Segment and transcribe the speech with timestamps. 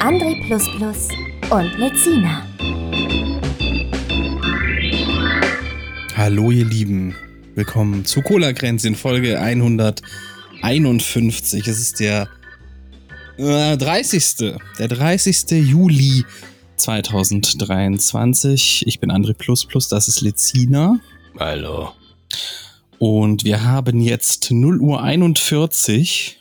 [0.00, 0.40] André
[1.50, 2.46] und Lezina.
[6.16, 7.16] Hallo ihr Lieben,
[7.56, 11.66] willkommen zu Cola Kränzchen Folge 151.
[11.66, 12.28] Es ist der
[13.38, 14.54] äh, 30.
[14.78, 15.68] Der 30.
[15.68, 16.24] Juli
[16.76, 18.86] 2023.
[18.86, 19.34] Ich bin André
[19.88, 21.00] das ist Lezina.
[21.40, 21.90] Hallo.
[23.00, 26.37] Und wir haben jetzt 0 Uhr 41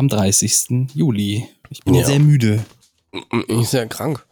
[0.00, 0.88] am 30.
[0.94, 1.46] Juli.
[1.68, 2.04] Ich bin ja.
[2.06, 2.64] sehr müde.
[3.12, 4.26] Ich bin sehr krank.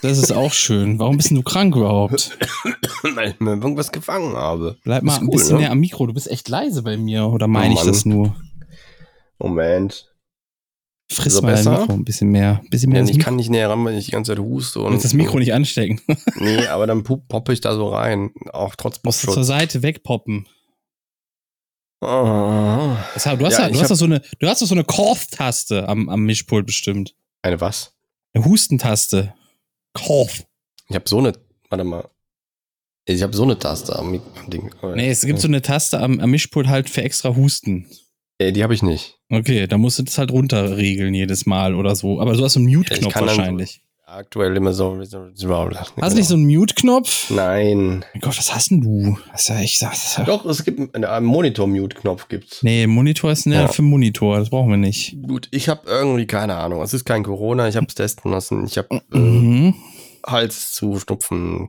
[0.00, 1.00] Das ist auch schön.
[1.00, 2.38] Warum bist du krank überhaupt?
[3.02, 4.76] Weil ich mir irgendwas gefangen habe.
[4.84, 5.62] Bleib mal ein cool, bisschen ne?
[5.62, 6.06] näher am Mikro.
[6.06, 7.26] Du bist echt leise bei mir.
[7.26, 8.36] Oder meine oh, ich das nur?
[9.40, 10.08] Moment.
[11.10, 11.80] Friss mal besser?
[11.80, 12.60] Mikro ein bisschen mehr.
[12.62, 14.82] Ein bisschen mehr ja, ich kann nicht näher ran, weil ich die ganze Zeit huste.
[14.82, 16.00] Und das Mikro nicht anstecken.
[16.38, 18.30] nee, aber dann poppe ich da so rein.
[18.52, 20.46] Auch trotz Musst du zur Seite wegpoppen.
[22.02, 22.96] Oh.
[23.14, 26.08] Das, du hast ja, du hast doch so eine, du hast so eine Cough-Taste am,
[26.08, 27.14] am Mischpult bestimmt.
[27.42, 27.92] Eine was?
[28.34, 29.34] Eine Hustentaste.
[29.92, 30.42] Cough.
[30.88, 31.32] Ich habe so eine,
[31.70, 32.08] warte mal.
[33.04, 34.74] Ich habe so eine Taste am, am Ding.
[34.94, 37.86] Nee, es gibt so eine Taste am, am Mischpult halt für extra Husten.
[38.38, 39.20] Ey, die habe ich nicht.
[39.30, 42.20] Okay, da musst du das halt runterregeln jedes Mal oder so.
[42.20, 43.80] Aber du hast so einen Mute-Knopf wahrscheinlich.
[44.12, 44.98] Aktuell immer so.
[44.98, 47.30] Hast du nicht so einen Mute-Knopf?
[47.30, 48.04] Nein.
[48.12, 49.18] Mein Gott, was hast denn du?
[49.34, 52.62] Ist ja echt, das Doch, es gibt einen Monitor-Mute-Knopf gibt's.
[52.62, 53.68] Nee, Monitor ist ja.
[53.68, 55.16] für Monitor, das brauchen wir nicht.
[55.26, 56.82] Gut, ich habe irgendwie keine Ahnung.
[56.82, 58.66] Es ist kein Corona, ich habe es testen lassen.
[58.66, 59.74] Ich habe äh, mhm.
[60.26, 61.68] Hals zu Schnupfen.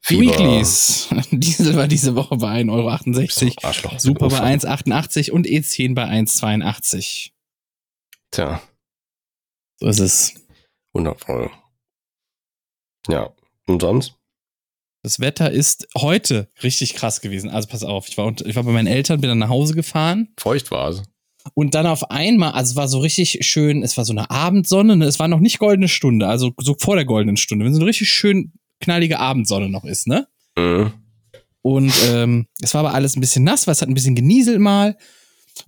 [0.00, 0.32] Fieber.
[0.32, 1.08] Weeklies.
[1.30, 3.98] Diesel war diese Woche bei 1,68 Euro.
[3.98, 7.30] Super bei 1,88 und E10 bei 1,82.
[8.30, 8.60] Tja.
[9.80, 10.45] So ist es.
[10.96, 11.50] Wundervoll.
[13.08, 13.30] Ja.
[13.66, 14.14] Und sonst?
[15.02, 17.50] Das Wetter ist heute richtig krass gewesen.
[17.50, 20.28] Also pass auf, ich war, ich war bei meinen Eltern, bin dann nach Hause gefahren.
[20.38, 21.02] Feucht war es.
[21.54, 24.96] Und dann auf einmal, also es war so richtig schön, es war so eine Abendsonne,
[24.96, 25.04] ne?
[25.04, 27.88] es war noch nicht goldene Stunde, also so vor der goldenen Stunde, wenn so eine
[27.88, 30.26] richtig schön knallige Abendsonne noch ist, ne?
[30.56, 30.92] Mhm.
[31.62, 34.60] Und ähm, es war aber alles ein bisschen nass, weil es hat ein bisschen genieselt
[34.60, 34.96] mal.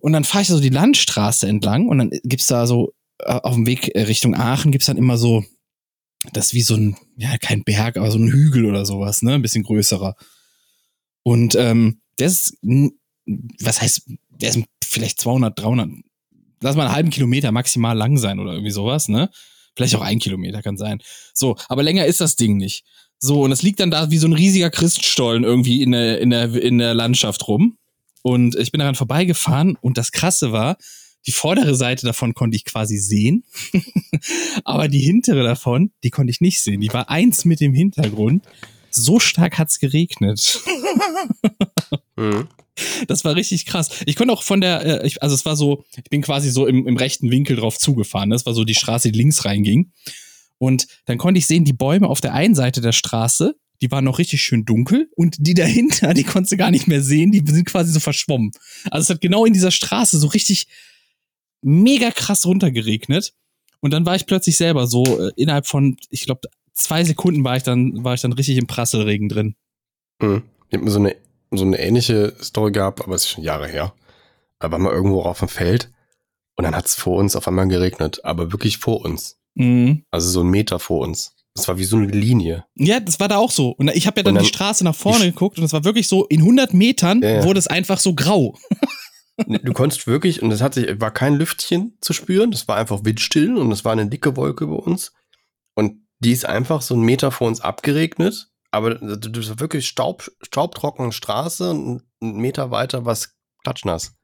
[0.00, 2.92] Und dann fahre ich so die Landstraße entlang und dann gibt's da so
[3.24, 5.44] auf dem Weg äh, Richtung Aachen gibt's dann immer so,
[6.32, 9.34] das ist wie so ein, ja, kein Berg, aber so ein Hügel oder sowas, ne?
[9.34, 10.16] Ein bisschen größerer.
[11.22, 12.56] Und ähm, der ist,
[13.60, 15.90] was heißt, der ist vielleicht 200, 300,
[16.62, 19.30] lass mal einen halben Kilometer maximal lang sein oder irgendwie sowas, ne?
[19.76, 21.00] Vielleicht auch ein Kilometer kann sein.
[21.34, 22.84] So, aber länger ist das Ding nicht.
[23.20, 26.30] So, und es liegt dann da wie so ein riesiger Christstollen irgendwie in der, in
[26.30, 27.78] der, in der Landschaft rum.
[28.22, 30.76] Und ich bin daran vorbeigefahren und das Krasse war,
[31.28, 33.44] die vordere Seite davon konnte ich quasi sehen,
[34.64, 36.80] aber die hintere davon, die konnte ich nicht sehen.
[36.80, 38.46] Die war eins mit dem Hintergrund.
[38.90, 40.60] So stark hat's geregnet.
[42.16, 42.48] mhm.
[43.08, 43.90] Das war richtig krass.
[44.06, 46.86] Ich konnte auch von der, äh, also es war so, ich bin quasi so im,
[46.86, 48.30] im rechten Winkel drauf zugefahren.
[48.30, 49.92] Das war so die Straße, die links reinging.
[50.56, 54.04] Und dann konnte ich sehen, die Bäume auf der einen Seite der Straße, die waren
[54.04, 57.44] noch richtig schön dunkel und die dahinter, die konntest du gar nicht mehr sehen, die
[57.44, 58.52] sind quasi so verschwommen.
[58.90, 60.68] Also es hat genau in dieser Straße so richtig
[61.62, 63.34] mega krass runtergeregnet.
[63.80, 67.56] Und dann war ich plötzlich selber so äh, innerhalb von, ich glaube, zwei Sekunden war
[67.56, 69.54] ich dann, war ich dann richtig im Prasselregen drin.
[70.20, 70.42] Mhm.
[70.68, 71.16] Ich habe mir so eine
[71.50, 73.94] so eine ähnliche Story gehabt, aber es ist schon Jahre her.
[74.58, 75.90] Da waren wir irgendwo auf dem Feld
[76.56, 79.38] und dann hat es vor uns auf einmal geregnet, aber wirklich vor uns.
[79.54, 80.04] Mhm.
[80.10, 81.34] Also so einen Meter vor uns.
[81.54, 82.64] Das war wie so eine Linie.
[82.76, 83.70] Ja, das war da auch so.
[83.70, 86.06] Und ich habe ja dann, dann, die Straße nach vorne geguckt und es war wirklich
[86.06, 87.44] so, in 100 Metern ja, ja.
[87.44, 88.56] wurde es einfach so grau.
[89.46, 93.04] du konntest wirklich, und es hat sich, war kein Lüftchen zu spüren, das war einfach
[93.04, 95.12] windstill und es war eine dicke Wolke über uns.
[95.74, 100.30] Und die ist einfach so einen Meter vor uns abgeregnet aber du bist wirklich Staub,
[100.42, 104.14] staubtrockene Straße und einen Meter weiter was klatschnass.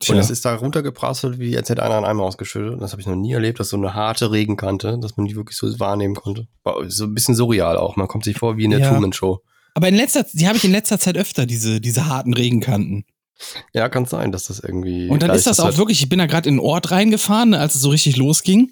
[0.00, 0.14] Tja.
[0.14, 2.80] Und es ist da runtergeprasselt, wie als hätte einer an einem ausgeschüttet.
[2.80, 5.56] Das habe ich noch nie erlebt, dass so eine harte Regenkante, dass man die wirklich
[5.56, 6.46] so wahrnehmen konnte.
[6.62, 7.96] War so ein bisschen surreal auch.
[7.96, 8.90] Man kommt sich vor wie in der ja.
[8.90, 9.42] Truman Show.
[9.74, 13.06] Aber in letzter, die habe ich in letzter Zeit öfter, diese, diese harten Regenkanten.
[13.72, 15.08] Ja, kann sein, dass das irgendwie.
[15.08, 17.54] Und dann ist das auch halt wirklich, ich bin da gerade in den Ort reingefahren,
[17.54, 18.70] als es so richtig losging.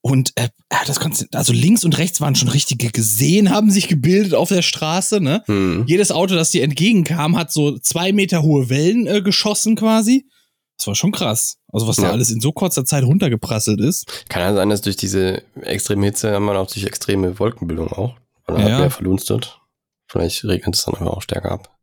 [0.00, 0.48] Und äh,
[0.86, 4.62] das kannst also links und rechts waren schon richtige Gesehen, haben sich gebildet auf der
[4.62, 5.20] Straße.
[5.20, 5.42] Ne?
[5.46, 5.84] Hm.
[5.86, 10.26] Jedes Auto, das dir entgegenkam, hat so zwei Meter hohe Wellen äh, geschossen quasi.
[10.78, 11.56] Das war schon krass.
[11.72, 12.04] Also was ja.
[12.04, 14.24] da alles in so kurzer Zeit runtergeprasselt ist.
[14.28, 18.14] Kann ja sein, dass durch diese extreme Hitze haben wir auch durch extreme Wolkenbildung auch.
[18.46, 18.64] Oder ja.
[18.64, 19.60] hat mehr verdunstet.
[20.06, 21.77] Vielleicht regnet es dann aber auch stärker ab.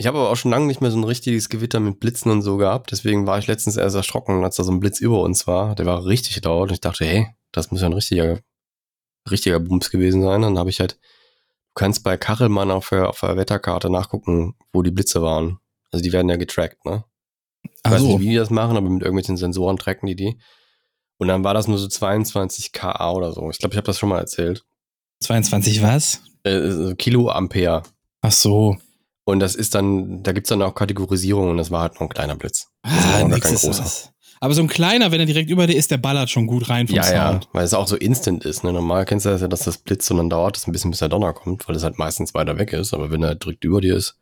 [0.00, 2.42] Ich habe aber auch schon lange nicht mehr so ein richtiges Gewitter mit Blitzen und
[2.42, 2.92] so gehabt.
[2.92, 5.74] Deswegen war ich letztens erst erschrocken, als da so ein Blitz über uns war.
[5.74, 6.68] Der war richtig laut.
[6.68, 8.38] Und ich dachte, hey, das muss ja ein richtiger,
[9.28, 10.36] richtiger Bums gewesen sein.
[10.36, 14.54] Und dann habe ich halt, du kannst bei Kachelmann auf der, auf der Wetterkarte nachgucken,
[14.72, 15.58] wo die Blitze waren.
[15.90, 17.04] Also die werden ja getrackt, ne?
[17.64, 18.06] Ich weiß so.
[18.06, 20.38] nicht, wie die das machen, aber mit irgendwelchen Sensoren tracken die die.
[21.18, 23.50] Und dann war das nur so 22 kA oder so.
[23.50, 24.64] Ich glaube, ich habe das schon mal erzählt.
[25.24, 26.22] 22 was?
[26.44, 27.82] Äh, Kiloampere.
[28.20, 28.76] Ach so.
[29.28, 32.08] Und das ist dann, da gibt's dann auch Kategorisierung und das war halt noch ein
[32.08, 32.70] kleiner Blitz.
[32.82, 33.84] Das ah, war kein großer.
[33.84, 34.10] Was.
[34.40, 36.86] Aber so ein kleiner, wenn er direkt über dir ist, der ballert schon gut rein
[36.86, 37.44] vom ja, Sound.
[37.44, 38.64] Ja, weil es auch so instant ist.
[38.64, 38.72] Ne?
[38.72, 41.00] Normal kennst du das ja, dass das blitzt und dann dauert es ein bisschen, bis
[41.00, 42.94] der Donner kommt, weil es halt meistens weiter weg ist.
[42.94, 44.16] Aber wenn er direkt über dir ist.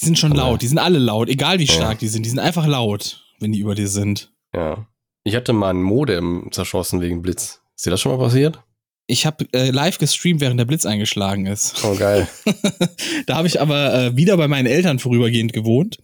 [0.00, 1.98] Die sind schon laut, die sind alle laut, egal wie stark ja.
[1.98, 2.22] die sind.
[2.22, 4.32] Die sind einfach laut, wenn die über dir sind.
[4.54, 4.86] Ja.
[5.24, 7.60] Ich hatte mal ein Modem zerschossen wegen Blitz.
[7.76, 8.62] Ist dir das schon mal passiert?
[9.10, 11.82] Ich habe äh, live gestreamt, während der Blitz eingeschlagen ist.
[11.82, 12.28] Oh, geil.
[13.26, 15.96] da habe ich aber äh, wieder bei meinen Eltern vorübergehend gewohnt.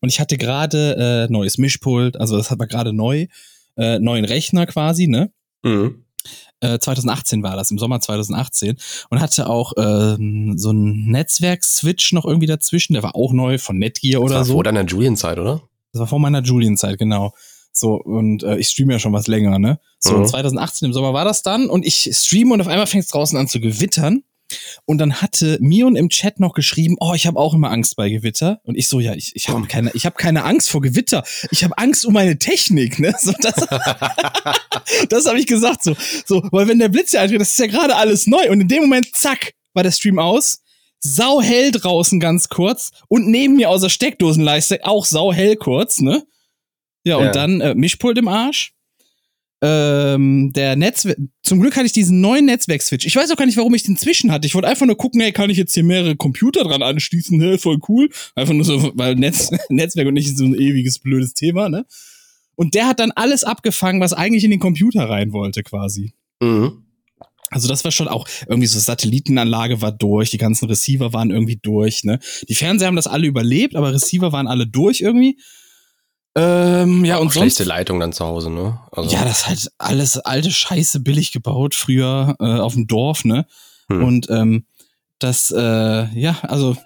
[0.00, 3.28] Und ich hatte gerade äh, neues Mischpult, also das hat man gerade neu,
[3.76, 5.30] äh, neuen Rechner quasi, ne?
[5.62, 6.04] Mhm.
[6.58, 8.76] Äh, 2018 war das, im Sommer 2018.
[9.08, 13.78] Und hatte auch ähm, so einen Netzwerk-Switch noch irgendwie dazwischen, der war auch neu von
[13.78, 15.62] Netgear oder das war Vor deiner Julian-Zeit, oder?
[15.92, 17.32] Das war vor meiner Julian-Zeit, genau.
[17.72, 19.78] So, und äh, ich streame ja schon was länger, ne?
[19.98, 20.26] So, mhm.
[20.26, 23.38] 2018 im Sommer war das dann und ich streame und auf einmal fängt es draußen
[23.38, 24.22] an zu gewittern.
[24.86, 28.08] Und dann hatte Mion im Chat noch geschrieben, oh, ich habe auch immer Angst bei
[28.08, 28.60] Gewitter.
[28.64, 31.22] Und ich so, ja, ich, ich habe keine, ich habe keine Angst vor Gewitter.
[31.50, 33.14] Ich habe Angst um meine Technik, ne?
[33.18, 33.54] So, das
[35.10, 35.94] das habe ich gesagt, so,
[36.24, 38.50] so, weil wenn der Blitz ja eintritt, das ist ja gerade alles neu.
[38.50, 40.60] Und in dem Moment, zack, war der Stream aus.
[41.00, 46.00] Sau hell draußen ganz kurz und neben mir aus der Steckdosenleiste auch sau hell kurz,
[46.00, 46.26] ne?
[47.08, 47.32] Ja, und ja.
[47.32, 48.74] dann äh, Mischpult im Arsch.
[49.60, 53.06] Ähm, der Netzwerk, zum Glück hatte ich diesen neuen Netzwerk-Switch.
[53.06, 54.46] Ich weiß auch gar nicht, warum ich den zwischen hatte.
[54.46, 57.40] Ich wollte einfach nur gucken, hey, kann ich jetzt hier mehrere Computer dran anschließen?
[57.40, 58.10] Hey, voll cool.
[58.36, 61.86] Einfach nur so, weil Netz, Netzwerk und nicht so ein ewiges blödes Thema, ne?
[62.54, 66.12] Und der hat dann alles abgefangen, was eigentlich in den Computer rein wollte, quasi.
[66.40, 66.84] Mhm.
[67.50, 71.56] Also das war schon auch irgendwie so Satellitenanlage war durch, die ganzen Receiver waren irgendwie
[71.56, 72.20] durch, ne?
[72.48, 75.38] Die Fernseher haben das alle überlebt, aber Receiver waren alle durch irgendwie.
[76.38, 78.78] Ähm, ja, und schlechte sonst, Leitung dann zu Hause, ne?
[78.92, 79.10] Also.
[79.10, 83.46] Ja, das ist halt alles alte Scheiße billig gebaut, früher äh, auf dem Dorf, ne?
[83.90, 84.04] Hm.
[84.04, 84.64] Und ähm,
[85.18, 86.76] das, äh, ja, also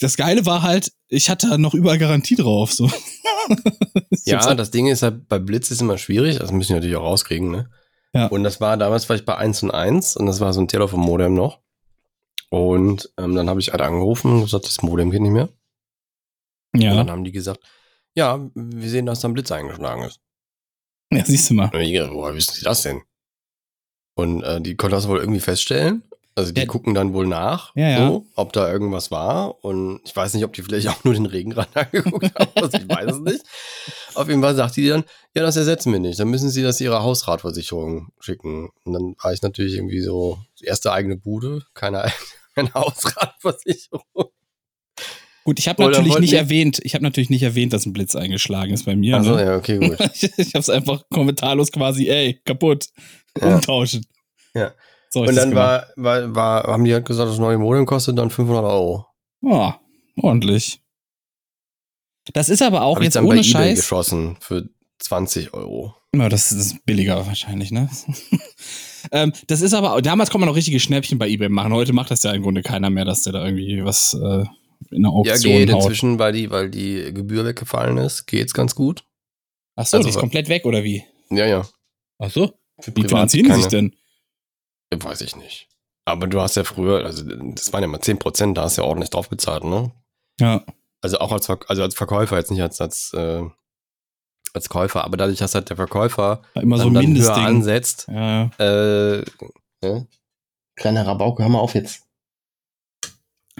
[0.00, 2.72] das Geile war halt, ich hatte noch überall Garantie drauf.
[2.72, 2.90] So.
[4.24, 7.04] ja, das Ding ist halt, bei Blitz ist immer schwierig, das müssen wir natürlich auch
[7.04, 7.68] rauskriegen, ne?
[8.14, 8.28] Ja.
[8.28, 10.68] Und das war, damals war ich bei 1 und 1 und das war so ein
[10.68, 11.58] Telefon-Modem noch.
[12.48, 15.48] Und ähm, dann habe ich halt angerufen und gesagt, das Modem geht nicht mehr.
[16.74, 16.92] Ja.
[16.92, 17.60] Und dann haben die gesagt,
[18.14, 20.20] ja, wir sehen, dass da ein Blitz eingeschlagen ist.
[21.12, 21.70] Ja, siehst du mal.
[21.72, 23.02] woher wissen Sie das denn?
[24.14, 26.04] Und äh, die konnten das wohl irgendwie feststellen.
[26.36, 26.66] Also die ja.
[26.66, 28.08] gucken dann wohl nach, ja, ja.
[28.08, 29.64] So, ob da irgendwas war.
[29.64, 32.50] Und ich weiß nicht, ob die vielleicht auch nur den Regenrand angeguckt haben.
[32.56, 33.42] Also ich weiß es nicht.
[34.14, 36.18] Auf jeden Fall sagt die dann, ja, das ersetzen wir nicht.
[36.18, 38.70] Dann müssen sie das ihrer Hausratversicherung schicken.
[38.84, 42.10] Und dann war ich natürlich irgendwie so, erste eigene Bude, keine,
[42.56, 44.30] keine Hausratversicherung.
[45.44, 48.72] Gut, ich habe natürlich nicht erwähnt, ich habe natürlich nicht erwähnt, dass ein Blitz eingeschlagen
[48.72, 49.16] ist bei mir.
[49.16, 49.44] Also ne?
[49.44, 49.98] ja, okay, gut.
[50.14, 52.88] ich ich habe es einfach kommentarlos quasi, ey, kaputt,
[53.38, 53.54] ja.
[53.54, 54.06] umtauschen.
[54.54, 54.72] Ja.
[55.10, 58.30] So und dann war, war, war, haben die halt gesagt, das neue Modem kostet dann
[58.30, 59.06] 500 Euro.
[59.42, 59.78] Ja,
[60.16, 60.80] ordentlich.
[62.32, 63.60] Das ist aber auch hab jetzt ich dann ohne bei Scheiß.
[63.60, 64.68] eBay geschossen für
[65.00, 65.94] 20 Euro.
[66.16, 67.90] Ja, das ist billiger wahrscheinlich, ne?
[69.12, 71.74] ähm, das ist aber, damals konnte man noch richtige Schnäppchen bei eBay machen.
[71.74, 74.44] Heute macht das ja im Grunde keiner mehr, dass der da irgendwie was äh,
[74.90, 75.82] in der Auktion Ja, geht haut.
[75.82, 79.04] inzwischen, weil die, weil die Gebühr weggefallen ist, geht's ganz gut.
[79.76, 81.04] Ach so, also, die ist komplett weg, oder wie?
[81.30, 81.66] Ja, ja.
[82.18, 82.52] Ach so?
[82.94, 83.94] Wie finanzieren die sich denn?
[84.94, 85.68] Weiß ich nicht.
[86.04, 88.88] Aber du hast ja früher, also das waren ja mal 10%, da hast du ja
[88.88, 89.90] ordentlich drauf bezahlt, ne?
[90.38, 90.64] Ja.
[91.00, 93.42] Also auch als, also als Verkäufer, jetzt nicht als, als, äh,
[94.52, 98.50] als Käufer, aber dadurch, dass halt der Verkäufer immer so ein dann höher ansetzt, ja.
[98.58, 99.24] äh,
[99.82, 100.04] ja.
[100.76, 102.04] Kleiner Rabauke, hör mal auf jetzt.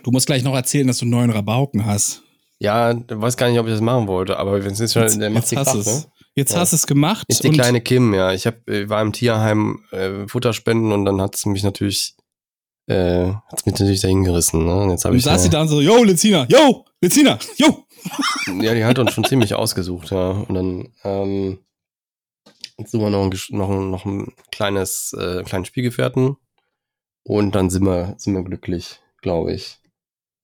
[0.05, 2.23] Du musst gleich noch erzählen, dass du neuen Rabauken hast.
[2.59, 5.19] Ja, weiß gar nicht, ob ich das machen wollte, aber wenn es jetzt schon, jetzt,
[5.19, 5.87] der jetzt hast es.
[5.87, 6.13] Ne?
[6.35, 6.61] Jetzt ja.
[6.61, 7.25] hast du es gemacht.
[7.29, 8.33] Ist die kleine Kim, ja.
[8.33, 12.17] Ich hab, war im Tierheim äh, Futterspenden und dann hat es mich natürlich,
[12.87, 14.67] äh, hat es mich natürlich dahin gerissen.
[14.67, 14.75] Ne?
[14.75, 15.23] Und jetzt habe ich.
[15.23, 17.87] saß sie dann so, yo, Lezina, yo, Lezina, yo.
[18.61, 20.33] ja, die hat uns schon ziemlich ausgesucht, ja.
[20.33, 21.59] Und dann, ähm,
[22.77, 26.37] jetzt suchen wir noch ein, noch ein, noch ein kleines, äh, kleinen Spielgefährten.
[27.23, 29.79] Und dann sind wir, sind wir glücklich, glaube ich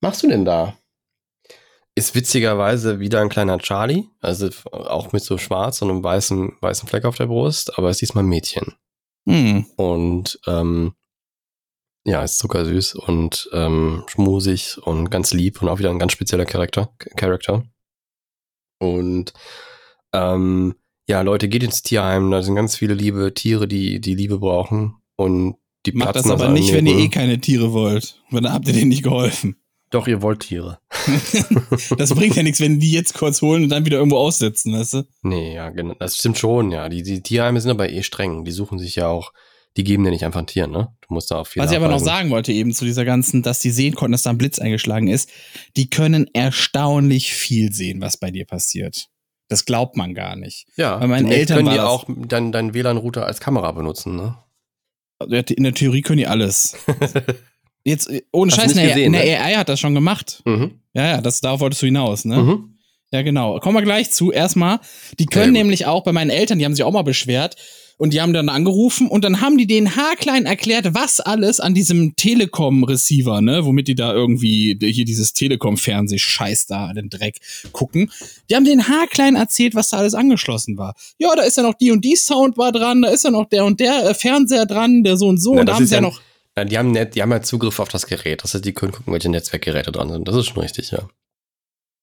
[0.01, 0.77] machst du denn da?
[1.95, 6.89] ist witzigerweise wieder ein kleiner Charlie, also auch mit so schwarz und einem weißen, weißen
[6.89, 8.75] Fleck auf der Brust, aber ist diesmal ein Mädchen.
[9.29, 9.67] Hm.
[9.77, 10.95] Und ähm,
[12.05, 16.47] ja, ist zuckersüß und ähm, schmusig und ganz lieb und auch wieder ein ganz spezieller
[16.47, 16.91] Charakter.
[17.17, 17.65] Charakter.
[18.79, 19.35] Und
[20.15, 20.75] ähm,
[21.07, 24.97] ja, Leute, geht ins Tierheim, da sind ganz viele liebe Tiere, die die Liebe brauchen
[25.17, 28.23] und die Macht das aber nicht, wenn ihr eh keine Tiere wollt.
[28.31, 29.57] Weil dann habt ihr denen nicht geholfen.
[29.91, 30.79] Doch, ihr wollt Tiere.
[31.97, 34.95] Das bringt ja nichts, wenn die jetzt kurz holen und dann wieder irgendwo aussetzen, weißt
[34.95, 35.03] du?
[35.23, 35.95] Nee, ja, genau.
[35.99, 36.89] Das stimmt schon, ja.
[36.89, 38.45] Die, die Tierheime sind aber eh streng.
[38.45, 39.33] Die suchen sich ja auch,
[39.77, 40.95] die geben dir nicht einfach ein Tier, ne?
[41.07, 42.07] Du musst da auf viel Was ich aber noch nachweisen.
[42.07, 45.09] sagen wollte eben zu dieser ganzen, dass die sehen konnten, dass da ein Blitz eingeschlagen
[45.09, 45.31] ist,
[45.77, 49.09] die können erstaunlich viel sehen, was bei dir passiert.
[49.49, 50.67] Das glaubt man gar nicht.
[50.77, 54.37] Ja, bei meinen Eltern können die auch deinen dein WLAN-Router als Kamera benutzen, ne?
[55.29, 56.77] In der Theorie können die alles.
[57.85, 59.39] Jetzt, äh, ohne Hast Scheiß, eine, gesehen, eine ne?
[59.41, 60.43] AI hat das schon gemacht.
[60.45, 60.73] mhm.
[60.93, 62.37] Ja, ja, das, darauf wolltest du hinaus, ne?
[62.43, 62.75] Mhm.
[63.13, 63.59] Ja, genau.
[63.61, 64.31] Kommen wir gleich zu.
[64.33, 64.81] Erstmal,
[65.19, 65.53] die können gut.
[65.55, 67.57] nämlich auch bei meinen Eltern, die haben sich auch mal beschwert
[67.97, 71.75] und die haben dann angerufen und dann haben die den haarklein erklärt, was alles an
[71.75, 77.39] diesem Telekom-Receiver, ne, womit die da irgendwie hier dieses Telekom-Fernseh-Scheiß da, den Dreck
[77.73, 78.11] gucken.
[78.49, 80.95] Die haben den haarklein erzählt, was da alles angeschlossen war.
[81.19, 83.65] Ja, da ist ja noch die und die Soundbar dran, da ist ja noch der
[83.65, 86.01] und der äh, Fernseher dran, der so und so Na, und da haben sie ja-
[86.01, 86.21] noch
[86.61, 88.43] Ja, die haben net, die haben ja Zugriff auf das Gerät.
[88.45, 90.29] Das heißt, die können gucken, welche Netzwerkgeräte dran sind.
[90.29, 91.09] Das ist schon richtig, ja.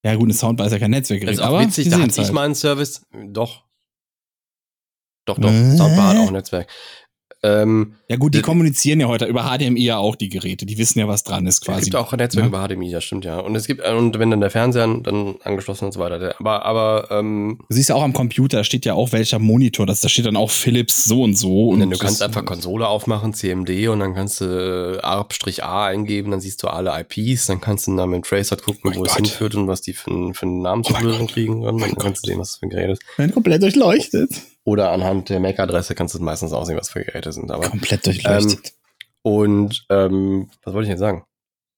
[0.03, 2.09] Ja, gut, eine Soundbar ist ja kein Netzwerkgerät, Das ist auch aber witzig, da hatte
[2.09, 2.33] ich halt.
[2.33, 3.03] mal einen Service.
[3.27, 3.65] Doch.
[5.25, 5.51] Doch, doch.
[5.51, 5.75] Äh?
[5.77, 6.67] Soundbar hat auch ein Netzwerk.
[7.43, 10.65] Ähm, Ja gut, die Die- kommunizieren ja heute über HDMI ja auch die Geräte.
[10.65, 11.83] Die wissen ja, was dran ist es quasi.
[11.85, 12.47] gibt auch ein Netzwerk Ja.
[12.49, 13.39] über HDMI, das stimmt ja.
[13.39, 16.33] Und es gibt, und wenn dann der Fernseher dann angeschlossen und so weiter.
[16.39, 19.85] Aber, aber, ähm, Du siehst ja auch am Computer, steht ja auch welcher Monitor.
[19.85, 21.69] Das, da steht dann auch Philips so und so.
[21.69, 26.31] Und Und du kannst einfach Konsole aufmachen, CMD, und dann kannst du äh, ARP-A eingeben,
[26.31, 29.09] dann siehst du alle IPs, dann kannst du dann mit Tracer gucken, Oh wo es
[29.11, 29.17] Gott.
[29.27, 32.25] hinführt und was die für, einen- für einen Oh Namensverwirrung mein kriegen mein dann kannst
[32.25, 33.01] du sehen, was das für ein Gerät ist.
[33.17, 34.31] werden komplett durchleuchtet.
[34.67, 37.51] Oder anhand der MAC-Adresse kannst du meistens auch sehen, was für Geräte sind.
[37.51, 38.73] Aber Komplett durchleuchtet.
[39.21, 41.23] Und ähm, was wollte ich jetzt sagen?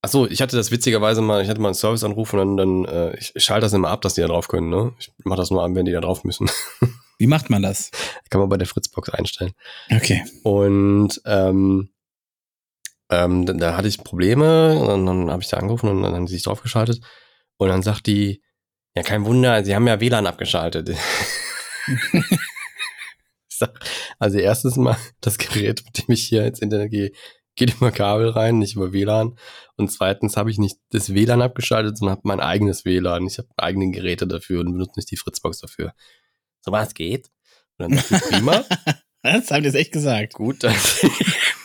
[0.01, 2.85] Ach so, ich hatte das witzigerweise mal, ich hatte mal einen Serviceanruf und dann, dann
[2.85, 4.91] äh, ich, ich schalte das immer ab, dass die da drauf können, ne?
[4.97, 6.49] Ich mache das nur an, wenn die da drauf müssen.
[7.19, 7.91] Wie macht man das?
[8.31, 9.51] Kann man bei der Fritzbox einstellen.
[9.95, 10.25] Okay.
[10.41, 11.89] Und ähm,
[13.11, 16.15] ähm, da, da hatte ich Probleme und dann, dann habe ich da angerufen und dann
[16.15, 17.01] haben sie sich draufgeschaltet.
[17.57, 18.41] Und dann sagt die,
[18.95, 20.89] ja, kein Wunder, sie haben ja WLAN abgeschaltet.
[23.61, 23.79] ich sag,
[24.19, 27.11] also erstens mal, das Gerät, mit dem ich hier ins Internet gehe,
[27.55, 29.37] geht über Kabel rein, nicht über WLAN.
[29.75, 33.27] Und zweitens habe ich nicht das WLAN abgeschaltet, sondern habe mein eigenes WLAN.
[33.27, 35.93] Ich habe eigene Geräte dafür und benutze nicht die Fritzbox dafür.
[36.61, 37.27] So was geht.
[37.77, 38.63] Und dann dachte ich, prima.
[39.21, 40.31] Das haben die jetzt echt gesagt.
[40.35, 41.11] Gut, dass wir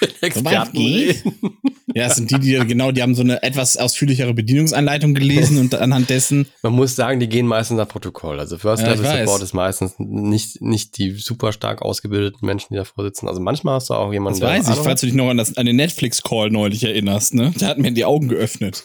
[0.01, 1.25] mit Experten geht.
[1.25, 1.61] reden.
[1.95, 5.77] Ja, es sind die, die genau, die haben so eine etwas ausführlichere Bedienungsanleitung gelesen und
[5.77, 6.47] anhand dessen.
[6.63, 8.41] Man muss sagen, die gehen meistens nach Protokoll.
[8.41, 9.21] Also First Ja, Level.
[9.21, 13.29] Support ist meistens nicht, nicht die super stark ausgebildeten Menschen, die davor sitzen.
[13.29, 15.57] Also manchmal hast du auch jemanden, Das weiß ich, falls du dich noch an, das,
[15.57, 17.53] an den Netflix-Call neulich erinnerst, ne?
[17.61, 18.83] Der hat mir die Augen geöffnet.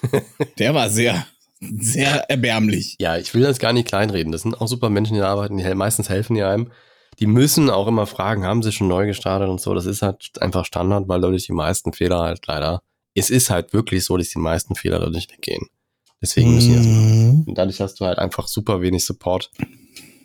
[0.59, 1.25] Der war sehr,
[1.59, 2.95] sehr erbärmlich.
[2.99, 4.31] Ja, ich will das gar nicht kleinreden.
[4.31, 6.71] Das sind auch super Menschen, die da arbeiten, die meistens helfen die einem.
[7.19, 9.73] Die müssen auch immer fragen, haben sie schon neu gestartet und so.
[9.73, 12.83] Das ist halt einfach Standard, weil dadurch die meisten Fehler halt leider.
[13.15, 15.67] Es ist halt wirklich so, dass die meisten Fehler dadurch weggehen.
[16.21, 17.27] Deswegen müssen die das machen.
[17.39, 17.43] Mhm.
[17.47, 19.51] Und dadurch hast du halt einfach super wenig Support.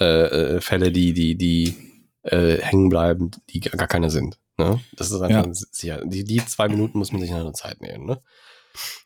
[0.01, 0.05] Äh,
[0.57, 1.75] äh, Fälle, die, die, die
[2.23, 4.39] äh, hängen bleiben, die gar keine sind.
[4.59, 4.81] Ne?
[4.97, 5.53] Das ist einfach Ja.
[5.53, 6.03] sicher.
[6.05, 8.07] Die, die zwei Minuten muss man sich eine Zeit nehmen.
[8.07, 8.21] Ne?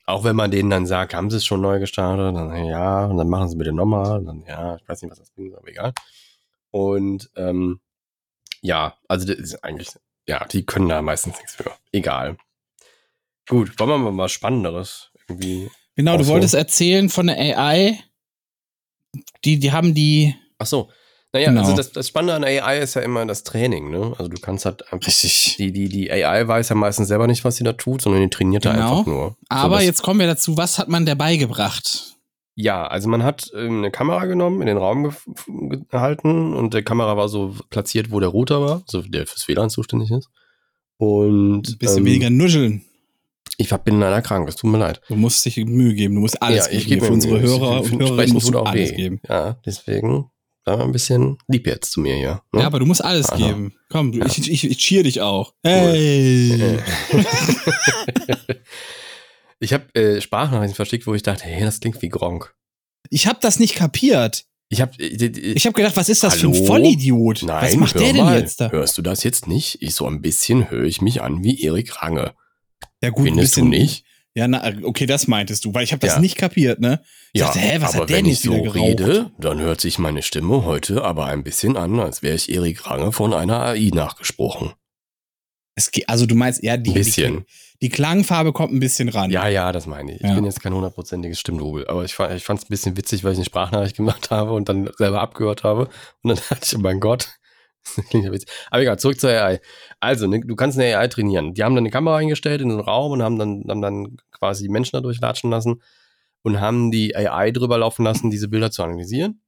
[0.06, 3.18] Auch wenn man denen dann sagt, haben sie es schon neu gestartet, dann ja, und
[3.18, 5.92] dann machen sie bitte nochmal, dann ja, ich weiß nicht, was das bringt, aber egal.
[6.70, 7.80] Und ähm,
[8.62, 9.90] ja, also das ist eigentlich,
[10.26, 11.70] ja, die können da meistens nichts für.
[11.92, 12.38] Egal.
[13.48, 15.70] Gut, wollen wir mal was Spannenderes irgendwie.
[15.96, 16.32] Genau, du so.
[16.32, 17.98] wolltest erzählen von der AI.
[19.44, 20.34] Die, die haben die.
[20.58, 20.90] Ach so.
[21.32, 21.60] Naja, Genau.
[21.60, 24.14] also das, das Spannende an AI ist ja immer das Training, ne?
[24.18, 25.06] Also du kannst halt einfach.
[25.08, 25.56] Richtig.
[25.58, 28.30] Die, die, die AI weiß ja meistens selber nicht, was sie da tut, sondern die
[28.30, 28.90] trainiert da Genau.
[29.00, 29.36] einfach nur.
[29.48, 32.14] Aber so, jetzt kommen wir dazu, was hat man der beigebracht?
[32.54, 36.82] Ja, also man hat ähm, eine Kamera genommen, in den Raum gef- gehalten und der
[36.82, 40.28] Kamera war so platziert, wo der Router war, so der fürs WLAN zuständig ist.
[40.96, 42.84] Und Ein bisschen ähm, weniger nuscheln.
[43.56, 45.00] Ich bin leider krank, es tut mir leid.
[45.08, 46.14] Du musst dich Mühe geben.
[46.16, 46.88] Du musst alles ja, ich geben.
[47.00, 47.42] gebe Für unsere Mühe.
[47.48, 48.94] Hörer und Hörerinnen musst du auch alles weh.
[48.96, 49.20] geben.
[49.28, 50.30] Ja, deswegen
[50.64, 52.42] sei mal ein bisschen lieb jetzt zu mir hier.
[52.52, 52.60] ne?
[52.60, 53.46] Ja, aber du musst alles Also.
[53.46, 53.72] geben.
[53.88, 55.54] Komm, du, ich, ich, ich cheer dich auch.
[55.64, 56.78] Hey!
[59.60, 62.54] ich habe äh, Sprachnachrichten verschickt, wo ich dachte, hey, das klingt wie Gronk.
[63.10, 64.44] Ich hab das nicht kapiert.
[64.70, 66.58] Ich habe Ich habe gedacht, was ist das für Hallo?
[66.58, 67.42] ein Vollidiot?
[67.42, 68.38] Nein, was macht hör der denn mal.
[68.38, 68.70] jetzt da?
[68.70, 69.78] Hörst du das jetzt nicht?
[69.80, 72.34] Ich so ein bisschen höre ich mich an wie Erik Range.
[73.02, 74.04] Ja gut, ein Findest du bisschen, nicht?
[74.34, 76.20] Ja, na, okay, das meintest du, weil ich habe das Ja.
[76.20, 77.02] nicht kapiert, ne?
[77.32, 78.76] Ich ja, dachte, hä, was aber hat der wenn ich so geraucht?
[78.76, 82.86] rede, dann hört sich meine Stimme heute aber ein bisschen an, als wäre ich Erik
[82.88, 84.72] Range von einer AI nachgesprochen.
[85.74, 87.44] Es geht, also du meinst, ja, die, bisschen.
[87.80, 89.30] die, die Klangfarbe kommt ein bisschen ran.
[89.30, 90.20] Ja, ja, das meine ich.
[90.20, 90.34] Ich Ja.
[90.34, 93.38] bin jetzt kein hundertprozentiges Stimmdubel, aber ich, ich fand es ein bisschen witzig, weil ich
[93.38, 95.88] eine Sprachnachricht gemacht habe und dann selber abgehört habe.
[96.22, 97.28] Und dann dachte ich, oh mein Gott,
[98.10, 98.48] klingt ja witzig.
[98.70, 99.60] Aber egal, zurück zur AI.
[100.00, 101.54] Also, ne, du kannst eine AI trainieren.
[101.54, 104.64] Die haben dann eine Kamera eingestellt in den Raum und haben dann, haben dann quasi
[104.64, 105.82] die Menschen da durchlatschen lassen
[106.42, 109.40] und haben die AI drüber laufen lassen, diese Bilder zu analysieren.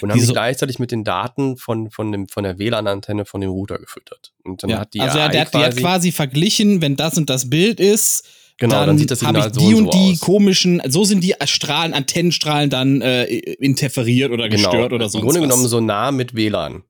[0.00, 3.24] Und haben Die die so- gleichzeitig mit den Daten von, von, dem, von der WLAN-Antenne
[3.24, 4.32] von dem Router gefüttert.
[4.44, 4.80] Und dann Ja.
[4.80, 7.48] hat die also ja, AI der, hat- die hat quasi verglichen, wenn das und das
[7.48, 8.24] Bild ist,
[8.58, 10.20] genau, dann, dann, sieht das habe ich Signal so die und und, so die aus.
[10.20, 15.18] komischen, so sind die Strahlen, Antennenstrahlen dann äh, interferiert oder gestört oder so.
[15.18, 15.28] Genau.
[15.30, 16.82] Im Grunde genommen so nah mit WLAN.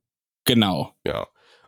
[0.48, 0.92] Genau.
[1.06, 1.26] Ja.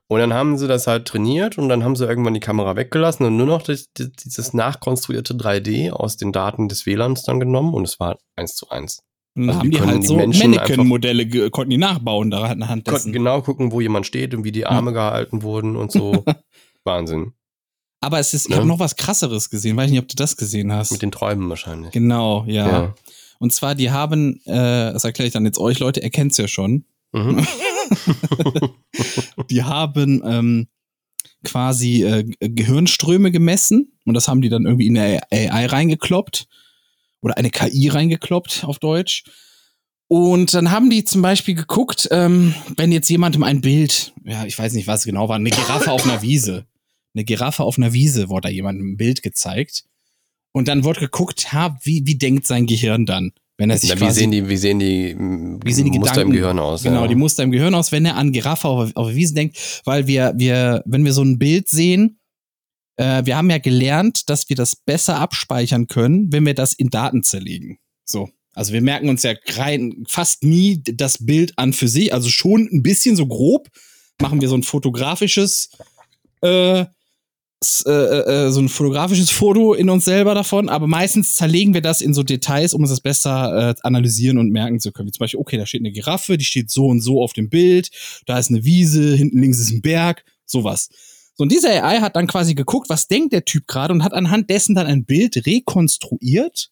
[0.08, 3.24] Und dann haben sie das halt trainiert und dann haben sie irgendwann die Kamera weggelassen
[3.26, 7.74] und nur noch das, das, dieses nachkonstruierte 3D aus den Daten des WLANs dann genommen
[7.74, 9.04] und es war eins zu eins.
[9.36, 12.84] Und dann Also haben die die halt die so Mannequin-Modelle, konnten die nachbauen da anhand
[12.86, 13.12] Konnten dessen.
[13.12, 16.24] genau gucken, wo jemand steht und wie die Arme gehalten wurden und so.
[16.84, 17.34] Wahnsinn.
[18.00, 18.56] Aber es ist, ich Ne?
[18.56, 20.90] habe noch was krasseres gesehen, weiß nicht, ob du das gesehen hast.
[20.90, 21.92] Mit den Träumen wahrscheinlich.
[21.92, 22.66] genau, ja.
[22.68, 22.94] Ja.
[23.38, 26.48] Und zwar, die haben, äh, das erkläre ich dann jetzt euch, Leute, ihr kennt's ja
[26.48, 26.84] schon.
[27.12, 27.46] Mhm.
[29.50, 30.68] Die haben ähm,
[31.44, 36.46] quasi äh, Gehirnströme gemessen und das haben die dann irgendwie in der AI reingekloppt
[37.22, 39.24] oder eine KI reingekloppt auf Deutsch.
[40.08, 44.58] Und dann haben die zum Beispiel geguckt, ähm, wenn jetzt jemandem ein Bild, ja, ich
[44.58, 46.66] weiß nicht, was genau war, eine Giraffe auf einer Wiese.
[47.14, 49.84] Eine Giraffe auf einer Wiese wurde da jemandem ein Bild gezeigt.
[50.52, 53.96] Und dann wurde geguckt, ha, wie, wie denkt sein Gehirn dann, wenn er sich Na,
[53.96, 56.34] wie quasi sehen die, wie sehen die, Wie sehen die Muster Gedanken?
[56.34, 56.82] im Gehirn aus?
[56.82, 57.08] Genau, ja.
[57.08, 60.06] die Muster im Gehirn aus, wenn er an Giraffe auf, auf der Wiese denkt, weil
[60.06, 62.18] wir, wir, wenn wir so ein Bild sehen,
[62.96, 66.88] äh, wir haben ja gelernt, dass wir das besser abspeichern können, wenn wir das in
[66.88, 67.78] Daten zerlegen.
[68.04, 68.30] So.
[68.54, 72.66] Also wir merken uns ja rein, fast nie das Bild an für sich, also schon
[72.72, 73.68] ein bisschen so grob
[74.20, 75.70] machen wir so ein fotografisches,
[76.42, 76.86] äh,
[77.86, 82.00] äh, äh, so ein fotografisches Foto in uns selber davon, aber meistens zerlegen wir das
[82.00, 85.08] in so Details, um uns das besser äh, analysieren und merken zu können.
[85.08, 87.50] Wie zum Beispiel, okay, da steht eine Giraffe, die steht so und so auf dem
[87.50, 87.90] Bild,
[88.24, 90.88] da ist eine Wiese, hinten links ist ein Berg, sowas.
[91.34, 94.14] So, und diese AI hat dann quasi geguckt, was denkt der Typ gerade und hat
[94.14, 96.70] anhand dessen dann ein Bild rekonstruiert,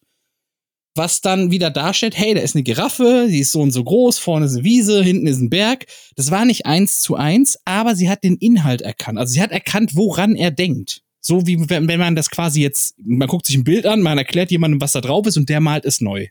[0.95, 4.17] was dann wieder darstellt, hey, da ist eine Giraffe, die ist so und so groß,
[4.19, 5.85] vorne ist eine Wiese, hinten ist ein Berg.
[6.15, 9.17] Das war nicht eins zu eins, aber sie hat den Inhalt erkannt.
[9.19, 11.03] Also sie hat erkannt, woran er denkt.
[11.21, 14.17] So wie wenn, wenn man das quasi jetzt, man guckt sich ein Bild an, man
[14.17, 16.27] erklärt jemandem, was da drauf ist und der malt es neu.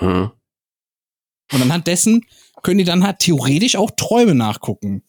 [0.00, 0.30] Mhm.
[1.52, 2.22] Und anhand dessen
[2.62, 5.02] können die dann halt theoretisch auch Träume nachgucken.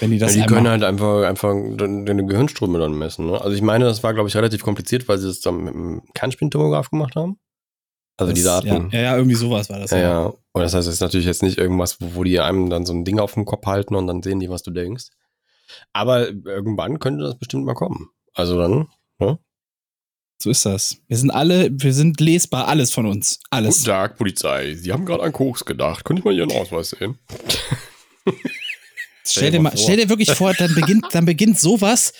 [0.00, 3.26] Wenn die Ja, das die einmal- können halt einfach, einfach deine Gehirnströme dann messen.
[3.26, 3.40] Ne?
[3.40, 6.02] Also ich meine, das war, glaube ich, relativ kompliziert, weil sie das dann mit einem
[6.14, 7.38] Kernspintomograph gemacht haben.
[8.16, 8.90] Also die das, Daten.
[8.92, 9.90] ja, ja, ja, irgendwie sowas war das.
[9.90, 10.26] Ja, ja.
[10.26, 12.92] Und das heißt, es ist natürlich jetzt nicht irgendwas, wo, wo die einem dann so
[12.92, 15.06] ein Ding auf dem Kopf halten und dann sehen die, was du denkst.
[15.92, 18.10] Aber irgendwann könnte das bestimmt mal kommen.
[18.32, 19.38] Also dann, ne?
[20.38, 20.98] So ist das.
[21.08, 23.40] Wir sind alle, wir sind lesbar, alles von uns.
[23.50, 23.78] Alles.
[23.78, 24.74] Guten Tag, Polizei.
[24.74, 26.04] Sie haben gerade an Koks gedacht.
[26.04, 27.18] Könnte ich mal Ihren Ausweis sehen?
[29.26, 29.80] Stell dir, mal, vor.
[29.80, 32.12] stell dir wirklich vor, dann beginnt, dann beginnt sowas,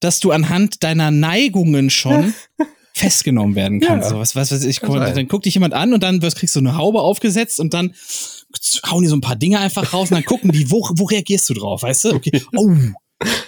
[0.00, 2.32] dass du anhand deiner Neigungen schon
[2.96, 4.06] festgenommen werden kannst.
[4.06, 4.14] Ja.
[4.14, 5.14] So, was, was weiß ich, Kann sein.
[5.14, 7.94] dann guckt dich jemand an und dann kriegst du eine Haube aufgesetzt und dann
[8.90, 11.50] hauen die so ein paar Dinge einfach raus und dann gucken die, wo, wo reagierst
[11.50, 12.14] du drauf, weißt du?
[12.14, 12.42] Okay.
[12.56, 12.74] Oh,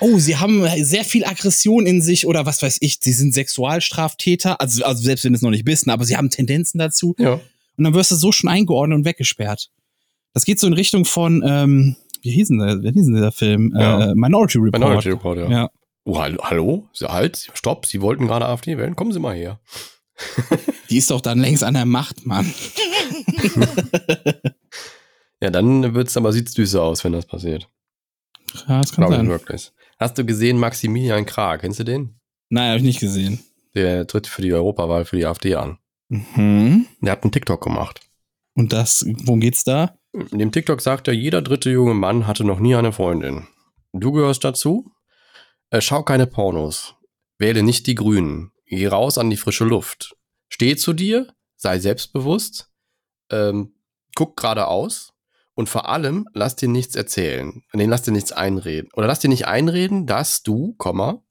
[0.00, 4.62] oh, sie haben sehr viel Aggression in sich oder was weiß ich, sie sind Sexualstraftäter,
[4.62, 7.14] also, also selbst wenn du es noch nicht bist, ne, aber sie haben Tendenzen dazu.
[7.18, 7.34] Ja.
[7.34, 9.68] Und dann wirst du so schon eingeordnet und weggesperrt.
[10.32, 13.32] Das geht so in Richtung von, ähm, wie hieß denn der, wie hieß denn dieser
[13.32, 13.74] Film?
[13.78, 14.11] Ja.
[14.11, 14.82] Äh, Minority Report.
[14.82, 15.50] Minority Report, ja.
[15.50, 15.70] Ja.
[16.11, 18.97] Oh, hallo, Halt, stopp, Sie wollten gerade AfD wählen?
[18.97, 19.61] Kommen Sie mal her.
[20.88, 22.53] Die ist doch dann längst an der Macht, Mann.
[25.40, 27.68] Ja, dann wird's aber sieht's düster aus, wenn das passiert.
[28.66, 29.29] Ja, das kann Glaube sein.
[29.29, 29.71] wirklich.
[29.97, 31.59] Hast du gesehen Maximilian Krah?
[31.59, 32.18] Kennst du den?
[32.49, 33.38] Nein, habe ich nicht gesehen.
[33.77, 35.79] Der tritt für die Europawahl für die AfD an.
[36.09, 36.87] Mhm.
[37.03, 38.01] Der hat einen TikTok gemacht.
[38.57, 39.97] Und das, worum geht's da?
[40.33, 43.47] In dem TikTok sagt er, jeder dritte junge Mann hatte noch nie eine Freundin.
[43.92, 44.90] Du gehörst dazu?
[45.70, 46.94] Äh, schau keine Pornos.
[47.38, 48.52] Wähle nicht die Grünen.
[48.66, 50.16] Geh raus an die frische Luft.
[50.48, 52.70] Steh zu dir, sei selbstbewusst,
[53.31, 53.74] ähm,
[54.14, 55.12] guck geradeaus
[55.54, 57.62] und vor allem lass dir nichts erzählen.
[57.72, 58.90] Nee, lass dir nichts einreden.
[58.94, 61.22] Oder lass dir nicht einreden, dass du, Komma,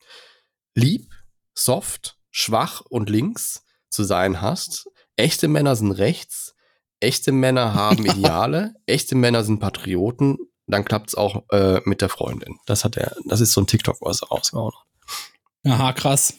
[0.75, 1.11] lieb,
[1.53, 4.87] soft, schwach und links zu sein hast.
[5.15, 6.55] Echte Männer sind rechts.
[6.99, 8.73] Echte Männer haben Ideale.
[8.85, 10.37] echte Männer sind Patrioten.
[10.67, 12.59] Dann klappt's auch äh, mit der Freundin.
[12.65, 15.71] Das hat er, das ist so ein TikTok, was er rausgehauen hat.
[15.71, 16.33] Aha, krass.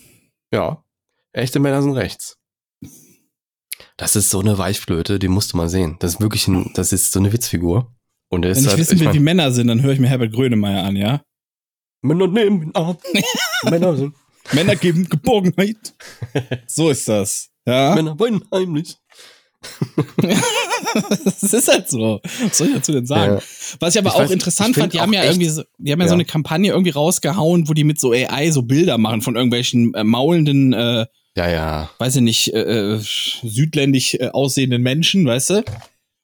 [0.52, 0.82] Ja.
[1.32, 2.36] Echte Männer sind rechts.
[3.96, 5.96] Das ist so eine Weichflöte, die musst du mal sehen.
[6.00, 7.92] Das ist wirklich ein, das ist so eine Witzfigur.
[8.28, 10.32] Und Wenn ich halt, wissen will, mein, wie Männer sind, dann höre ich mir Herbert
[10.32, 11.22] Grönemeyer an, ja?
[12.02, 13.02] Männer nehmen ab.
[13.64, 14.14] Männer sind,
[14.52, 15.94] Männer geben Geborgenheit.
[16.66, 17.50] So ist das.
[17.66, 17.94] Ja.
[17.94, 18.96] Männer wollen heimlich.
[21.24, 22.20] das ist halt so.
[22.42, 23.34] Was soll ich dazu denn sagen?
[23.36, 23.42] Ja.
[23.80, 25.92] Was ich aber Ich auch weiß- interessant fand, die haben ja echt- irgendwie so, die
[25.92, 26.14] haben ja, so Ja.
[26.14, 30.04] eine Kampagne irgendwie rausgehauen, wo die mit so AI so Bilder machen von irgendwelchen äh,
[30.04, 31.90] maulenden, äh, Ja, ja.
[31.98, 35.64] weiß ich nicht, äh, äh, südländisch äh, aussehenden Menschen, weißt du?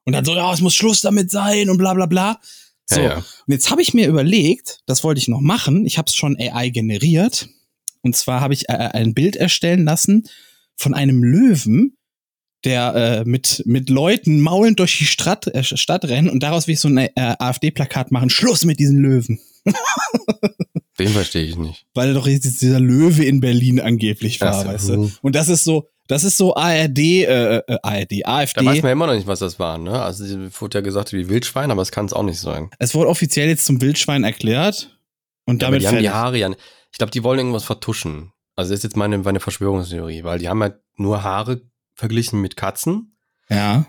[0.06, 2.40] Und dann so, ja, es muss Schluss damit sein und bla bla bla.
[2.86, 5.86] So, Ja, und jetzt habe ich mir überlegt, das wollte ich noch machen.
[5.86, 7.48] Ich habe es schon AI generiert.
[8.02, 10.28] Und zwar habe ich äh, ein Bild erstellen lassen
[10.76, 11.96] von einem Löwen,
[12.64, 16.74] der äh, mit, mit Leuten maulend durch die Stadt, äh, Stadt rennen und daraus will
[16.74, 18.30] ich so ein äh, AfD-Plakat machen.
[18.30, 19.40] Schluss mit diesen Löwen.
[20.98, 21.86] Den verstehe ich nicht.
[21.94, 24.68] Weil doch jetzt dieser Löwe in Berlin angeblich war, so.
[24.68, 25.10] weißt du?
[25.22, 28.60] Und das ist so, das ist so ARD, äh, äh, ARD, AfD.
[28.60, 30.02] Da weiß man ja immer noch nicht, was das war, ne?
[30.02, 32.70] Also, es wurde ja gesagt wie Wildschwein, aber es kann es auch nicht sein.
[32.78, 34.98] Es wurde offiziell jetzt zum Wildschwein erklärt.
[35.46, 36.10] Und aber damit die haben die.
[36.10, 36.50] Haare ja.
[36.92, 38.32] Ich glaube, die wollen irgendwas vertuschen.
[38.54, 41.62] Also, das ist jetzt meine, meine Verschwörungstheorie, weil die haben ja nur Haare
[41.94, 43.16] verglichen mit Katzen.
[43.48, 43.86] Ja.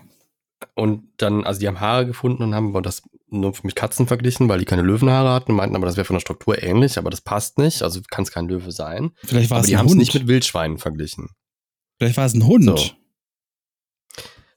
[0.74, 4.58] Und dann, also die haben Haare gefunden und haben das nur mit Katzen verglichen, weil
[4.58, 7.20] die keine Löwenhaare hatten und meinten, aber das wäre von der Struktur ähnlich, aber das
[7.20, 9.10] passt nicht, also kann es kein Löwe sein.
[9.24, 9.98] Vielleicht war aber es die ein haben es Hund.
[9.98, 11.30] nicht mit Wildschweinen verglichen.
[11.98, 12.64] Vielleicht war es ein Hund.
[12.64, 12.90] So.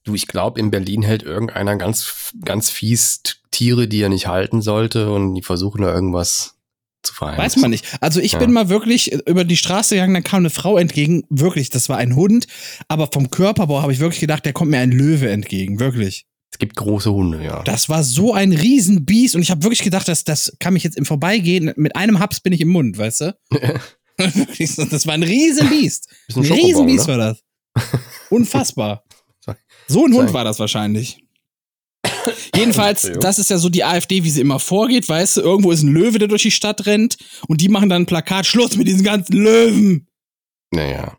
[0.04, 4.62] Du, ich glaube, in Berlin hält irgendeiner ganz, ganz fies Tiere, die er nicht halten
[4.62, 6.59] sollte und die versuchen da irgendwas
[7.04, 7.46] zu verheimlichen.
[7.46, 7.86] Weiß man nicht.
[8.02, 8.40] Also ich Ja.
[8.40, 11.24] bin mal wirklich über die Straße gegangen, dann kam eine Frau entgegen.
[11.30, 12.48] Wirklich, das war ein Hund.
[12.88, 15.80] Aber vom Körperbau habe ich wirklich gedacht, der kommt mir ein Löwe entgegen.
[15.80, 16.26] Wirklich.
[16.52, 17.62] Es gibt große Hunde, ja.
[17.64, 20.98] Das war so ein Riesenbiest und ich habe wirklich gedacht, dass das kann mich jetzt
[20.98, 23.38] im Vorbeigehen, mit einem Haps bin ich im Mund, weißt du?
[24.18, 26.10] Das war ein Riesenbiest.
[26.36, 27.14] Ein Riesenbiest ne?
[27.14, 27.44] war das.
[28.30, 29.04] Unfassbar.
[29.88, 31.24] So ein Hund war das wahrscheinlich.
[32.56, 35.84] Jedenfalls, das ist ja so die AfD, wie sie immer vorgeht, weißt du, irgendwo ist
[35.84, 38.88] ein Löwe, der durch die Stadt rennt und die machen dann ein Plakat, Schluss mit
[38.88, 40.08] diesen ganzen Löwen.
[40.72, 41.18] Naja.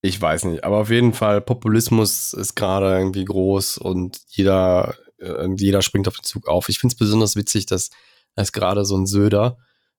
[0.00, 5.48] Ich weiß nicht, aber auf jeden Fall, Populismus ist gerade irgendwie groß und jeder, äh,
[5.56, 6.68] jeder springt auf den Zug auf.
[6.68, 7.90] Ich finde es besonders witzig, dass,
[8.36, 9.58] dass gerade so ein Söder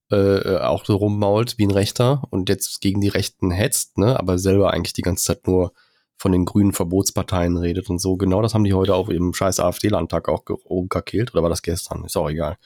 [0.10, 4.40] äh, auch so rummault wie ein Rechter und jetzt gegen die Rechten hetzt, ne, aber
[4.40, 5.74] selber eigentlich die ganze Zeit nur
[6.20, 8.18] von den grünen Verbotsparteien redet und so.
[8.18, 11.34] Genau das haben die heute auf ihrem scheiß AfD-Landtag auch ge- rumkakelt.
[11.34, 12.04] Oder war das gestern?
[12.04, 12.58] Ist auch egal.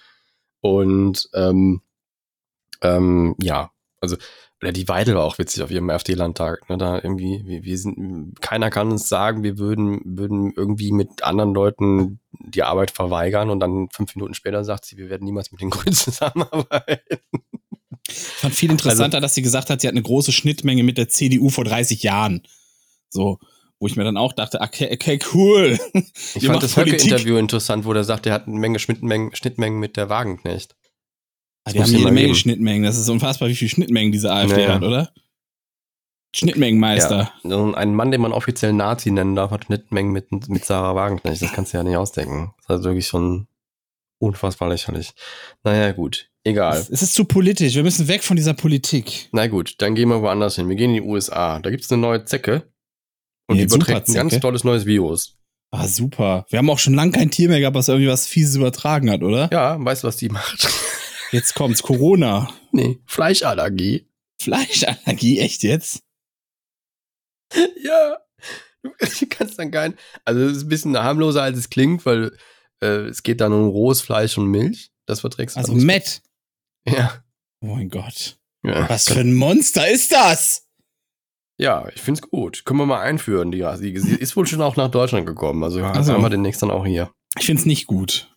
[0.60, 1.82] Und ähm,
[2.82, 4.18] ähm, ja, also
[4.62, 6.70] oder die Weidel war auch witzig auf ihrem AfD-Landtag.
[6.70, 6.78] Ne?
[6.78, 11.54] Da irgendwie, wir, wir sind, keiner kann uns sagen, wir würden, würden irgendwie mit anderen
[11.54, 15.60] Leuten die Arbeit verweigern und dann fünf Minuten später sagt sie, wir werden niemals mit
[15.62, 17.20] den Grünen zusammenarbeiten.
[18.08, 21.10] Ich fand viel interessanter, dass sie gesagt hat, sie hat eine große Schnittmenge mit der
[21.10, 22.42] CDU vor 30 Jahren.
[23.13, 23.39] So,
[23.80, 25.80] wo ich mir dann auch dachte, okay, okay cool.
[26.36, 26.78] Ich fand das.
[26.78, 30.76] Höcke-Interview interessant, wo der sagt, er hat eine Menge Schnittmengen, Schnittmengen mit der Wagenknecht.
[31.65, 32.36] Ah, die haben jede Menge geben.
[32.36, 32.84] Schnittmengen.
[32.84, 34.73] Das ist unfassbar, wie viele Schnittmengen diese AfD Naja.
[34.76, 35.13] hat, oder?
[36.36, 37.32] Schnittmengenmeister.
[37.43, 41.41] Ja, ein Mann, den man offiziell Nazi nennen darf, hat Schnittmengen mit, mit Sarah Wagenknecht.
[41.41, 42.54] Das kannst du ja nicht ausdenken.
[42.58, 43.47] Das ist halt wirklich schon
[44.17, 45.13] unfassbar lächerlich.
[45.63, 46.30] Naja, gut.
[46.43, 46.78] Egal.
[46.78, 47.76] Es ist zu politisch.
[47.76, 49.30] Wir müssen weg von dieser Politik.
[49.32, 50.67] Na gut, dann gehen wir woanders hin.
[50.67, 51.60] Wir gehen in die USA.
[51.60, 52.63] Da gibt's eine neue Zecke.
[53.47, 55.38] Und die überträgt ein ganz tolles neues Virus.
[55.71, 56.45] Ah, super.
[56.49, 59.23] Wir haben auch schon lange kein Tier mehr gehabt, was irgendwie was Fieses übertragen hat,
[59.23, 59.49] oder?
[59.51, 60.67] Ja, weißt du, was die macht?
[61.32, 61.82] Jetzt kommt's.
[61.82, 62.53] Corona.
[62.71, 64.08] nee, Fleischallergie.
[64.39, 66.03] Fleischallergie, echt jetzt?
[67.84, 68.17] ja.
[68.84, 68.91] Du
[69.29, 69.95] kannst dann kein.
[70.25, 72.38] Also, es ist ein bisschen harmloser, als es klingt, weil
[72.82, 74.91] äh, es geht dann um rohes Fleisch und Milch.
[75.06, 75.73] Das verträgst du Also.
[75.73, 76.21] Matt.
[76.86, 77.23] Ja.
[77.62, 78.38] Oh mein Gott.
[78.63, 80.62] Ja, Was für ein Monster ist das?
[81.58, 82.66] Ja ich find's gut.
[82.66, 83.52] Können wir mal einführen.
[83.52, 85.63] Die, die, sie ist wohl schon auch nach Deutschland gekommen.
[85.63, 86.13] Also, Also.
[86.13, 87.12] haben wir demnächst dann auch hier.
[87.39, 88.30] Ich find's nicht gut.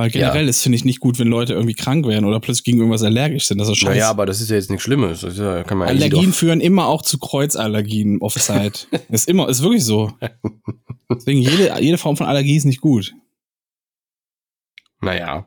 [0.00, 2.78] Weil generell ist, finde ich, nicht gut, wenn Leute irgendwie krank werden oder plötzlich gegen
[2.78, 3.58] irgendwas allergisch sind.
[3.58, 3.92] Das ist scheiße.
[3.92, 5.20] Naja, aber das ist ja jetzt nichts Schlimmes.
[5.20, 8.72] Ja, ja Allergien führen immer auch zu Kreuzallergien Offside.
[9.10, 10.12] ist immer, ist wirklich so.
[11.12, 13.12] Deswegen jede, jede Form von Allergie ist nicht gut.
[15.02, 15.46] Naja.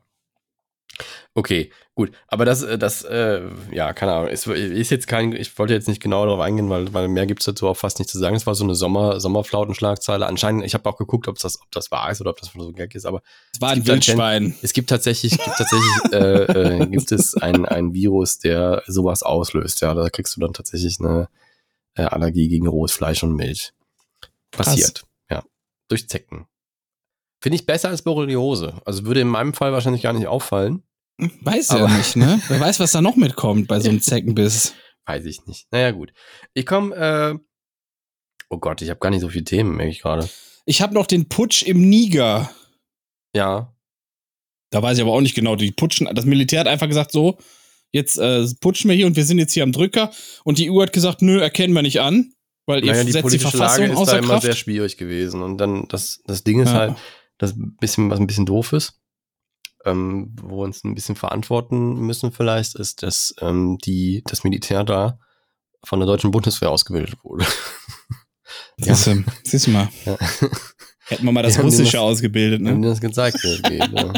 [1.35, 2.11] Okay, gut.
[2.27, 3.41] Aber das, äh, das, äh,
[3.71, 4.27] ja, keine Ahnung.
[4.29, 7.45] Ist, ist jetzt kein, ich wollte jetzt nicht genau darauf eingehen, weil, weil mehr gibt's
[7.45, 8.35] dazu auch fast nicht zu sagen.
[8.35, 10.27] Es war so eine Sommer, Sommerflautenschlagzeile.
[10.27, 12.67] Anscheinend, ich habe auch geguckt, ob das, ob das wahr ist oder ob das so
[12.67, 14.55] ein Gag ist, aber Es war Es ein gibt Wildschwein.
[14.61, 16.43] es gibt tatsächlich, gibt tatsächlich, äh,
[16.81, 19.81] äh, gibt es ein, ein Virus, der sowas auslöst.
[19.81, 21.29] Ja, da kriegst du dann tatsächlich eine
[21.95, 23.73] äh, Allergie gegen rohes Fleisch und Milch.
[24.51, 25.03] Passiert.
[25.31, 25.43] Ja.
[25.87, 26.45] Durch Zecken.
[27.41, 28.75] Finde ich besser als Borreliose.
[28.85, 30.83] Also würde in meinem Fall wahrscheinlich gar nicht auffallen.
[31.17, 32.41] Weiß ja nicht, ne?
[32.47, 34.73] Wer weiß, was da noch mitkommt bei so einem Zeckenbiss.
[35.05, 35.67] weiß ich nicht.
[35.71, 36.11] Naja, gut.
[36.53, 37.37] Ich komme, äh,
[38.49, 40.27] oh Gott, ich habe gar nicht so viele Themen, merke ich gerade.
[40.65, 42.49] Ich habe noch den Putsch im Niger.
[43.35, 43.73] Ja.
[44.71, 45.55] Da weiß ich aber auch nicht genau.
[45.55, 47.37] Die putschen, das Militär hat einfach gesagt, so,
[47.91, 50.11] jetzt äh, putschen wir hier und wir sind jetzt hier am Drücker.
[50.43, 52.33] Und die EU hat gesagt, nö, erkennen wir nicht an,
[52.65, 54.43] weil Naja, ihr die setzt die Verfassung Lage ist da außer immer Kraft.
[54.43, 55.43] sehr schwierig gewesen.
[55.43, 56.75] Und dann, das, das Ding ist Ja.
[56.75, 56.95] halt,
[57.37, 58.99] das bisschen, was ein bisschen doof ist,
[59.85, 64.83] ähm, wo wir uns ein bisschen verantworten müssen vielleicht, ist, dass ähm, die, das Militär
[64.83, 65.19] da
[65.83, 67.45] von der deutschen Bundeswehr ausgebildet wurde.
[68.77, 68.95] Ja.
[68.95, 69.87] Siehst du, siehst du mal.
[70.05, 70.17] Ja.
[71.05, 72.87] Hätten wir mal das haben Russische das- ausgebildet, Haben ne?
[72.87, 73.39] die das gezeigt?
[73.41, 74.13] Geht, ja.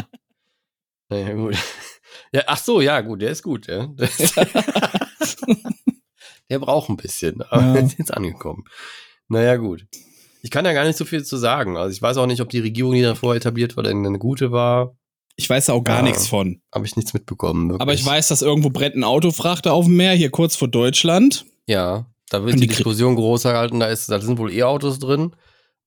[1.08, 1.56] Naja, gut.
[2.32, 3.86] Ja, ach so, ja, gut, der ist gut, ja.
[3.86, 4.34] Der, ist-
[6.50, 7.74] der braucht ein bisschen, aber Ja.
[7.86, 8.64] ist jetzt angekommen.
[9.28, 9.86] Naja, gut.
[10.42, 11.76] Ich kann ja gar nicht so viel zu sagen.
[11.76, 14.52] Also ich weiß auch nicht, ob die Regierung, die davor etabliert war, denn eine gute
[14.52, 14.96] war.
[15.36, 16.02] Ich weiß da auch gar Ja.
[16.02, 16.60] nichts von.
[16.74, 17.68] Habe ich nichts mitbekommen.
[17.68, 17.80] Wirklich.
[17.82, 21.44] Aber ich weiß, dass irgendwo brennt ein Autofrachter auf dem Meer, hier kurz vor Deutschland.
[21.66, 25.32] Ja, da wird die die Diskussion groß gehalten, da, ist, da sind wohl E-Autos drin.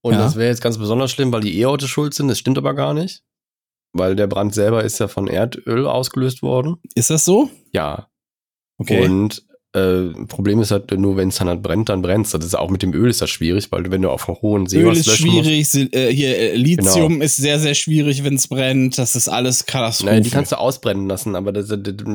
[0.02, 0.20] Und Ja.
[0.20, 2.28] das wäre jetzt ganz besonders schlimm, weil die E-Autos schuld sind.
[2.28, 3.24] Das stimmt aber gar nicht.
[3.92, 6.78] Weil der Brand selber ist ja von Erdöl ausgelöst worden.
[6.94, 7.50] Ist das so?
[7.74, 8.08] Ja.
[8.78, 9.04] Okay.
[9.04, 12.56] Und äh, Problem ist halt nur, wenn es dann halt brennt, dann brennt Das ist
[12.58, 14.94] auch mit dem Öl ist das schwierig, weil wenn du auf einem hohen See Öl
[14.96, 15.20] ist musst.
[15.20, 18.98] schwierig, Sil- äh, hier äh, Lithium ist sehr, sehr schwierig, wenn es brennt.
[18.98, 20.10] Das ist alles Katastrophe.
[20.12, 21.70] Naja, die kannst du ausbrennen lassen, aber das,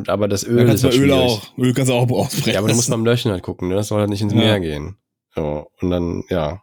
[0.09, 1.14] aber das Öl ist kannst du halt Öl schwierig.
[1.31, 1.59] auch.
[1.59, 2.53] Öl kannst du auch ausbrennen.
[2.55, 3.77] Ja, aber du musst beim Löschen halt gucken, ne?
[3.77, 4.38] Das soll halt nicht ins Ja.
[4.40, 4.97] Meer gehen.
[5.37, 6.61] So, und dann, ja.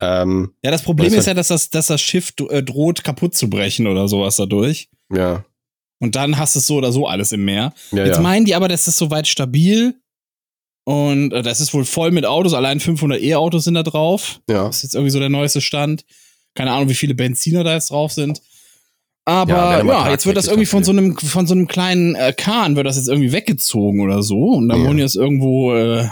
[0.00, 3.48] Ähm, Ja, das Problem ist ja, dass das, dass das Schiff äh, droht, kaputt zu
[3.48, 4.88] brechen oder sowas dadurch.
[5.12, 5.44] ja.
[6.02, 7.72] Und dann hast du es so oder so alles im Meer.
[7.92, 8.22] Ja, Jetzt ja.
[8.22, 9.94] meinen die aber, das ist soweit stabil.
[10.84, 12.54] Und äh, das ist wohl voll mit Autos.
[12.54, 14.40] Allein 500 E-Autos sind da drauf.
[14.50, 14.64] ja.
[14.66, 16.04] Das ist jetzt irgendwie so der neueste Stand.
[16.56, 18.42] Keine Ahnung, wie viele Benziner da jetzt drauf sind.
[19.24, 22.32] Aber Ja, ja, jetzt wird das irgendwie von so einem, von so einem kleinen äh,
[22.36, 24.38] Kahn wird das jetzt irgendwie weggezogen oder so.
[24.54, 24.86] Und dann Ja.
[24.86, 26.10] wollen die das irgendwo äh, ja,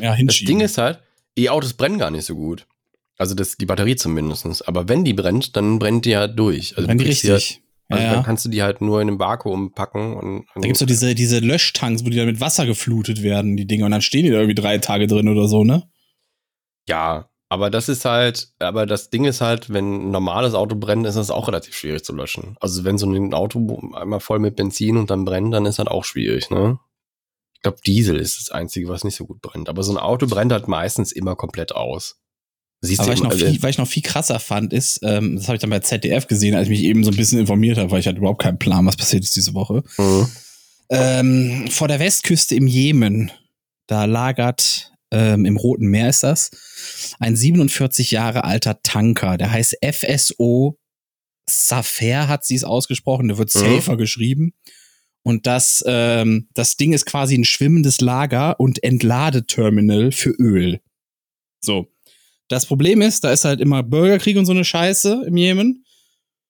[0.00, 0.46] Das hinschieben.
[0.56, 0.98] Ding ist halt,
[1.36, 2.66] E-Autos brennen gar nicht so gut.
[3.18, 4.66] Also das, die Batterie zumindest.
[4.66, 6.74] Aber wenn die brennt, dann brennt die halt durch.
[6.78, 7.60] Also, Brennen du die richtig.
[7.88, 10.14] Also ja, dann kannst du die halt nur in einem Vakuum packen.
[10.14, 13.56] Und, und Da gibt's doch diese, diese Löschtanks, wo die dann mit Wasser geflutet werden,
[13.56, 13.84] die Dinge.
[13.84, 15.88] Und dann stehen die da irgendwie drei Tage drin oder so, ne?
[16.88, 21.06] Ja, aber das ist halt, aber das Ding ist halt, wenn ein normales Auto brennt,
[21.06, 22.56] ist das auch relativ schwierig zu löschen.
[22.60, 25.86] Also wenn so ein Auto einmal voll mit Benzin und dann brennt, dann ist das
[25.86, 26.78] auch schwierig, ne?
[27.54, 29.68] Ich glaube, Diesel ist das Einzige, was nicht so gut brennt.
[29.68, 32.20] Aber so ein Auto brennt halt meistens immer komplett aus.
[32.86, 35.48] Siehst Aber was ich, noch viel, was ich noch viel krasser fand, ist, ähm, das
[35.48, 37.90] habe ich dann bei ZDF gesehen, als ich mich eben so ein bisschen informiert habe,
[37.90, 39.82] weil ich hatte überhaupt keinen Plan, was passiert ist diese Woche.
[39.98, 40.28] Mhm.
[40.90, 43.30] Ähm, vor der Westküste im Jemen,
[43.86, 46.50] da lagert, ähm, im Roten Meer ist das,
[47.18, 50.78] ein 47 Jahre alter Tanker, der heißt FSO
[51.48, 53.58] Safer, hat sie es ausgesprochen, der wird Mhm.
[53.60, 54.52] Safer geschrieben.
[55.22, 60.80] Und das, ähm, das Ding ist quasi ein schwimmendes Lager und Entladeterminal für Öl.
[61.60, 61.88] So.
[62.48, 65.84] Das Problem ist, da ist halt immer Bürgerkrieg und so eine Scheiße im Jemen.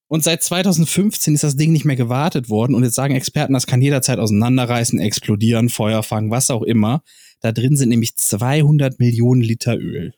[0.08, 2.74] Und seit 2015 ist das Ding nicht mehr gewartet worden.
[2.74, 7.02] Und jetzt sagen Experten, das kann jederzeit auseinanderreißen, explodieren, Feuer fangen, was auch immer.
[7.40, 10.14] Da drin sind nämlich 200 Millionen Liter Öl.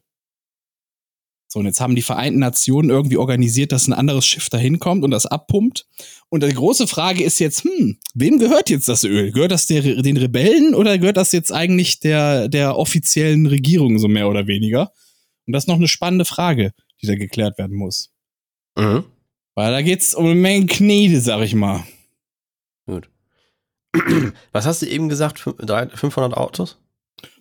[1.51, 5.03] So, und jetzt haben die Vereinten Nationen irgendwie organisiert, dass ein anderes Schiff da hinkommt
[5.03, 5.87] und das abpumpt.
[6.29, 9.33] Und die große Frage ist jetzt, hm, wem gehört jetzt das Öl?
[9.33, 14.09] Gehört das der, den Rebellen oder gehört das jetzt eigentlich der, der offiziellen Regierung so
[14.09, 14.93] mehr oder weniger?
[15.49, 18.11] Und das ist noch eine spannende Frage, die da geklärt werden muss.
[18.77, 19.05] Mhm.
[19.55, 21.83] Weil da geht's um eine Menge Knete, sag ich mal.
[22.87, 23.09] Gut.
[24.53, 25.39] Was hast du eben gesagt?
[25.41, 26.79] Fün- drei- 500 Autos?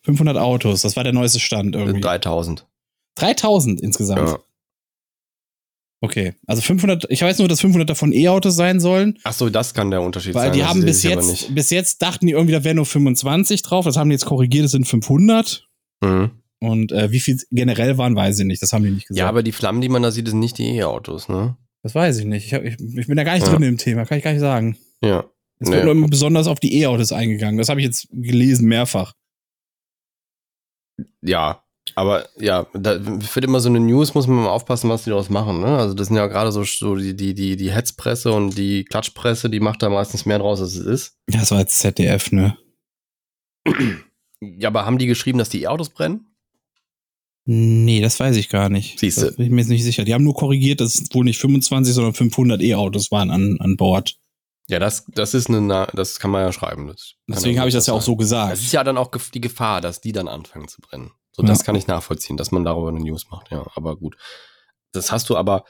[0.04, 2.00] 500 Autos, das war der neueste Stand irgendwie.
[2.02, 2.65] 3000.
[3.15, 4.30] 3000 insgesamt.
[4.30, 4.39] Ja.
[6.00, 9.74] Okay, also 500, ich weiß nur, dass 500 davon E-Autos sein sollen, Ach so, das
[9.74, 10.54] kann der Unterschied weil sein.
[10.54, 13.84] die das haben bis jetzt, bis jetzt dachten die irgendwie, da wären nur 25 drauf,
[13.86, 15.67] das haben die jetzt korrigiert, es sind 500.
[16.02, 16.32] Mhm.
[16.60, 19.20] Und äh, wie viel generell waren, weiß ich nicht, das haben die nicht gesagt.
[19.20, 21.56] Ja, aber die Flammen, die man da sieht, sind nicht die E-Autos, ne?
[21.84, 22.46] das weiß ich nicht.
[22.48, 23.54] Ich, hab, ich, ich bin da gar nicht Ja.
[23.54, 24.76] drin im Thema, kann ich gar nicht sagen.
[25.02, 25.26] Ja.
[25.60, 25.76] Es Nee.
[25.76, 27.58] wird nur immer besonders auf die E-Autos eingegangen.
[27.58, 29.13] Das habe ich jetzt gelesen mehrfach.
[31.22, 31.63] Ja,
[31.96, 35.30] aber ja, da wird immer so eine News, muss man mal aufpassen, was die daraus
[35.30, 35.62] machen.
[35.62, 35.78] Ne?
[35.78, 39.50] Also das sind ja gerade so, so die, die, die, die Hetzpresse und die Klatschpresse,
[39.50, 41.17] die macht da meistens mehr draus, als es ist.
[41.30, 42.58] Ja, das war jetzt ZDF, ne?
[44.41, 46.26] Ja, aber haben die geschrieben, dass die E-Autos brennen?
[47.50, 49.00] Nee, das weiß ich gar nicht.
[49.00, 49.28] Siehste.
[49.28, 50.04] Das bin ich mir jetzt nicht sicher.
[50.04, 54.18] Die haben nur korrigiert, dass wohl nicht 25, sondern 500 E-Autos waren an, an Bord.
[54.70, 56.88] Ja, das, das ist eine, Na- das kann man ja schreiben.
[56.88, 58.18] Das Deswegen habe ich das ja auch so sein.
[58.18, 58.54] gesagt.
[58.54, 61.12] Es ist ja dann auch die Gefahr, dass die dann anfangen zu brennen.
[61.32, 61.48] So, Ja.
[61.48, 63.50] das kann ich nachvollziehen, dass man darüber eine News macht.
[63.50, 64.18] Ja, aber gut.
[64.92, 65.64] Das hast du aber,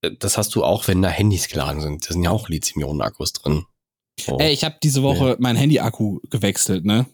[0.00, 2.04] äh, das hast du auch, wenn da Handys geladen sind.
[2.08, 3.64] Da sind ja auch Lithium-Ionen-Akkus drin.
[4.20, 4.38] So.
[4.40, 7.06] Ey, ich habe diese Woche mein Handy-Akku gewechselt, ne?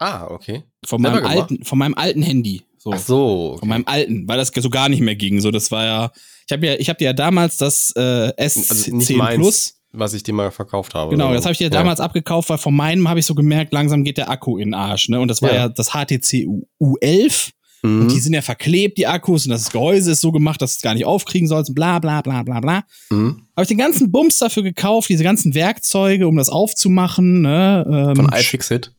[0.00, 0.64] Ah, okay.
[0.84, 2.62] Von meinem alten, von meinem alten Handy.
[2.84, 2.92] So.
[2.92, 3.56] Ach so.
[3.58, 5.40] Von meinem alten, weil das so gar nicht mehr ging.
[5.40, 6.12] So, das war ja.
[6.46, 10.12] Ich habe ja, ich habe dir ja damals das äh, S10 also meins, Plus, was
[10.12, 11.12] ich dir mal verkauft habe.
[11.12, 11.70] Genau, das habe ich dir ja.
[11.70, 14.74] damals abgekauft, weil von meinem habe ich so gemerkt, langsam geht der Akku in den
[14.74, 15.08] Arsch.
[15.08, 15.18] Ne?
[15.18, 16.46] Und das war ja, ja das HTC
[16.78, 17.52] U11.
[17.82, 18.02] Mhm.
[18.02, 20.76] Und die sind ja verklebt, die Akkus, und das Gehäuse ist so gemacht, dass du
[20.76, 22.84] es gar nicht aufkriegen sollst, bla bla bla bla bla.
[23.08, 23.46] Mhm.
[23.56, 27.40] Habe ich den ganzen Bums dafür gekauft, diese ganzen Werkzeuge, um das aufzumachen.
[27.40, 27.86] Ne?
[27.88, 28.92] Ähm, Von iFixit?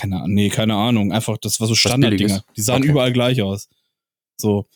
[0.00, 1.12] Keine Ahnung, nee, keine Ahnung.
[1.12, 2.42] Einfach, das war so Standarddinger.
[2.56, 2.90] Die sahen okay.
[2.90, 3.68] überall gleich aus.
[4.38, 4.66] So,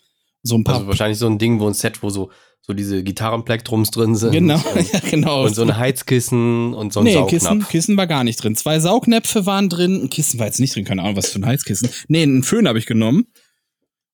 [0.43, 0.77] so ein paar.
[0.77, 2.31] Also wahrscheinlich so ein Ding, wo ein Set, wo so
[2.67, 4.33] so diese Gitarrenplektrums drin sind.
[4.33, 4.57] Genau,
[4.93, 5.45] ja, genau.
[5.45, 7.31] Und so ein Heizkissen und so ein nee, Saugnapf.
[7.31, 8.57] Kissen, Kissen war gar nicht drin.
[8.57, 11.47] Zwei Saugnäpfe waren drin, ein Kissen war jetzt nicht drin, keine Ahnung, was für ein
[11.47, 11.91] Heizkissen.
[12.09, 13.27] Nee, einen Föhn habe ich genommen.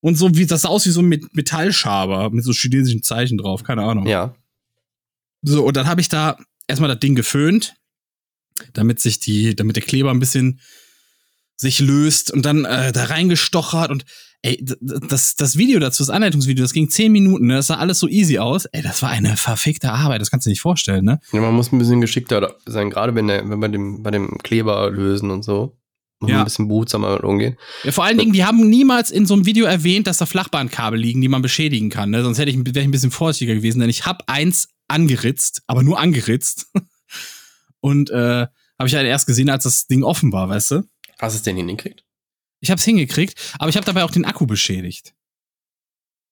[0.01, 3.63] Und so wie das sah aus wie so ein Metallschaber mit so chinesischen Zeichen drauf,
[3.63, 4.07] keine Ahnung.
[4.07, 4.35] Ja.
[5.43, 7.77] So, und dann habe ich da erstmal das Ding geföhnt,
[8.73, 10.61] damit sich die, damit der Kleber ein bisschen
[11.61, 14.05] sich löst und dann äh, da reingestochert und
[14.43, 17.57] ey, das, das Video dazu, das Anleitungsvideo, das ging zehn Minuten, ne?
[17.57, 18.65] das sah alles so easy aus.
[18.65, 21.21] Ey, das war eine verfickte Arbeit, das kannst du nicht vorstellen, ne?
[21.33, 24.39] Ja, man muss ein bisschen geschickter sein, gerade wenn, der, wenn wir dem, bei dem
[24.39, 25.77] Kleber lösen und so.
[26.21, 26.39] Muss ja.
[26.39, 27.57] ein bisschen behutsamer umgehen.
[27.83, 30.99] Ja, vor allen Dingen, die haben niemals in so einem Video erwähnt, dass da Flachbandkabel
[30.99, 32.11] liegen, die man beschädigen kann.
[32.11, 32.23] Ne?
[32.23, 35.83] Sonst hätte ich, wäre ich ein bisschen vorsichtiger gewesen, denn ich habe eins angeritzt, aber
[35.83, 36.67] nur angeritzt.
[37.81, 38.47] und äh,
[38.79, 40.83] habe ich halt erst gesehen, als das Ding offen war, weißt du?
[41.21, 42.05] Hast du es denn hingekriegt?
[42.61, 45.15] Ich habe es hingekriegt, aber ich habe dabei auch den Akku beschädigt.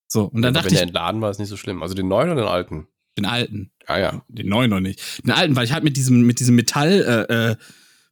[0.06, 0.78] So, und dann aber dachte wenn ich.
[0.78, 1.82] der entladen war, ist nicht so schlimm.
[1.82, 2.88] Also den neuen oder den alten?
[3.18, 3.70] Den alten.
[3.86, 4.24] Ah ja.
[4.28, 5.24] Den neuen noch nicht.
[5.24, 7.56] Den alten, weil ich halt mit diesem, mit diesem Metall, äh, äh,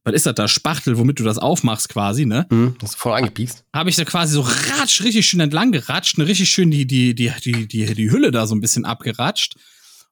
[0.05, 2.47] was ist das da, Spachtel, womit du das aufmachst quasi, ne?
[2.51, 3.65] Mhm, das ist voll angepiekst.
[3.75, 7.15] Habe ich da quasi so ratsch, richtig schön entlang geratscht, ne, richtig schön die, die,
[7.15, 9.57] die, die, die, die Hülle da so ein bisschen abgeratscht.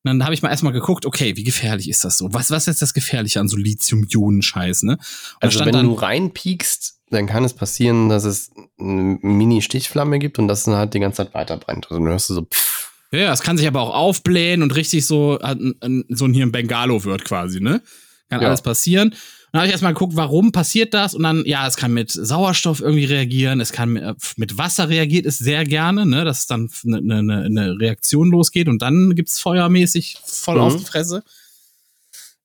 [0.05, 2.33] Und dann habe ich mal erstmal geguckt, okay, wie gefährlich ist das so?
[2.35, 4.93] Was, was ist das Gefährliche an so Lithium-Ionen-Scheiß, ne?
[4.93, 5.01] Und
[5.40, 10.47] also wenn dann, du reinpiekst, dann kann es passieren, dass es eine Mini-Stichflamme gibt und
[10.47, 11.87] das dann halt die ganze Zeit weiter brennt.
[11.87, 12.93] Also dann hörst du so pff.
[13.12, 17.05] Ja, es kann sich aber auch aufblähen und richtig so, so ein hier ein Bengalo
[17.05, 17.81] wird quasi, ne?
[18.29, 18.49] Kann ja.
[18.49, 19.14] alles passieren.
[19.55, 21.14] Dann habe ich erstmal geguckt, warum passiert das?
[21.14, 25.27] Und dann, ja, es kann mit Sauerstoff irgendwie reagieren, es kann mit, mit Wasser reagiert
[25.27, 30.17] es sehr gerne, ne, dass dann eine, eine, eine Reaktion losgeht und dann gibt's feuermäßig
[30.25, 30.61] voll mhm.
[30.61, 31.23] auf die Fresse.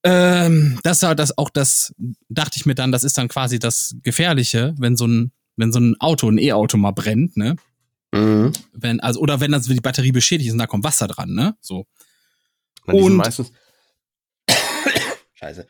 [0.03, 1.95] Ähm, das war das auch das,
[2.29, 5.79] dachte ich mir dann, das ist dann quasi das Gefährliche, wenn so ein, wenn so
[5.79, 7.55] ein Auto, ein E-Auto mal brennt, ne?
[8.11, 8.53] Mhm.
[8.73, 11.55] Wenn, also, oder wenn das die Batterie beschädigt ist und da kommt Wasser dran, ne?
[11.59, 11.87] So.
[12.85, 13.51] Und meistens.
[15.33, 15.65] Scheiße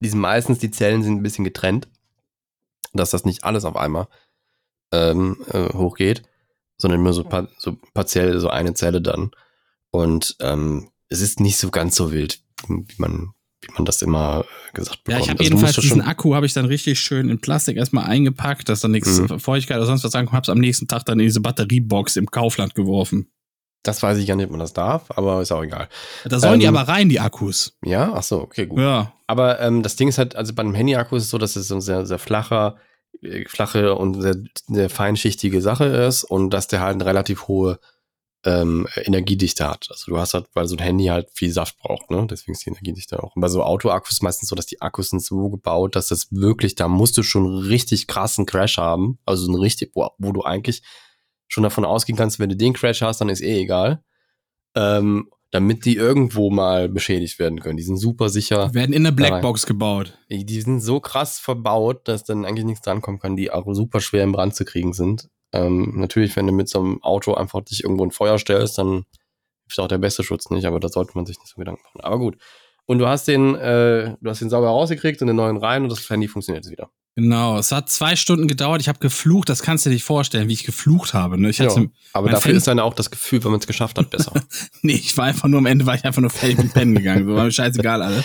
[0.00, 1.88] die sind meistens, die Zellen sind ein bisschen getrennt,
[2.92, 4.08] dass das nicht alles auf einmal
[4.92, 6.22] ähm, äh, hochgeht,
[6.78, 9.30] sondern nur so, pa so partiell so eine Zelle dann.
[9.90, 14.44] Und ähm, es ist nicht so ganz so wild, wie man, wie man das immer
[14.72, 15.18] gesagt bekommt.
[15.18, 18.04] Ja, ich habe also jedenfalls diesen Akku habe ich dann richtig schön in Plastik erstmal
[18.04, 19.38] eingepackt, dass da nichts mhm.
[19.38, 22.30] Feuchtigkeit oder sonst was ankommt, habe es am nächsten Tag dann in diese Batteriebox im
[22.30, 23.30] Kaufland geworfen.
[23.82, 25.88] Das weiß ich gar nicht, ob man das darf, aber ist auch egal.
[26.24, 27.78] Da sollen ähm, die aber rein, die Akkus.
[27.82, 28.78] Ja, ach so, okay, gut.
[28.78, 29.12] Ja.
[29.26, 31.68] Aber ähm, das Ding ist halt, also bei einem Handy-Akku ist es so, dass es
[31.68, 32.76] so ein sehr, sehr flacher,
[33.22, 37.78] äh, flache und sehr, sehr feinschichtige Sache ist und dass der halt eine relativ hohe
[38.44, 39.86] ähm, Energiedichte hat.
[39.90, 42.26] Also du hast halt, weil so ein Handy halt viel Saft braucht, ne?
[42.28, 43.36] Deswegen ist die Energiedichte auch.
[43.36, 46.74] Und bei so Auto-Akkus meistens so, dass die Akkus sind so gebaut, dass das wirklich,
[46.74, 49.18] da musst du schon richtig krassen Crash haben.
[49.26, 50.82] Also ein richtig, wo, wo du eigentlich
[51.50, 54.02] schon davon ausgehen kannst, wenn du den Crash hast, dann ist eh egal.
[54.74, 57.76] Ähm, damit die irgendwo mal beschädigt werden können.
[57.76, 58.68] Die sind super sicher.
[58.68, 60.16] Die werden in eine Blackbox gebaut.
[60.28, 64.22] Die sind so krass verbaut, dass dann eigentlich nichts drankommen kann, die auch super schwer
[64.22, 65.28] im Brand zu kriegen sind.
[65.52, 69.04] Ähm, natürlich, wenn du mit so einem Auto einfach dich irgendwo in Feuer stellst, dann
[69.68, 72.00] ist auch der beste Schutz nicht, aber da sollte man sich nicht so Gedanken machen.
[72.00, 72.36] Aber gut.
[72.86, 75.90] Und du hast den, äh, du hast den sauber rausgekriegt und den neuen rein und
[75.90, 76.90] das Handy funktioniert jetzt wieder.
[77.16, 78.80] Genau, es hat zwei Stunden gedauert.
[78.80, 81.38] Ich habe geflucht, das kannst du dir nicht vorstellen, wie ich geflucht habe.
[81.38, 81.50] Ne?
[81.50, 81.68] Ich ja,
[82.12, 84.32] aber dafür Fan ist dann auch das Gefühl, wenn man es geschafft hat, besser.
[84.82, 87.26] nee, ich war einfach nur am Ende, war ich einfach nur fertig mit Pennen gegangen.
[87.26, 88.24] So war mir scheißegal alles.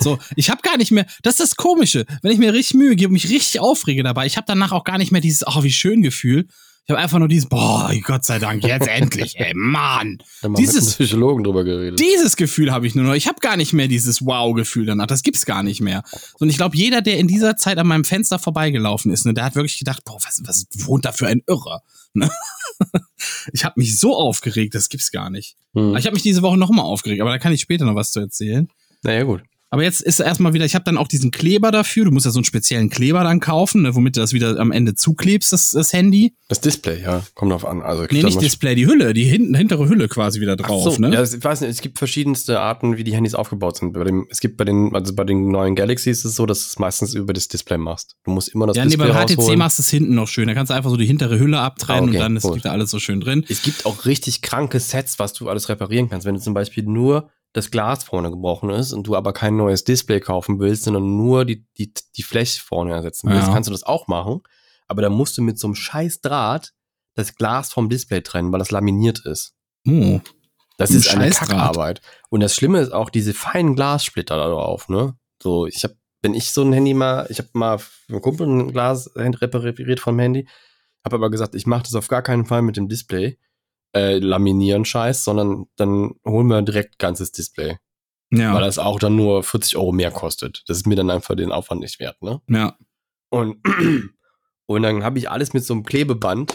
[0.00, 2.96] So, ich habe gar nicht mehr, das ist das Komische, wenn ich mir richtig Mühe
[2.96, 5.72] gebe, mich richtig aufrege dabei, ich habe danach auch gar nicht mehr dieses, oh, wie
[5.72, 6.48] schön Gefühl,
[6.86, 10.18] ich habe einfach nur dieses, boah, Gott sei Dank, jetzt endlich, ey, Mann.
[10.56, 11.98] Dieses mit Psychologen drüber geredet.
[11.98, 13.14] Dieses Gefühl habe ich nur noch.
[13.14, 15.08] Ich habe gar nicht mehr dieses Wow-Gefühl danach.
[15.08, 16.04] Das gibt's gar nicht mehr.
[16.38, 19.44] Und ich glaube, jeder, der in dieser Zeit an meinem Fenster vorbeigelaufen ist, ne, der
[19.44, 21.82] hat wirklich gedacht, boah, was, was wohnt da für ein Irrer?
[22.14, 22.30] Ne?
[23.52, 25.56] ich habe mich so aufgeregt, das gibt's gar nicht.
[25.74, 25.96] Hm.
[25.96, 28.12] Ich habe mich diese Woche noch mal aufgeregt, aber da kann ich später noch was
[28.12, 28.68] zu erzählen.
[29.02, 29.42] Naja, gut.
[29.76, 32.06] Aber jetzt ist erstmal wieder, ich habe dann auch diesen Kleber dafür.
[32.06, 34.72] Du musst ja so einen speziellen Kleber dann kaufen, ne, womit du das wieder am
[34.72, 36.34] Ende zuklebst, das, das Handy.
[36.48, 37.82] Das Display, ja, kommt drauf an.
[37.82, 41.12] Also Nee, nicht Display, die Hülle, die hin, hintere Hülle quasi wieder drauf, so, ne?
[41.12, 43.92] Ja, ich weiß nicht, es gibt verschiedenste Arten, wie die Handys aufgebaut sind.
[43.92, 46.60] Bei dem, es gibt bei den, also bei den neuen Galaxies ist es so, dass
[46.60, 48.16] du es meistens über das Display machst.
[48.24, 49.58] Du musst immer das ja, nee, Display beim HTC rausholen.
[49.58, 50.48] machst du es hinten noch schön.
[50.48, 52.70] Da kannst du einfach so die hintere Hülle abtrennen Ah, okay, und dann ist da
[52.70, 53.44] alles so schön drin.
[53.46, 56.26] Es gibt auch richtig kranke Sets, was du alles reparieren kannst.
[56.26, 59.82] Wenn du zum Beispiel nur das Glas vorne gebrochen ist und du aber kein neues
[59.84, 63.54] Display kaufen willst, sondern nur die, die, die Fläche vorne ersetzen willst, Ja.
[63.54, 64.40] kannst du das auch machen.
[64.88, 66.72] Aber da musst du mit so einem scheiß Draht
[67.14, 69.54] das Glas vom Display trennen, weil das laminiert ist.
[69.88, 70.20] Oh.
[70.76, 71.30] Das ist eine.
[71.30, 72.02] Kackarbeit.
[72.28, 75.16] Und das Schlimme ist auch diese feinen Glassplitter da drauf, ne?
[75.42, 78.46] So, ich habe, wenn ich so ein Handy mal, ich habe mal für einen Kumpel
[78.46, 80.46] ein Glas repariert vom Handy,
[81.02, 83.38] habe aber gesagt, ich mache das auf gar keinen Fall mit dem Display,
[83.96, 87.78] äh, laminieren Scheiß, sondern dann holen wir direkt ganzes Display,
[88.30, 88.54] Ja.
[88.54, 90.62] weil das auch dann nur 40 Euro mehr kostet.
[90.66, 92.40] Das ist mir dann einfach den Aufwand nicht wert, ne?
[92.48, 92.76] ja.
[93.28, 93.56] Und,
[94.66, 96.54] und dann habe ich alles mit so einem Klebeband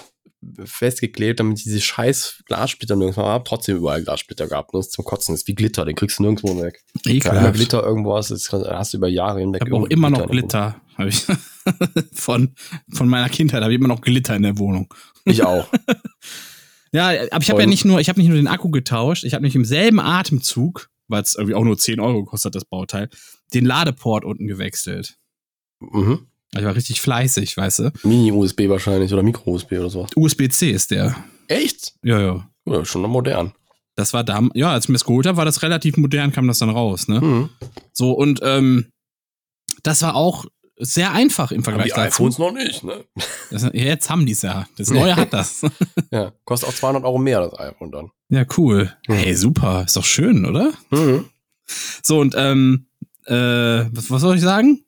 [0.63, 3.43] festgeklebt, damit ich diese scheiß Glassplitter nirgendwo habe.
[3.43, 4.73] Trotzdem überall Glassplitter gehabt.
[4.73, 5.33] Nur zum Kotzen.
[5.33, 6.81] Das ist wie Glitter, den kriegst du nirgendwo weg.
[7.03, 7.53] Wenn immer Ekelhaft.
[7.55, 9.61] Glitter irgendwo hast, das hast du über Jahre hinweg.
[9.63, 10.81] Ich habe auch immer noch Glitter.
[10.97, 11.25] Hab ich
[12.13, 12.55] von,
[12.91, 14.57] von meiner Kindheit habe ich immer noch Glitter in der.
[14.57, 14.91] Wohnung.
[15.25, 15.67] Ich auch.
[16.93, 19.33] Ja, aber ich habe ja nicht nur, ich habe nicht nur den Akku getauscht, ich
[19.33, 23.09] habe nicht im selben Atemzug, weil es irgendwie auch nur 10 Euro kostet, das Bauteil,
[23.53, 25.17] den Ladeport unten gewechselt.
[25.79, 26.27] mhm.
[26.53, 27.91] Ich war richtig fleißig, weißt du.
[28.03, 30.05] Mini-USB wahrscheinlich oder Micro-USB oder so.
[30.17, 31.15] USB-C ist der.
[31.47, 31.93] Echt?
[32.03, 32.49] Ja, ja.
[32.65, 33.53] Ja, schon noch modern.
[33.95, 36.47] Das war da, ja, als ich mir das geholt habe, war das relativ modern, kam
[36.47, 37.21] das dann raus, ne?
[37.21, 37.49] Mhm.
[37.93, 38.87] So, und ähm,
[39.83, 40.45] das war auch
[40.83, 42.23] sehr einfach im Haben Vergleich die dazu.
[42.23, 43.03] iPhones noch nicht, ne?
[43.49, 44.65] Das, jetzt haben die es ja.
[44.77, 45.61] Das neue hat das.
[46.11, 48.11] Ja, kostet auch 200 Euro mehr, das iPhone dann.
[48.29, 48.93] Ja, cool.
[49.07, 49.13] Mhm.
[49.13, 49.83] Hey, super.
[49.85, 50.71] Ist doch schön, oder?
[50.89, 51.25] Mhm.
[52.03, 52.87] So, und ähm,
[53.25, 54.83] äh, was, was soll ich sagen?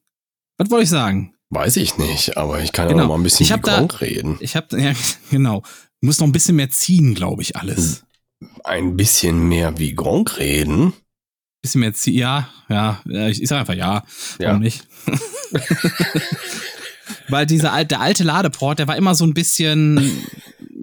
[0.57, 1.33] Was wollte ich sagen?
[1.49, 3.03] Weiß ich nicht, aber ich kann ja Genau.
[3.03, 4.37] noch mal ein bisschen hab Gronk reden.
[4.39, 4.93] Ich habe ja
[5.29, 5.63] genau.
[6.01, 8.03] Muss noch ein bisschen mehr ziehen, glaube ich, alles.
[8.65, 10.93] Ein bisschen mehr wie Gronk reden.
[11.61, 12.15] Bisschen mehr ziehen.
[12.17, 13.01] Ja, ja.
[13.05, 14.03] ja, Ich, ich sage einfach ja.
[14.39, 14.47] Ja.
[14.49, 14.85] Warum nicht?
[17.29, 20.25] Weil dieser alte, der alte Ladeport, der war immer so ein bisschen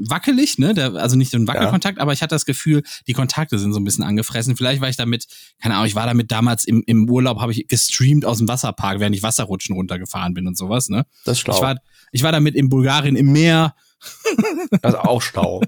[0.09, 0.75] wackelig, ne?
[0.75, 3.81] Der, also nicht so ein Wackelkontakt, aber ich hatte das Gefühl, die Kontakte sind so
[3.81, 4.57] ein bisschen angefressen.
[4.57, 5.27] Vielleicht war ich damit,
[5.61, 9.01] keine Ahnung, ich war damit damals im, im Urlaub, habe ich gestreamt aus dem Wasserpark,
[9.01, 11.07] während ich Wasserrutschen runtergefahren bin und sowas, ne?
[11.25, 11.57] Das ist schlau.
[11.57, 11.77] Ich war,
[12.13, 13.75] ich war damit in Bulgarien im Meer,
[14.83, 15.63] das ist auch schlau.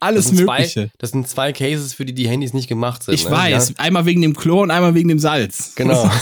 [0.00, 0.88] alles das Mögliche.
[0.88, 3.14] Zwei, das sind zwei Cases, für die die Handys nicht gemacht sind.
[3.14, 3.30] Ich ne?
[3.30, 5.74] weiß, Ja, einmal wegen dem Chlor und einmal wegen dem Salz.
[5.76, 6.10] genau.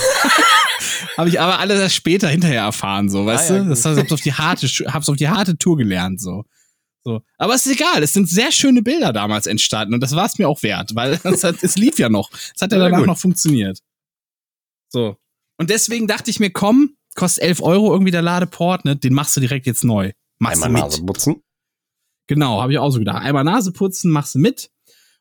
[1.16, 3.68] Habe ich aber alles erst später hinterher erfahren, so, weißt Ah, ja, du?
[3.70, 6.44] Das hab's auf die harte, hab's auf die harte Tour gelernt, so.
[7.05, 7.22] So.
[7.38, 10.38] Aber es ist egal, es sind sehr schöne Bilder damals entstanden und das war es
[10.38, 12.30] mir auch wert, weil es, hat, es lief ja noch.
[12.55, 13.07] Es hat ja Ja, danach gut.
[13.07, 13.78] noch funktioniert.
[14.92, 15.16] So.
[15.59, 18.96] Und deswegen dachte ich mir, komm, kostet 11 Euro irgendwie der Ladeport, ne?
[18.96, 20.12] Den machst du direkt jetzt neu.
[20.38, 20.92] Machst Einmal du mit.
[20.92, 21.42] Nase putzen.
[22.26, 23.22] Genau, habe ich auch so gedacht.
[23.22, 24.70] Einmal Nase putzen, machst du mit.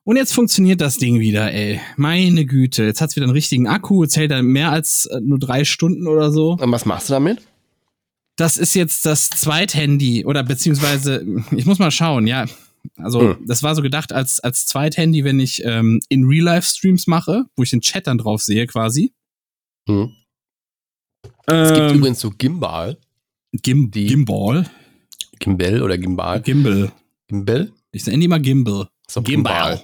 [0.07, 1.81] Und jetzt funktioniert das Ding wieder, ey.
[1.97, 2.85] Meine Güte.
[2.85, 4.03] Jetzt hat's wieder einen richtigen Akku.
[4.03, 6.51] Jetzt hält er mehr als äh, nur drei Stunden oder so.
[6.53, 7.45] Und was machst du damit?
[8.37, 12.45] Das ist jetzt das Zweithandy oder beziehungsweise, ich muss mal schauen, ja.
[12.95, 13.45] Also, Hm.
[13.47, 17.71] das war so gedacht als, als Zweithandy, wenn ich ähm, in Real-Life-Streams mache, wo ich
[17.71, 19.11] den Chat dann drauf sehe quasi.
[19.89, 20.11] Hm.
[21.47, 22.97] Es gibt Ähm, übrigens so Gimbal.
[23.61, 24.69] Gim die- Gimbal.
[25.39, 26.39] Gimbal oder Gimbal.
[26.41, 26.93] Gimbal.
[27.27, 27.73] Gimbal?
[27.91, 28.87] Ich nenne die mal Gimbal.
[29.23, 29.83] Gimbal.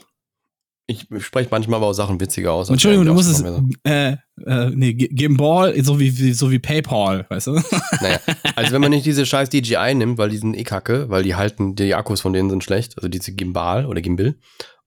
[0.86, 2.70] Ich spreche manchmal aber auch Sachen witziger aus.
[2.70, 3.42] Entschuldigung, du musst es,
[3.86, 7.54] äh, äh, nee, Gimbal, so wie, wie, so wie PayPal, weißt du?
[8.02, 8.20] Naja,
[8.56, 11.36] also wenn man nicht diese scheiß DJI nimmt, weil die sind eh kacke, weil die
[11.36, 14.36] halten, die Akkus von denen sind schlecht, also diese Gimbal oder Gimbal.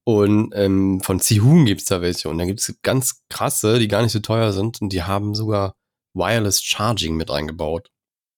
[0.05, 2.29] Und ähm, von Zihun gibt's da welche.
[2.29, 4.81] Und dann gibt's ganz krasse, die gar nicht so teuer sind.
[4.81, 5.75] Und die haben sogar
[6.15, 7.91] Wireless Charging mit eingebaut.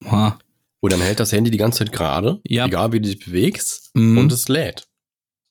[0.07, 0.39] Ha.
[0.81, 2.67] Und dann hält das Handy die ganze Zeit gerade, Ja.
[2.67, 4.17] egal wie du dich bewegst, Mhm.
[4.17, 4.87] und es lädt.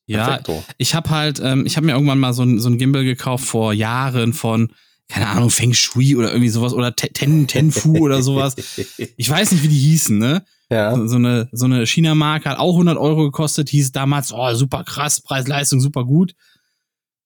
[0.07, 0.63] Ja, Perfekto.
[0.77, 3.45] ich habe halt, ähm, ich habe mir irgendwann mal so ein, so ein Gimbal gekauft
[3.45, 4.71] vor Jahren von,
[5.09, 8.55] keine Ahnung, Feng Shui oder irgendwie sowas oder Te- Ten, Tenfu oder sowas.
[9.17, 10.43] Ich weiß nicht, wie die hießen, ne?
[10.69, 10.95] ja.
[11.07, 15.21] So eine, so eine China-Marke hat auch 100 Euro gekostet, hieß damals, oh, super krass,
[15.21, 16.33] Preis-Leistung, super gut.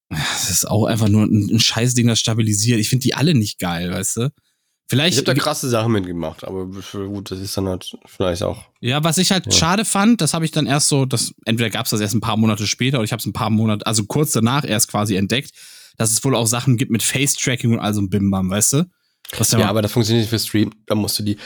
[0.09, 2.79] Das ist auch einfach nur ein, ein Scheißding, das stabilisiert.
[2.79, 4.29] Ich finde die alle nicht geil, weißt du?
[4.91, 8.65] Vielleicht, Ich habe da krasse Sachen mitgemacht, aber gut, das ist dann halt vielleicht auch.
[8.81, 9.51] Ja, was ich halt Ja.
[9.53, 12.19] schade fand, das habe ich dann erst so, das entweder gab es das erst ein
[12.19, 15.15] paar Monate später oder ich habe es ein paar Monate, also kurz danach erst quasi
[15.15, 15.51] entdeckt,
[15.95, 18.83] dass es wohl auch Sachen gibt mit Face-Tracking und all so ein Bimbam, weißt du?
[19.57, 20.71] Ja, aber das funktioniert nicht für Stream.
[20.87, 21.37] Da musst du die,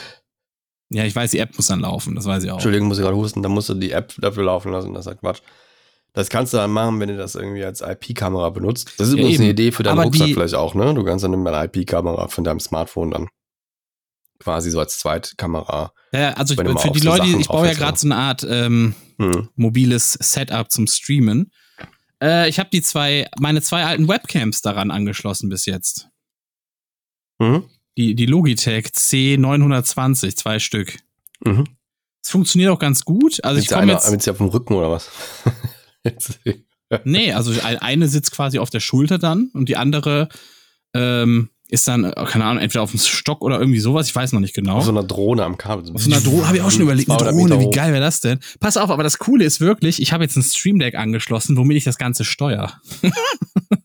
[0.90, 2.54] ja, ich weiß, die App muss dann laufen, das weiß ich auch.
[2.54, 4.92] Entschuldigung, muss ich gerade husten, da musst du die App dafür laufen lassen.
[4.92, 5.38] Das ist halt Quatsch.
[6.16, 8.94] Das kannst du dann machen, wenn du das irgendwie als IP-Kamera benutzt.
[8.96, 9.52] Das ist Ja, übrigens eine eben.
[9.52, 10.94] Idee für deinen Aber Rucksack vielleicht auch, ne?
[10.94, 13.28] Du kannst dann eine IP-Kamera von deinem Smartphone dann
[14.38, 15.92] quasi so als Zweitkamera.
[16.12, 18.94] Ja, also ich, für die Leute, Sachen ich baue ja gerade so eine Art ähm,
[19.18, 19.48] Hm.
[19.56, 21.50] mobiles Setup zum Streamen.
[22.22, 26.08] Äh, ich habe die zwei, meine zwei alten Webcams daran angeschlossen bis jetzt.
[27.38, 27.64] Mhm.
[27.98, 30.96] Die, die Logitech C920, zwei Stück.
[31.44, 31.66] Mhm.
[32.24, 33.44] Es funktioniert auch ganz gut.
[33.44, 34.06] Also ich Sitzt komme jetzt.
[34.06, 35.10] sitzt sie auf dem Rücken oder was?
[37.04, 40.28] Nee, also ein- eine sitzt quasi auf der Schulter dann und die andere
[40.94, 44.38] ähm, ist dann, keine Ahnung, entweder auf dem Stock oder irgendwie sowas, ich weiß noch
[44.40, 44.76] nicht genau.
[44.76, 45.90] Auf so einer Drohne am Kabel.
[45.92, 48.04] Auf so einer Drohne habe ich auch schon überlegt, eine 200 Drohne, wie geil wäre
[48.04, 48.38] das denn?
[48.60, 51.76] Pass auf, aber das Coole ist wirklich, ich habe jetzt ein Stream Deck angeschlossen, womit
[51.78, 52.74] ich das Ganze steuere.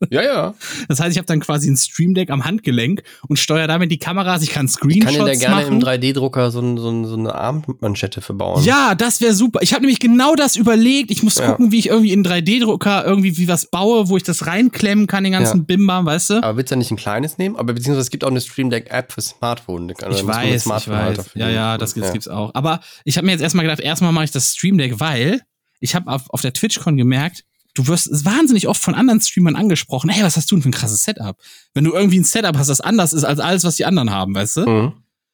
[0.09, 0.53] Ja, ja.
[0.87, 3.99] Das heißt, ich habe dann quasi ein Stream Deck am Handgelenk und steuere damit die
[3.99, 4.41] Kameras.
[4.41, 5.73] Ich kann Ich kann dir Screenshots da gerne machen.
[5.75, 8.63] im 3D-Drucker so, so, so eine Armmanschette verbauen.
[8.63, 9.59] Ja, das wäre super.
[9.61, 11.11] Ich habe nämlich genau das überlegt.
[11.11, 11.51] Ich muss Ja.
[11.51, 15.23] gucken, wie ich irgendwie in 3D-Drucker irgendwie wie was baue, wo ich das reinklemmen kann,
[15.23, 15.63] den ganzen Ja.
[15.65, 16.43] Bimbam, weißt du?
[16.43, 17.55] Aber willst du ja nicht ein kleines nehmen?
[17.55, 19.93] Aber beziehungsweise es gibt auch eine Stream Deck-App für Smartphone.
[19.93, 21.25] Kann- Ich weiß, ich Smartphone halt weiß.
[21.25, 22.51] dafür Ja, ja, das gibt's, gibt's auch.
[22.55, 25.41] Aber ich habe mir jetzt erstmal gedacht, erstmal mache ich das Stream Deck, weil
[25.79, 27.43] ich habe auf, auf der TwitchCon gemerkt,
[27.73, 30.73] du wirst wahnsinnig oft von anderen Streamern angesprochen, hey, was hast du denn für ein
[30.73, 31.37] krasses Setup?
[31.73, 34.35] Wenn du irgendwie ein Setup hast, das anders ist als alles, was die anderen haben,
[34.35, 34.61] weißt du?
[34.69, 34.93] Mhm.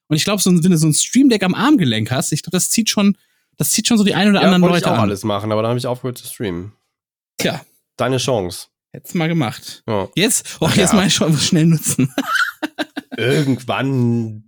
[0.10, 2.44] Und ich glaube, so, ein- wenn du so ein Stream Deck am Armgelenk hast, ich
[2.44, 3.18] glaube, das zieht schon,
[3.58, 5.10] das zieht schon so die ein oder Ja, anderen wollte ich Leute auch an.
[5.10, 6.74] alles machen, aber dann habe ich aufgehört zu streamen.
[7.38, 7.62] Tja,
[7.98, 8.68] Deine Chance.
[8.94, 9.84] hätt's mal gemacht.
[9.88, 10.08] Ja.
[10.16, 10.96] Jetzt, oh, Ach jetzt ja.
[10.96, 12.14] mal schon schnell nutzen.
[13.18, 14.44] Irgendwann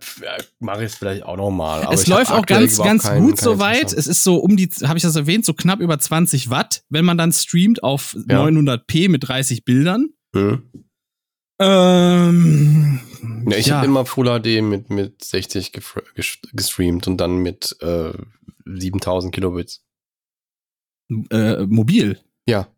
[0.60, 1.88] mache ich es vielleicht auch nochmal.
[1.92, 3.92] es läuft auch ganz, ganz gut soweit.
[3.92, 7.04] Es ist so um die, habe ich das erwähnt, so knapp über 20 Watt, wenn
[7.04, 8.44] man dann streamt auf Ja.
[8.44, 10.10] 900p mit 30 Bildern.
[10.36, 10.62] Hm.
[11.60, 13.00] Ähm,
[13.50, 13.76] Ja, ich ja.
[13.76, 18.12] habe immer Full HD mit, mit 60 gefr- ges- gestreamt und dann mit äh,
[18.66, 19.84] 7000 Kilobits.
[21.30, 22.20] äh, mobil.
[22.46, 22.68] Ja.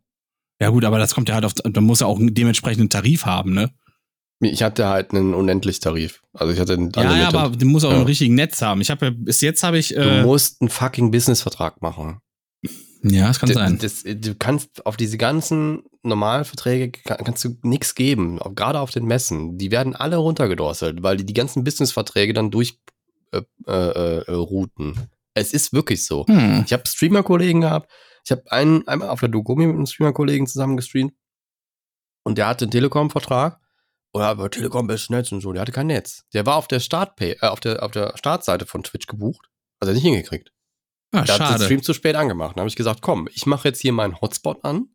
[0.59, 3.25] Ja gut, aber das kommt ja halt auf, da muss ja auch einen dementsprechenden Tarif
[3.25, 3.71] haben, ne?
[4.39, 6.21] Ich hatte halt einen Unendlich-Tarif.
[6.33, 7.97] Also ich hatte einen Ja, ja, aber du musst auch Ja.
[7.97, 8.81] einen richtigen Netz haben.
[8.81, 12.19] Ich habe ja, bis jetzt habe ich, Du äh, musst einen fucking Business-Vertrag machen.
[13.03, 13.77] ja, das kann D- sein.
[13.79, 18.91] Das, du kannst auf diese ganzen Normalverträge kann, kannst du nichts geben, auch gerade auf
[18.91, 19.57] den Messen.
[19.57, 22.79] Die werden alle runtergedrosselt, weil die die ganzen Business-Verträge dann durch
[23.31, 23.71] äh, äh,
[24.27, 24.95] äh, routen.
[25.33, 26.25] Es ist wirklich so.
[26.27, 26.63] Hm.
[26.65, 27.89] Ich habe Streamer-Kollegen gehabt.
[28.25, 31.13] Ich habe einen einmal auf der Dogumi mit einem Streamer-Kollegen zusammen gestreamt
[32.23, 33.59] und der hatte einen Telekom-Vertrag.
[34.13, 35.51] Oder aber Telekom bestes Netz und so.
[35.53, 36.23] Der hatte kein Netz.
[36.33, 39.47] Der war auf der Startpay, äh, auf der auf der Startseite von Twitch gebucht.
[39.81, 40.51] Hat er nicht hingekriegt.
[41.11, 41.63] Ah, Der hat den schade.
[41.65, 42.55] Stream zu spät angemacht.
[42.55, 44.85] Dann habe ich gesagt, komm, ich mache jetzt hier meinen Hotspot an,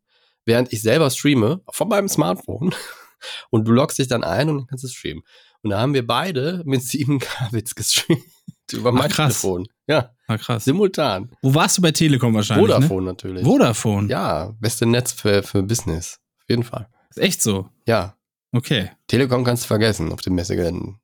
[0.45, 2.73] während ich selber streame, von meinem Smartphone.
[3.49, 5.23] Und du loggst dich dann ein und dann kannst du streamen.
[5.61, 8.23] Und da haben wir beide mit 7 Kbits gestreamt.
[8.71, 9.41] Über mein krass.
[9.41, 9.67] Telefon.
[9.87, 10.63] Ja, Ah, krass.
[10.63, 11.29] simultan.
[11.41, 12.71] Wo warst du bei Telekom wahrscheinlich?
[12.71, 13.43] Vodafone natürlich.
[13.43, 13.49] Ne?
[13.49, 14.07] Vodafone.
[14.09, 16.19] Ja, beste Netz für, für Business.
[16.43, 16.87] Auf jeden Fall.
[17.09, 17.67] Ist echt so.
[17.85, 18.15] Ja,
[18.51, 18.89] Okay.
[19.07, 20.99] Telekom kannst du vergessen auf den Messegeräten.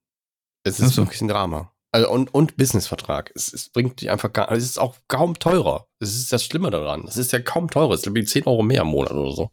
[0.63, 1.03] Es ist so.
[1.03, 1.71] wirklich ein Drama.
[1.91, 3.31] Also und, und Businessvertrag.
[3.35, 5.87] Es, es bringt dich einfach gar, es ist auch kaum teurer.
[5.99, 7.05] Das ist das Schlimme daran.
[7.07, 7.93] Es ist ja kaum teurer.
[7.93, 9.51] Es ist irgendwie 10 Euro mehr im Monat oder so.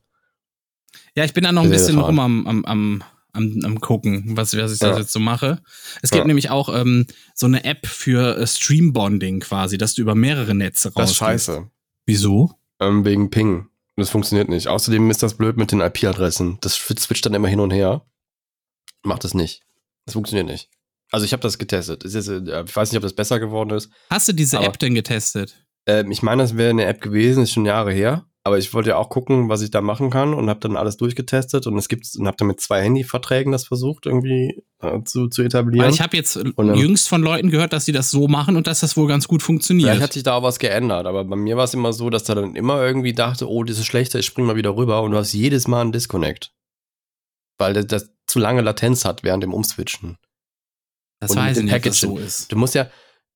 [1.14, 4.36] Ja, ich bin da noch ein Sehr bisschen rum am, am, am, am, am gucken,
[4.36, 4.98] was, was ich da Ja.
[4.98, 5.62] jetzt so mache.
[6.02, 6.26] Es gibt Ja.
[6.26, 10.88] nämlich auch ähm, so eine App für äh, Stream-Bonding quasi, dass du über mehrere Netze
[10.88, 10.94] raus.
[10.96, 11.70] Das ist scheiße.
[12.06, 12.52] Wieso?
[12.80, 13.68] Ähm, wegen Ping.
[13.96, 14.68] Das funktioniert nicht.
[14.68, 16.58] Außerdem ist das blöd mit den IP-Adressen.
[16.60, 18.06] Das switcht dann immer hin und her.
[19.02, 19.62] Macht es nicht.
[20.06, 20.70] Das funktioniert nicht.
[21.10, 22.04] Also ich habe das getestet.
[22.04, 23.90] Es ist, äh, ich weiß nicht, ob das besser geworden ist.
[24.10, 25.66] Hast du diese App denn getestet?
[25.86, 28.24] Ähm, ich meine, das wäre eine App gewesen, ist schon Jahre her.
[28.44, 30.96] Aber ich wollte ja auch gucken, was ich da machen kann und habe dann alles
[30.96, 35.28] durchgetestet und es gibt und habe dann mit zwei Handyverträgen das versucht irgendwie äh, zu,
[35.28, 35.86] zu etablieren.
[35.86, 38.66] Weil ich habe jetzt dann- jüngst von Leuten gehört, dass sie das so machen und
[38.66, 39.90] dass das wohl ganz gut funktioniert.
[39.90, 42.24] Vielleicht hat sich da auch was geändert, aber bei mir war es immer so, dass
[42.24, 45.12] da dann immer irgendwie dachte, oh, das ist schlechter, ich spring mal wieder rüber und
[45.12, 46.52] du hast jedes Mal einen Disconnect.
[47.58, 50.16] Weil das, das zu lange Latenz hat während dem Umswitchen.
[51.20, 52.50] das und weiß ich nicht, ob das so ist.
[52.50, 52.90] Du musst ja,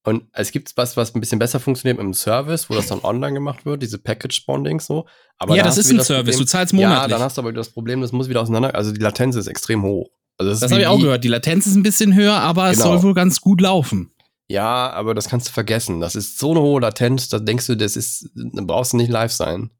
[0.06, 3.00] und es gibt was, was ein bisschen besser funktioniert mit dem Service, wo das dann
[3.02, 5.06] online gemacht wird, diese Package-Bonding so.
[5.38, 7.12] Aber ja, da das ist ein Service, Problem- du zahlst Ja, monatlich.
[7.12, 9.46] dann hast du aber wieder das Problem, das muss wieder auseinander, also die Latenz ist
[9.48, 10.08] extrem hoch.
[10.38, 11.24] Also das ist habe ich auch gehört.
[11.24, 12.92] Die Latenz ist ein bisschen höher, aber es Genau.
[12.92, 14.12] soll wohl ganz gut laufen.
[14.48, 16.00] Ja, aber das kannst du vergessen.
[16.00, 19.10] Das ist so eine hohe Latenz, da denkst du, das ist, da brauchst du nicht
[19.10, 19.70] live sein.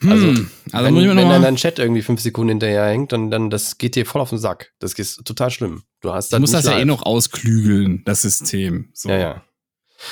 [0.00, 0.10] Hm.
[0.12, 0.26] Also,
[0.72, 3.94] Also, wenn wenn dann dein Chat irgendwie fünf Sekunden hinterher hängt, dann, dann das geht
[3.94, 4.72] dir voll auf den Sack.
[4.80, 5.82] Das ist total schlimm.
[6.02, 6.86] Du hast du musst das ja eh live.
[6.86, 8.90] noch ausklügeln, das System.
[8.92, 9.08] So.
[9.08, 9.44] Ja, ja.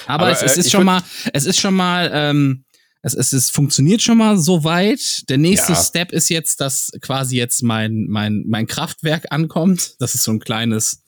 [0.06, 2.64] Aber, Aber, es, es äh, ist schon mal, es ist schon mal, ähm,
[3.02, 5.28] es, es, es funktioniert schon mal so weit.
[5.28, 5.78] Der nächste Ja.
[5.82, 9.96] Step ist jetzt, dass quasi jetzt mein, mein, mein Kraftwerk ankommt.
[9.98, 11.02] Das ist so ein kleines,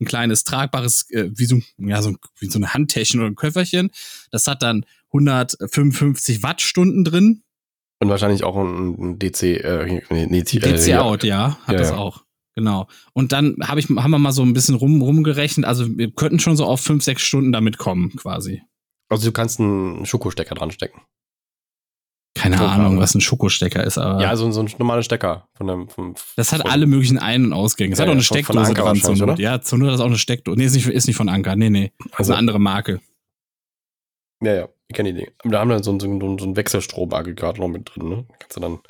[0.00, 3.90] ein kleines tragbares, äh, wie so, ja, so, wie so eine Handtäschchen oder ein Köfferchen.
[4.30, 7.42] Das hat dann 155 Wattstunden drin.
[7.98, 11.78] Und wahrscheinlich auch ein, ein DC, äh, nee, DC, DC äh, Out, ja, hat Ja,
[11.78, 11.96] das ja.
[11.96, 12.24] auch.
[12.56, 12.88] Genau.
[13.12, 15.64] Und dann hab ich, haben wir mal so ein bisschen rum, rumgerechnet.
[15.66, 18.62] Also wir könnten schon so auf fünf, sechs Stunden damit kommen, quasi.
[19.08, 21.00] Also du kannst einen Schokostecker dran stecken.
[22.36, 22.80] Keine Total.
[22.80, 25.88] Ahnung, was ein Schokostecker ist, aber Ja, so, so ein normaler Stecker von dem.
[25.88, 27.92] Vom, das hat von- alle möglichen Ein- und Ausgänge.
[27.92, 29.34] Es Ja, hat auch eine ja, von- von Steckdose dran zur Not.
[29.34, 29.40] oder?
[29.42, 30.56] Ja, zur Not das auch eine Steckdose.
[30.56, 31.56] Nee, ist nicht, ist nicht von Anker.
[31.56, 31.92] Nee, nee.
[32.04, 33.00] Ist Also, eine andere Marke.
[34.42, 35.32] ja, ja, ich kenne die Dinge.
[35.40, 38.26] Aber da haben wir so, ein- so, ein- so ein Wechselstromaggregat noch mit drin, ne?
[38.38, 38.82] Kannst du dann einen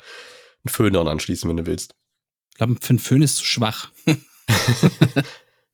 [0.67, 1.95] Föhn dran anschließen, wenn du willst.
[2.51, 3.91] Ich glaube, für einen Föhn ist zu schwach.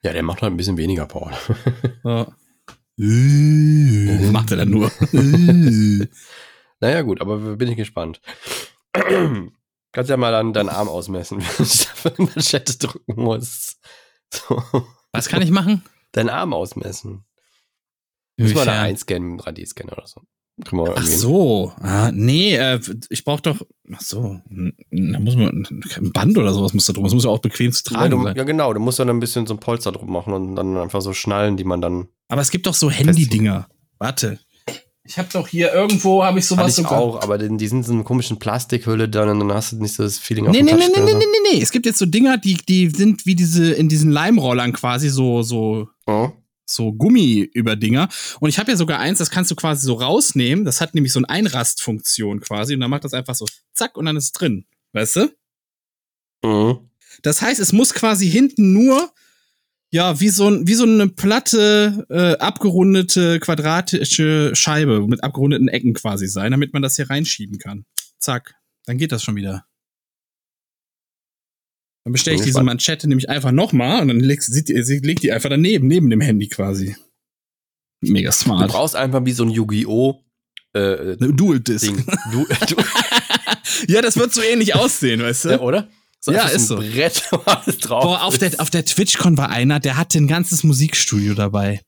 [0.04, 1.32] Ja, der macht halt ein bisschen weniger Power.
[2.04, 2.28] Ja.
[2.96, 4.92] Was macht er dann nur?
[6.80, 8.22] naja, gut, aber bin ich gespannt.
[8.94, 13.80] Kannst ja mal dann deinen Arm ausmessen, wenn du dafür eine Manschette drücken musst.
[14.34, 14.64] So.
[15.12, 15.84] Was kann ich machen?
[16.12, 17.26] Deinen Arm ausmessen.
[18.38, 20.22] Muss mal da einscannen mit dem 3D-Scanner oder so.
[20.66, 21.72] Kriegen wir Ach so.
[21.82, 22.80] Ah, nee, äh,
[23.10, 23.62] ich brauche doch.
[23.94, 24.40] Ach so.
[24.50, 25.68] Da muss man.
[25.98, 27.04] Ein Band oder sowas muss da drum.
[27.04, 28.36] Das muss ja auch bequem zu Ja, tragen du, sein.
[28.36, 28.74] ja, genau.
[28.74, 31.58] Du musst dann ein bisschen so ein Polster drum machen und dann einfach so schnallen,
[31.58, 32.08] die man dann.
[32.30, 33.68] Aber es gibt doch so Handy-Dinger.
[34.00, 34.40] Warte.
[35.10, 37.00] Ich habe doch hier irgendwo, habe ich Hatte sowas ich sogar.
[37.00, 39.78] auch, aber die, die sind in so einer komischen Plastikhülle dann und dann hast du
[39.78, 41.62] nicht so das Feeling auf Nee, dem nee, nee, nee, nee, nee, nee, nee.
[41.62, 45.44] Es gibt jetzt so Dinger, die, die sind wie diese, in diesen Leimrollern quasi so,
[45.44, 46.12] so, so.
[46.12, 46.32] Oh.
[46.70, 48.10] So Gummi über Dinger.
[48.40, 50.66] Und ich habe ja sogar eins, das kannst du quasi so rausnehmen.
[50.66, 52.74] Das hat nämlich so eine Einrastfunktion quasi.
[52.74, 54.66] Und dann macht das einfach so zack und dann ist es drin.
[54.94, 55.36] Weißt du?
[56.44, 56.90] Mhm.
[57.24, 59.12] Das heißt, es muss quasi hinten nur,
[59.90, 65.94] ja, wie so, ein, wie so eine platte, äh, abgerundete, quadratische Scheibe mit abgerundeten Ecken
[65.94, 67.86] quasi sein, damit man das hier reinschieben kann.
[68.20, 68.56] Zack.
[68.86, 69.67] Dann geht das schon wieder.
[72.08, 72.64] Dann bestelle ich diese.
[72.64, 76.22] Manschette nämlich einfach nochmal und dann legt sie, sie legt die einfach daneben, neben dem
[76.22, 76.96] Handy quasi.
[78.00, 78.72] Mega Du smart.
[78.72, 80.24] brauchst einfach wie so ein Yu-Gi-Oh!
[80.72, 81.92] Äh, Dual Disc.
[82.32, 82.76] Du, du,
[83.90, 85.50] ja, das wird so ähnlich aussehen, weißt du?
[85.50, 85.90] ja, oder?
[86.22, 86.78] So Ja, ist so.
[86.78, 87.24] Brett,
[87.90, 91.82] Boah, auf der, auf der TwitchCon war einer, der hatte ein ganzes Musikstudio dabei.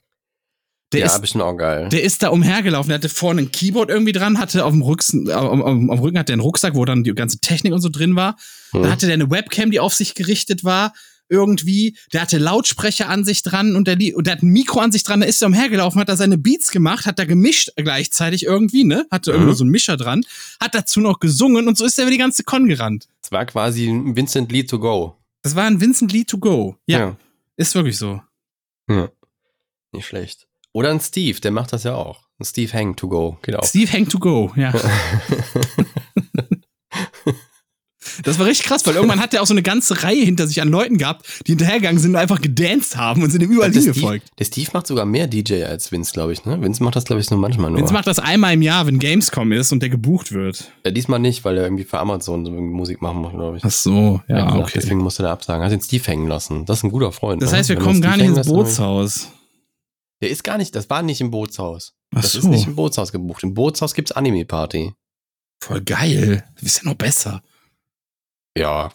[0.91, 1.87] Der, ja, ist, bestimmt auch geil.
[1.89, 5.29] der ist da umhergelaufen, der hatte vorne ein Keyboard irgendwie dran, hatte auf dem, Rücksen,
[5.31, 7.81] auf, auf, auf dem Rücken hat der einen Rucksack, wo dann die ganze Technik und
[7.81, 8.37] so drin war.
[8.71, 8.81] Hm.
[8.83, 10.93] Da hatte der eine Webcam, die auf sich gerichtet war,
[11.31, 11.95] irgendwie.
[12.11, 15.03] Der hatte Lautsprecher an sich dran und der, und der hat ein Mikro an sich
[15.03, 18.83] dran, da ist er umhergelaufen, hat da seine Beats gemacht, hat da gemischt gleichzeitig irgendwie,
[18.83, 19.05] ne?
[19.11, 19.37] Hatte Mhm.
[19.37, 20.23] irgendwie so einen Mischer dran,
[20.59, 23.07] hat dazu noch gesungen und so ist er über die ganze Con gerannt.
[23.21, 25.15] Es war quasi ein Vincent Lee to go.
[25.43, 26.77] Das war ein Vincent Lee to go.
[26.87, 27.15] Ja,
[27.57, 28.21] ist wirklich so.
[28.89, 29.09] ja.
[29.91, 30.47] Nicht schlecht.
[30.73, 32.21] Oder ein Steve, der macht das ja auch.
[32.39, 33.37] Ein Steve Hang to go.
[33.41, 33.65] Geht auch.
[33.65, 34.73] Steve Hang to go, ja.
[38.23, 40.61] Das war richtig krass, weil irgendwann hat er auch so eine ganze Reihe hinter sich
[40.61, 43.81] an Leuten gehabt, die hinterhergegangen sind und einfach gedanced haben und sind ihm überall der,
[43.81, 44.27] hingefolgt.
[44.37, 46.45] der Steve macht sogar mehr DJ als Vince, glaube ich.
[46.45, 46.61] Ne?
[46.61, 47.79] Vince macht das, glaube ich, nur manchmal nur.
[47.79, 50.71] Vince macht das einmal im Jahr, wenn Gamescom ist und der gebucht wird.
[50.85, 53.63] ja, diesmal nicht, weil er irgendwie für Amazon so Musik machen muss, glaube ich.
[53.65, 54.79] Ach so, Ja, ja, gesagt, okay.
[54.81, 55.63] Deswegen musste er absagen.
[55.63, 56.65] Hat den Steve hängen lassen.
[56.65, 57.41] Das ist ein guter Freund.
[57.41, 57.57] Das ne?
[57.57, 59.29] heißt, wir Wenn kommen gar nicht ins Bootshaus.
[60.21, 61.93] Der ist gar nicht, das war nicht im Bootshaus.
[62.15, 63.43] Ach Das so, ist nicht im Bootshaus gebucht.
[63.43, 64.93] Im Bootshaus gibt's Anime-Party.
[65.61, 66.43] voll geil.
[66.57, 67.41] Du bist ja noch besser.
[68.57, 68.91] Ja.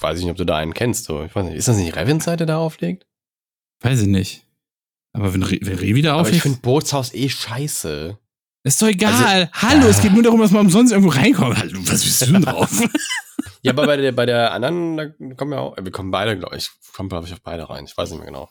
[0.00, 1.04] Weiß ich nicht, ob du da einen kennst.
[1.04, 1.24] So.
[1.24, 1.56] Ich weiß nicht.
[1.56, 3.06] Ist das nicht Revens-Seite, der da auflegt?
[3.80, 4.44] Weiß ich nicht.
[5.12, 8.18] Aber wenn, Re wenn Revi da Aber ich auflegt, finde Bootshaus eh scheiße.
[8.64, 9.50] ist doch egal.
[9.50, 10.02] Also- Hallo, es Ah.
[10.02, 11.56] geht nur darum, dass man umsonst irgendwo reinkommt.
[11.58, 12.70] Hallo, was bist du denn drauf?
[13.62, 16.56] Ja, aber bei der, bei der anderen, da kommen wir auch, wir kommen beide, glaube
[16.56, 17.84] ich, kommen, glaube ich, auf beide rein.
[17.86, 18.48] Ich weiß nicht mehr genau.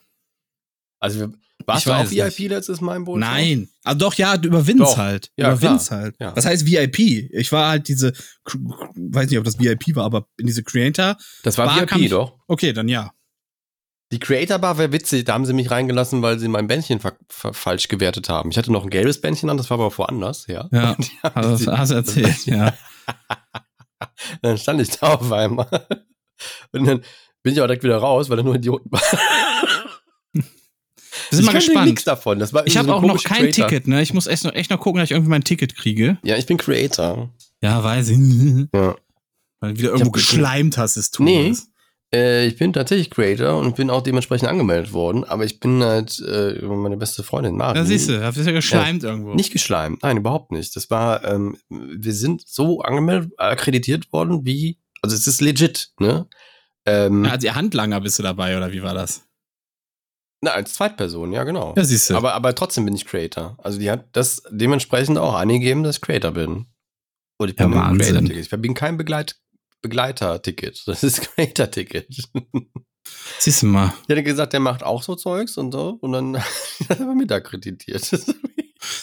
[1.00, 1.32] Also, wir,
[1.66, 2.48] warst Ich du es VIP nicht.
[2.50, 3.30] letztes Mal im Bootshaus?
[3.30, 3.68] Nein.
[3.84, 4.96] Ah, doch, ja, über Vince Doch.
[4.96, 5.30] halt.
[5.36, 5.72] Ja, über klar.
[5.72, 6.16] Vince halt.
[6.18, 6.32] Ja.
[6.32, 6.98] Das heißt VIP.
[7.32, 8.12] Ich war halt diese,
[8.44, 11.16] weiß nicht, ob das VIP war, aber in diese Creator.
[11.42, 12.38] Das war Bar VIP, ich- doch.
[12.46, 13.12] Okay, dann ja.
[14.10, 17.18] Die Creator Bar wäre witzig, da haben sie mich reingelassen, weil sie mein Bändchen fa-
[17.28, 18.50] fa- falsch gewertet haben.
[18.50, 20.66] Ich hatte noch ein gelbes Bändchen an, das war aber woanders, ja.
[20.72, 20.96] Ja.
[21.34, 22.72] Hast, du erzählt, ja.
[24.42, 25.68] Dann stand ich da auf einmal.
[26.72, 27.02] Und dann
[27.42, 29.18] bin ich aber direkt wieder raus, weil da nur Idioten waren.
[31.30, 31.86] Wir sind mal ich kannte gespannt.
[31.86, 32.40] nichts davon.
[32.66, 33.68] Ich habe so auch noch kein Creator.
[33.68, 34.02] Ticket, ne?
[34.02, 36.18] Ich muss echt noch, echt noch gucken, dass ich irgendwie mein Ticket kriege.
[36.22, 37.30] Ja, ich bin Creator.
[37.62, 38.18] Ja, weiß ich.
[38.74, 38.96] Ja.
[39.60, 41.52] Weil du wieder irgendwo geschleimt hast, ist Nee.
[42.14, 46.18] Äh, ich bin tatsächlich Creator und bin auch dementsprechend angemeldet worden, aber ich bin halt
[46.20, 47.74] äh, meine beste Freundin Mari.
[47.74, 49.34] Da siehst du, hast du ja geschleimt irgendwo.
[49.34, 50.74] Nicht geschleimt, nein, überhaupt nicht.
[50.74, 56.26] Das war, ähm, wir sind so angemeldet, akkreditiert worden, wie, also es ist legit, ne?
[56.86, 59.27] Ähm, Ja, als ihr Handlanger bist du dabei, oder wie war das?
[60.40, 61.74] Na, als Zweitperson, ja, genau.
[61.76, 62.16] Ja, siehst du.
[62.16, 63.56] Aber, aber trotzdem bin ich Creator.
[63.62, 66.66] Also die hat das dementsprechend auch angegeben, dass ich Creator bin.
[67.38, 67.98] Und ich bin Ja, ein.
[67.98, 68.52] Creator-Ticket.
[68.52, 69.36] Ich bin kein Begleit
[69.82, 70.82] Begleiter-Ticket.
[70.86, 72.08] Das ist Creator-Ticket.
[73.38, 73.94] siehst du mal.
[74.02, 75.98] Ich hätte gesagt, der macht auch so Zeugs und so.
[76.00, 76.36] Und dann
[76.88, 78.10] hat er aber mit akkreditiert.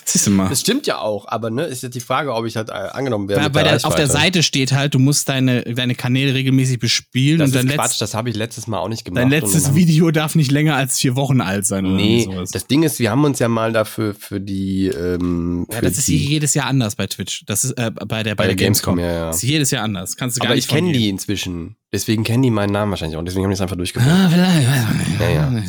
[0.06, 0.50] Siehst du mal.
[0.50, 3.28] Das stimmt ja auch, aber ne, ist jetzt die Frage, ob ich halt äh, angenommen
[3.28, 3.44] werde.
[3.44, 4.08] Mit weil der auf der.
[4.08, 8.02] Seite steht halt, du musst deine, deine Kanäle regelmäßig bespielen Das und dein, ist Quatsch,
[8.02, 9.22] das habe ich letztes Mal auch nicht gemacht.
[9.22, 12.52] dein letztes Video darf nicht länger als vier Wochen alt sein oder Nee, sowas.
[12.52, 15.98] das Ding ist, wir haben uns ja mal dafür für die ähm, ja, für das
[15.98, 17.44] ist die, jedes Jahr anders bei Twitch.
[17.46, 19.00] Das ist äh, bei der, bei, bei der Gamescom.
[19.00, 19.26] ja, ja.
[19.28, 20.16] Das ist jedes Jahr anders.
[20.18, 21.76] Kannst du gar Aber nicht ich kenne die inzwischen.
[21.96, 23.24] Deswegen kennen die meinen Namen wahrscheinlich auch.
[23.24, 24.14] Deswegen habe ich es einfach durchgeführt.
[24.14, 25.20] Ah, vielleicht.
[25.20, 25.64] Ja, ja.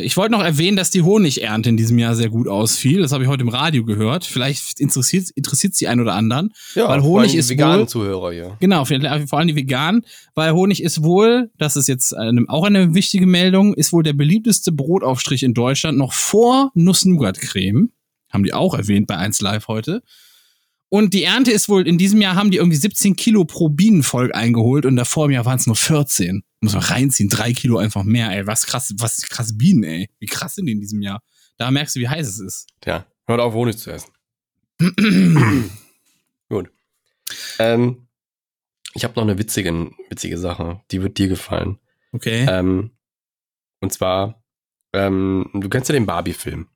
[0.00, 3.00] Ich wollte noch erwähnen, dass die Honigernte in diesem Jahr sehr gut ausfiel.
[3.02, 4.24] Das habe ich heute im Radio gehört.
[4.24, 6.52] Vielleicht interessiert interessiert die einen oder anderen.
[6.74, 8.56] Ja, Weil Honig die ist veganen wohl- Zuhörer hier.
[8.60, 8.98] Genau, vor
[9.28, 10.02] vor allem die Veganen,
[10.34, 14.14] weil Honig ist wohl, das ist jetzt eine, auch eine wichtige Meldung, ist wohl der
[14.14, 17.90] beliebteste Brotaufstrich in Deutschland noch vor Nuss-Nougat-Creme.
[18.32, 20.02] Haben die auch erwähnt bei 1 Live heute.
[20.94, 24.32] Und die Ernte ist wohl, in diesem Jahr haben die irgendwie 17 Kilo pro Bienenvolk
[24.32, 26.44] eingeholt und davor im Jahr waren es nur 14.
[26.60, 28.46] Muss man reinziehen, drei Kilo einfach mehr, ey.
[28.46, 30.08] Was krass, was krass Bienen, ey.
[30.20, 31.20] Wie krass sind die in diesem Jahr?
[31.56, 32.68] Da merkst du, wie heiß es ist.
[32.84, 34.12] Ja, hört auf, Honig zu essen.
[36.48, 36.70] Gut.
[37.58, 38.06] Ähm,
[38.94, 40.80] ich habe noch eine witzige, witzige Sache.
[40.92, 41.80] Die wird dir gefallen.
[42.12, 42.46] Okay.
[42.48, 42.92] Ähm,
[43.80, 44.44] und zwar,
[44.92, 46.68] ähm, du kennst ja den Barbie-Film.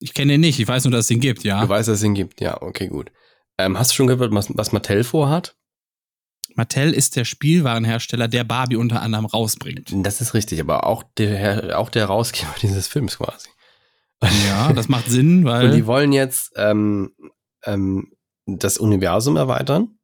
[0.00, 1.62] Ich kenne den nicht, ich weiß nur, dass es den gibt, ja.
[1.62, 2.40] Du weißt, dass es ihn gibt.
[2.40, 3.10] Ja, okay, gut.
[3.58, 5.56] Ähm, hast du schon gehört, was, was Mattel vorhat?
[6.54, 9.92] Mattel ist der Spielwarenhersteller, der Barbie unter anderem rausbringt.
[9.92, 13.48] Das ist richtig, aber auch der, auch der Herausgeber dieses Films quasi.
[14.48, 17.12] Ja, das macht Sinn, Und weil die wollen jetzt ähm,
[17.64, 18.12] ähm,
[18.46, 19.98] das Universum erweitern,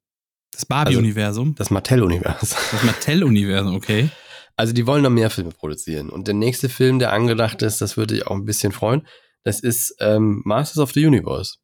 [0.53, 2.59] das Barbie-Universum, das Mattel-Universum.
[2.71, 4.11] das Mattel-Universum, okay.
[4.57, 6.11] Also die wollen noch mehr Filme produzieren.
[6.11, 9.05] Und der nächste Film, der angedacht ist, das würde ich auch ein bisschen freuen,
[9.45, 11.57] das ist ähm, Masters of the Universe.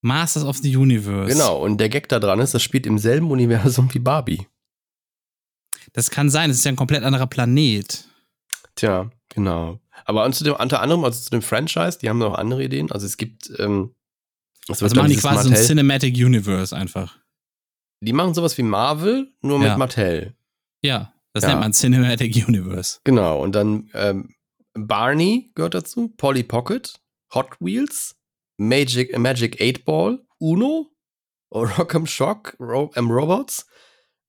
[0.00, 1.32] Masters of the Universe.
[1.32, 4.46] Genau, und der Gag da dran ist, das spielt im selben Universum wie Barbie.
[5.92, 8.04] Das kann sein, das ist ja ein komplett anderer Planet.
[8.74, 9.80] Tja, genau.
[10.04, 12.92] Aber dem, unter anderem, also zu dem Franchise, die haben noch andere Ideen.
[12.92, 13.94] Also es gibt, ähm,
[14.68, 17.18] es Also machen die quasi so ein Mattel- Cinematic Universe einfach.
[18.00, 19.76] Die machen sowas wie Marvel, nur mit Ja.
[19.76, 20.36] Mattel.
[20.82, 21.48] Ja, das Ja.
[21.50, 23.00] nennt man Cinematic Universe.
[23.02, 24.34] Genau, und dann ähm,
[24.86, 27.00] Barney gehört dazu, Polly Pocket,
[27.34, 28.14] Hot Wheels,
[28.58, 30.90] Magic, Magic 8 Ball, Uno,
[31.52, 33.66] Rock'em Shock, Ro ähm, Robots,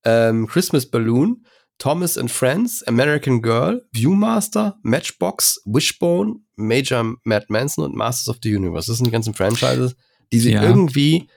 [0.05, 1.45] ähm, Christmas Balloon,
[1.77, 8.55] Thomas and Friends, American Girl, Viewmaster, Matchbox, Wishbone, Major Mad Manson und Masters of the
[8.55, 8.87] Universe.
[8.91, 9.95] Das sind die ganzen Franchises,
[10.31, 10.63] die sie Ja.
[10.63, 11.29] irgendwie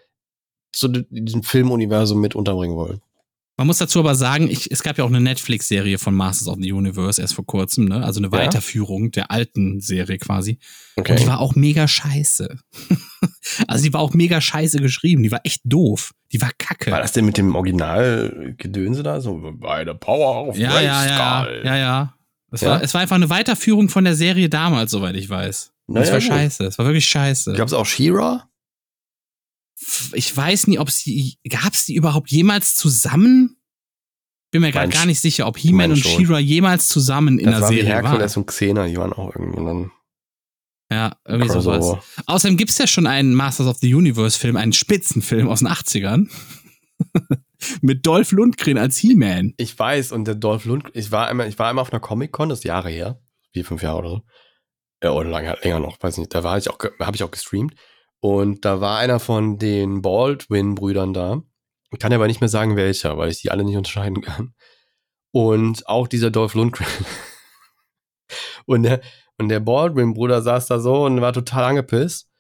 [0.72, 3.00] zu di- diesem Filmuniversum mit unterbringen wollen.
[3.59, 6.57] Man muss dazu aber sagen, ich, es gab ja auch eine Netflix-Serie von Masters of
[6.61, 8.03] the Universe erst vor kurzem, ne?
[8.03, 8.32] Also eine Ja.
[8.32, 10.59] Weiterführung der alten Serie quasi.
[10.96, 11.12] Okay.
[11.12, 12.57] Und die war auch mega scheiße.
[13.68, 15.22] also die war auch mega scheiße geschrieben.
[15.22, 16.12] Die war echt doof.
[16.32, 16.90] Die war kacke.
[16.90, 19.20] War das denn mit dem Original-Gedönse da?
[19.20, 22.14] So, bei der Power of ja, ja, ja, ja, ja.
[22.50, 22.70] Es, Ja?
[22.70, 25.72] War, es war einfach eine Weiterführung von der Serie damals, soweit ich weiß.
[25.88, 26.22] Naja, war gut.
[26.28, 26.64] scheiße.
[26.64, 27.53] Es war wirklich scheiße.
[27.55, 28.48] Gab es auch She-Ra?
[30.12, 33.57] Ich weiß nie, ob sie, gab es die überhaupt jemals zusammen?
[34.51, 35.97] Bin mir gerade gar nicht sicher, ob He-Man und.
[35.97, 38.05] She-Ra jemals zusammen in das der war Serie waren.
[38.05, 39.91] Herkules und Xena, die waren auch irgendwo dann
[40.91, 41.78] Ja, irgendwie sowas.
[41.78, 42.03] Crossover.
[42.26, 46.28] Außerdem gibt's ja schon einen Masters of the Universe Film, einen Spitzenfilm aus den 80ern.
[47.80, 49.55] Mit Dolph Lundgren als He-Man.
[49.57, 52.51] Ich weiß, und der Dolph Lund, ich war einmal, ich war einmal auf einer Comic-Con,
[52.51, 53.22] das ist Jahre her,
[53.53, 54.22] vier, fünf Jahre oder so.
[55.03, 56.35] Ja, oder lange, länger noch, weiß nicht.
[56.35, 57.74] Da war ich auch, habe ich auch gestreamt.
[58.23, 61.43] Und da war einer von den Baldwin-Brüdern da.
[61.91, 64.55] Ich kann aber nicht mehr sagen, welcher, weil ich die alle nicht unterscheiden kann.
[65.33, 66.87] Und auch dieser Dolph Lundgren.
[68.66, 69.01] und der,
[69.39, 72.31] und der Baldwin-Bruder saß da so und war total angepisst,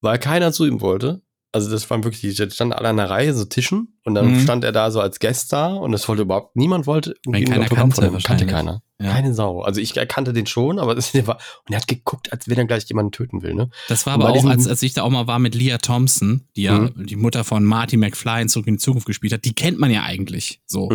[0.00, 1.20] weil keiner zu ihm wollte.
[1.58, 3.98] Also das waren wirklich, die standen alle an der Reihe, so Tischen.
[4.04, 4.40] Und dann Mhm.
[4.40, 7.64] stand er da so als Gast da und das wollte überhaupt, niemand wollte ein keiner
[7.66, 8.82] Autogramm kannte von kannte keiner.
[9.00, 9.12] Ja.
[9.12, 9.60] Keine Sau.
[9.62, 11.36] Also ich kannte den schon, aber das, der war,
[11.66, 13.70] und er hat geguckt, als wenn er gleich jemanden töten will, ne?
[13.88, 16.46] Das war Und aber auch, als, als ich da auch mal war mit Leah Thompson,
[16.56, 17.06] die ja Mhm.
[17.06, 19.44] die Mutter von Marty McFly in Zurück in die Zukunft gespielt hat.
[19.44, 20.88] Die kennt man ja eigentlich so.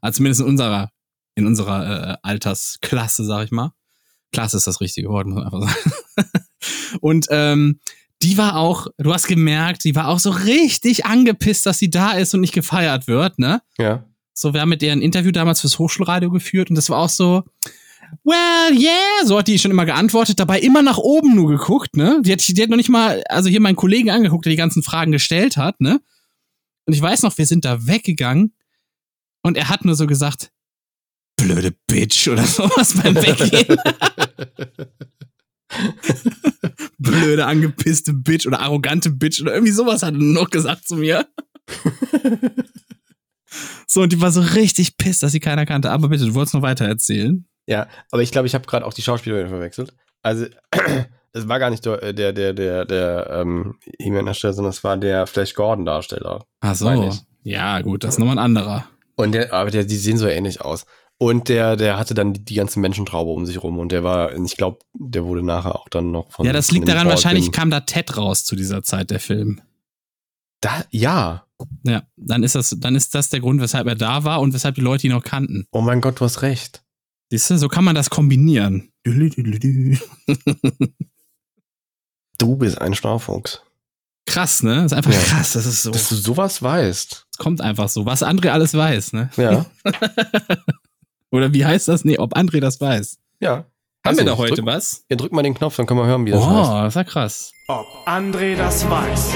[0.00, 0.90] Also zumindest in unserer,
[1.34, 3.72] in unserer äh, Altersklasse, sag ich mal.
[4.32, 6.30] Klasse ist das richtige Wort, muss man einfach sagen.
[7.00, 7.80] Und ähm,
[8.22, 12.12] die war auch, du hast gemerkt, die war auch so richtig angepisst, dass sie da
[12.12, 13.62] ist und nicht gefeiert wird, ne?
[13.78, 14.04] Ja.
[14.34, 17.08] So, wir haben mit der ein Interview damals fürs Hochschulradio geführt und das war auch
[17.08, 17.44] so,
[18.24, 22.20] well, yeah, so hat die schon immer geantwortet, dabei immer nach oben nur geguckt, ne?
[22.22, 24.82] Die hat, die hat noch nicht mal, also hier meinen Kollegen angeguckt, der die ganzen
[24.82, 26.00] Fragen gestellt hat, ne?
[26.86, 28.54] Und ich weiß noch, wir sind da weggegangen
[29.42, 30.50] und er hat nur so gesagt,
[31.36, 33.78] blöde Bitch oder sowas beim Weggehen.
[37.00, 41.26] blöde, angepisste Bitch oder arrogante Bitch oder irgendwie sowas hat er noch gesagt zu mir.
[43.86, 45.90] so, und die war so richtig pisst, dass sie keiner kannte.
[45.90, 47.46] Aber bitte, du wolltest noch weiter erzählen.
[47.66, 49.94] Ja, aber ich glaube, ich habe gerade auch die Schauspielerin verwechselt.
[50.22, 50.46] Also,
[51.32, 55.26] das war gar nicht der, der, der, der, der ähm, He-Man-Darsteller, sondern das war der
[55.26, 56.44] Flash Gordon-Darsteller.
[56.60, 57.10] Ach so.
[57.42, 58.86] Ja, gut, das ist nochmal ein anderer.
[59.16, 60.84] Und der, aber der, die sehen so ähnlich aus.
[61.22, 64.34] Und der, der hatte dann die, die ganze Menschentraube um sich rum und der war,
[64.34, 66.46] ich glaube, der wurde nachher auch dann noch von.
[66.46, 69.60] Ja, das liegt daran, Baldwin- wahrscheinlich kam da Ted raus zu dieser Zeit, der Film.
[70.62, 71.44] Da, ja.
[71.82, 74.76] Ja, dann ist das, dann ist das der Grund, weshalb er da war und weshalb
[74.76, 75.66] die Leute ihn auch kannten.
[75.72, 76.82] Oh mein Gott, du hast recht.
[77.30, 78.90] Siehst du, so kann man das kombinieren.
[82.38, 83.60] Du bist ein Starfuchs.
[84.26, 84.76] Krass, ne?
[84.76, 85.18] Das ist einfach Ja.
[85.20, 85.52] krass.
[85.52, 85.90] Das ist so.
[85.90, 87.26] Dass du sowas weißt.
[87.30, 88.06] Es kommt einfach so.
[88.06, 89.30] Was André alles weiß, ne?
[89.36, 89.66] Ja.
[91.30, 92.04] Oder wie heißt das?
[92.04, 93.18] Nee, ob André das weiß.
[93.40, 93.64] ja.
[94.02, 95.04] Haben Weiß wir da heute drück, was?
[95.10, 96.70] Ja, drück mal den Knopf, dann können wir hören, wie das heißt.
[96.70, 97.52] Oh, das ist ja krass.
[97.68, 99.28] Ob André das weiß.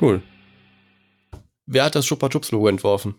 [0.00, 0.22] Cool.
[1.66, 3.16] Wer hat das Chupa Chups Logo entworfen?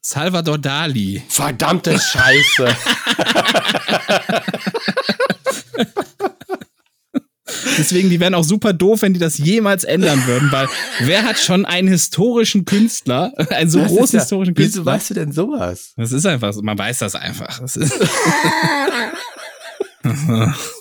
[0.00, 1.20] Salvador Dali.
[1.28, 2.68] Verdammte Scheiße.
[7.78, 10.68] Deswegen, die wären auch super doof, wenn die das jemals ändern würden, weil
[11.00, 14.92] wer hat schon einen historischen Künstler, einen so Das großen ja- historischen Wieso Künstler?
[14.94, 15.92] weißt du denn sowas?
[15.96, 17.58] Das ist einfach so, man weiß das einfach.
[17.60, 17.92] Das ist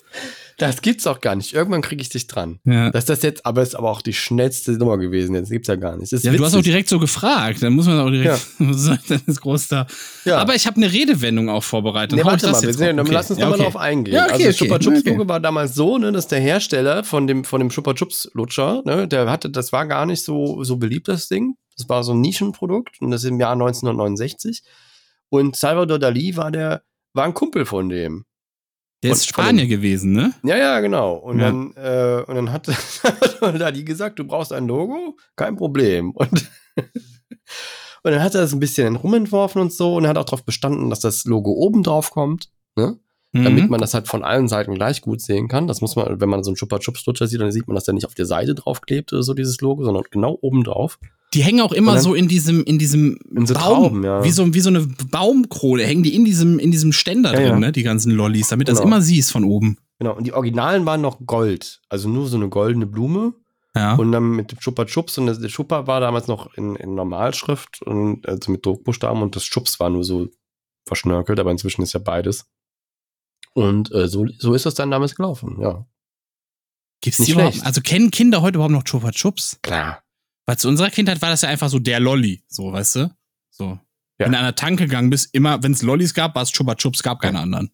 [0.62, 1.54] Das gibt's auch gar nicht.
[1.54, 2.60] Irgendwann kriege ich dich dran.
[2.66, 2.90] ja.
[2.92, 5.34] Das ist das jetzt, aber ist aber auch die schnellste Nummer gewesen.
[5.34, 6.12] Das gibt's ja gar nicht.
[6.12, 9.68] Ja, du hast auch direkt so gefragt, dann muss man auch direkt, das ist groß
[9.70, 9.88] da.
[10.26, 10.38] Ja.
[10.38, 12.18] Aber ich habe eine Redewendung auch vorbereitet.
[12.18, 13.64] Nee, warte das mal, wir jetzt sind, ja- dann lass uns ja, okay.
[13.64, 14.14] drauf eingehen.
[14.14, 14.54] Ja, okay, also okay.
[14.54, 15.10] Chupa Chups Okay.
[15.10, 18.84] Logo war damals so, ne, dass der Hersteller von dem von dem Chupa Chups Lutscher,
[18.86, 21.56] ne, der hatte, das war gar nicht so so beliebt das Ding.
[21.78, 24.62] Das war so ein Nischenprodukt und das im Jahr 1969.
[25.30, 26.84] Und Salvador Dali war der
[27.14, 28.26] war ein Kumpel von dem.
[29.04, 30.34] Der ist Spanier gewesen, ne?
[30.44, 31.16] Ja, ja, genau.
[31.16, 31.46] Und Ja.
[31.52, 36.12] dann äh, und dann hat Salvador Dali gesagt, du brauchst ein Logo, kein Problem.
[36.12, 36.50] Und
[38.04, 40.44] und dann hat er das ein bisschen rumentworfen und so und er hat auch darauf
[40.46, 42.50] bestanden, dass das Logo oben drauf kommt.
[42.76, 42.98] Ne?
[43.34, 43.70] damit Mhm.
[43.70, 45.66] man das halt von allen Seiten gleich gut sehen kann.
[45.66, 47.86] Das muss man, wenn man so einen Chupa Chups Lutscher sieht, dann sieht man, dass
[47.86, 51.00] der nicht auf der Seite draufklebt oder so, dieses Logo, sondern genau oben drauf.
[51.34, 54.24] Die hängen auch immer dann- so in diesem, in diesem In so Baum, Trauben, ja.
[54.24, 57.48] wie, so, wie so eine Baumkrone, hängen die in diesem, in diesem Ständer Ja, drin,
[57.50, 57.60] ja.
[57.60, 57.72] ne?
[57.72, 58.96] Die ganzen Lollis, damit du das Genau.
[58.96, 59.78] immer siehst von oben.
[60.00, 60.16] Genau.
[60.16, 61.80] Und die Originalen waren noch Gold.
[61.88, 63.34] Also nur so eine goldene Blume.
[63.74, 63.96] Ja.
[63.96, 65.18] Und dann mit dem Chupa Chups.
[65.18, 69.36] Und das- der Chupa war damals noch in, in Normalschrift und also mit Druckbuchstaben und
[69.38, 70.28] das Chups war nur so
[70.86, 72.46] verschnörkelt, aber inzwischen ist ja beides.
[73.54, 75.86] Und äh, so, so ist das dann damals gelaufen, ja.
[77.02, 77.66] Gibt's nicht schlecht.
[77.66, 79.60] Also kennen Kinder heute überhaupt noch Chupa Chups?
[79.62, 80.04] Klar.
[80.46, 83.12] Weil zu unserer Kindheit war das ja einfach so der Lolli, so, weißt du?
[83.50, 83.80] So.
[84.18, 84.26] Ja.
[84.26, 86.76] Wenn du an der Tanke gegangen bist, immer, wenn es Lollis gab, war es Chupa
[86.76, 87.72] Chups, gab keine anderen.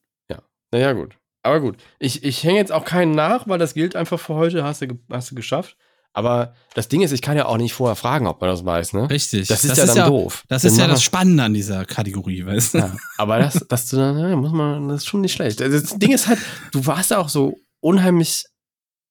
[0.72, 1.16] Naja, gut.
[1.44, 1.78] Aber gut.
[2.00, 5.00] Ich, ich hänge jetzt auch keinen nach, weil das gilt einfach für heute, hast du,
[5.10, 5.78] hast du geschafft.
[6.14, 8.94] Aber das Ding ist, ich kann ja auch nicht vorher fragen, ob man das weiß,
[8.94, 9.10] ne?
[9.10, 9.48] Richtig.
[9.48, 10.44] Das ist ja dann doof.
[10.48, 12.78] Das ist ja das Spannende an dieser Kategorie, weißt du?
[12.80, 15.62] Ja, aber das, das, du dann, ja, muss man, das ist schon nicht schlecht.
[15.62, 16.40] Also Das Ding ist halt,
[16.72, 18.46] du warst ja auch so unheimlich,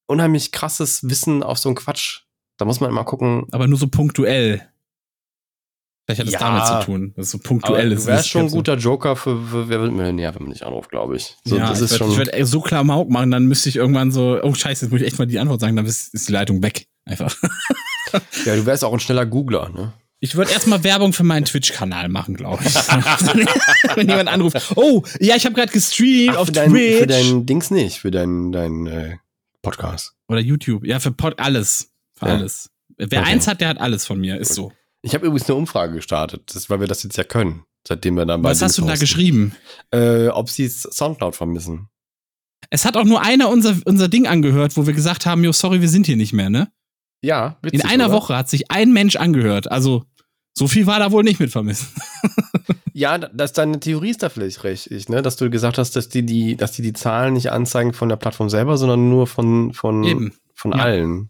[0.06, 2.22] unheimlich krasses Wissen auf so einen Quatsch.
[2.58, 3.46] Da muss man immer gucken.
[3.52, 4.66] Aber nur so punktuell.
[6.06, 6.38] Vielleicht hat das Ja.
[6.40, 7.12] damit zu tun.
[7.16, 8.06] Das ist so punktuell du ist.
[8.06, 11.16] wärst schon ein guter Joker für, für Wer wird Millionär, wenn man dich anruft, glaube
[11.16, 11.36] ich.
[11.44, 12.10] So, ja, das ich ist würd- schon.
[12.12, 15.06] Ich würde so Klamauk machen, dann müsste ich irgendwann so, oh scheiße, jetzt muss ich
[15.08, 16.86] echt mal die Antwort sagen, dann ist, ist die Leitung weg.
[17.04, 17.34] Einfach.
[18.44, 19.92] ja, du wärst auch ein schneller Googler, ne?
[20.20, 22.74] Ich würde erstmal Werbung für meinen Twitch-Kanal machen, glaube ich.
[23.96, 26.98] Wenn jemand anruft, oh, ja, ich habe gerade gestreamt Ach, auf für, dein, Twitch.
[27.00, 29.16] für dein Dings nicht, für dein, dein äh,
[29.60, 30.14] Podcast.
[30.28, 30.86] Oder YouTube.
[30.86, 31.92] Ja, für Pod alles.
[32.18, 32.34] Für Ja.
[32.34, 32.70] alles.
[32.96, 33.16] Wer Okay.
[33.18, 34.38] eins hat, der hat alles von mir.
[34.38, 34.72] Ist so.
[35.02, 38.24] Ich habe übrigens eine Umfrage gestartet, das, weil wir das jetzt ja können, seitdem wir
[38.26, 39.54] dann bei Was hast du da geschrieben?
[39.92, 41.88] Äh, ob sie Soundcloud vermissen.
[42.70, 45.80] Es hat auch nur einer unser, unser Ding angehört, wo wir gesagt haben, jo, sorry,
[45.80, 46.72] wir sind hier nicht mehr, ne?
[47.22, 48.14] Ja, In witzig, einer oder?
[48.14, 49.70] Woche hat sich ein Mensch angehört.
[49.70, 50.04] Also,
[50.54, 51.86] so viel war da wohl nicht mit vermissen.
[52.98, 55.20] Ja, dass deine Theorie ist da vielleicht richtig, ne?
[55.20, 58.16] Dass du gesagt hast, dass die die, dass die die Zahlen nicht anzeigen von der
[58.16, 60.32] Plattform selber, sondern nur von von Eben.
[60.54, 60.78] von Ja.
[60.78, 61.28] allen.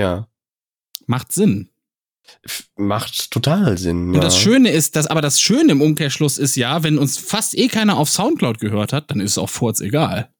[0.00, 0.26] Ja,
[1.06, 1.70] Macht Sinn.
[2.42, 4.08] F macht total Sinn.
[4.08, 4.20] Und ja.
[4.20, 7.66] das Schöne ist, dass, aber das Schöne im Umkehrschluss ist ja, wenn uns fast eh
[7.66, 10.32] keiner auf Soundcloud gehört hat, dann ist es auch Furz egal.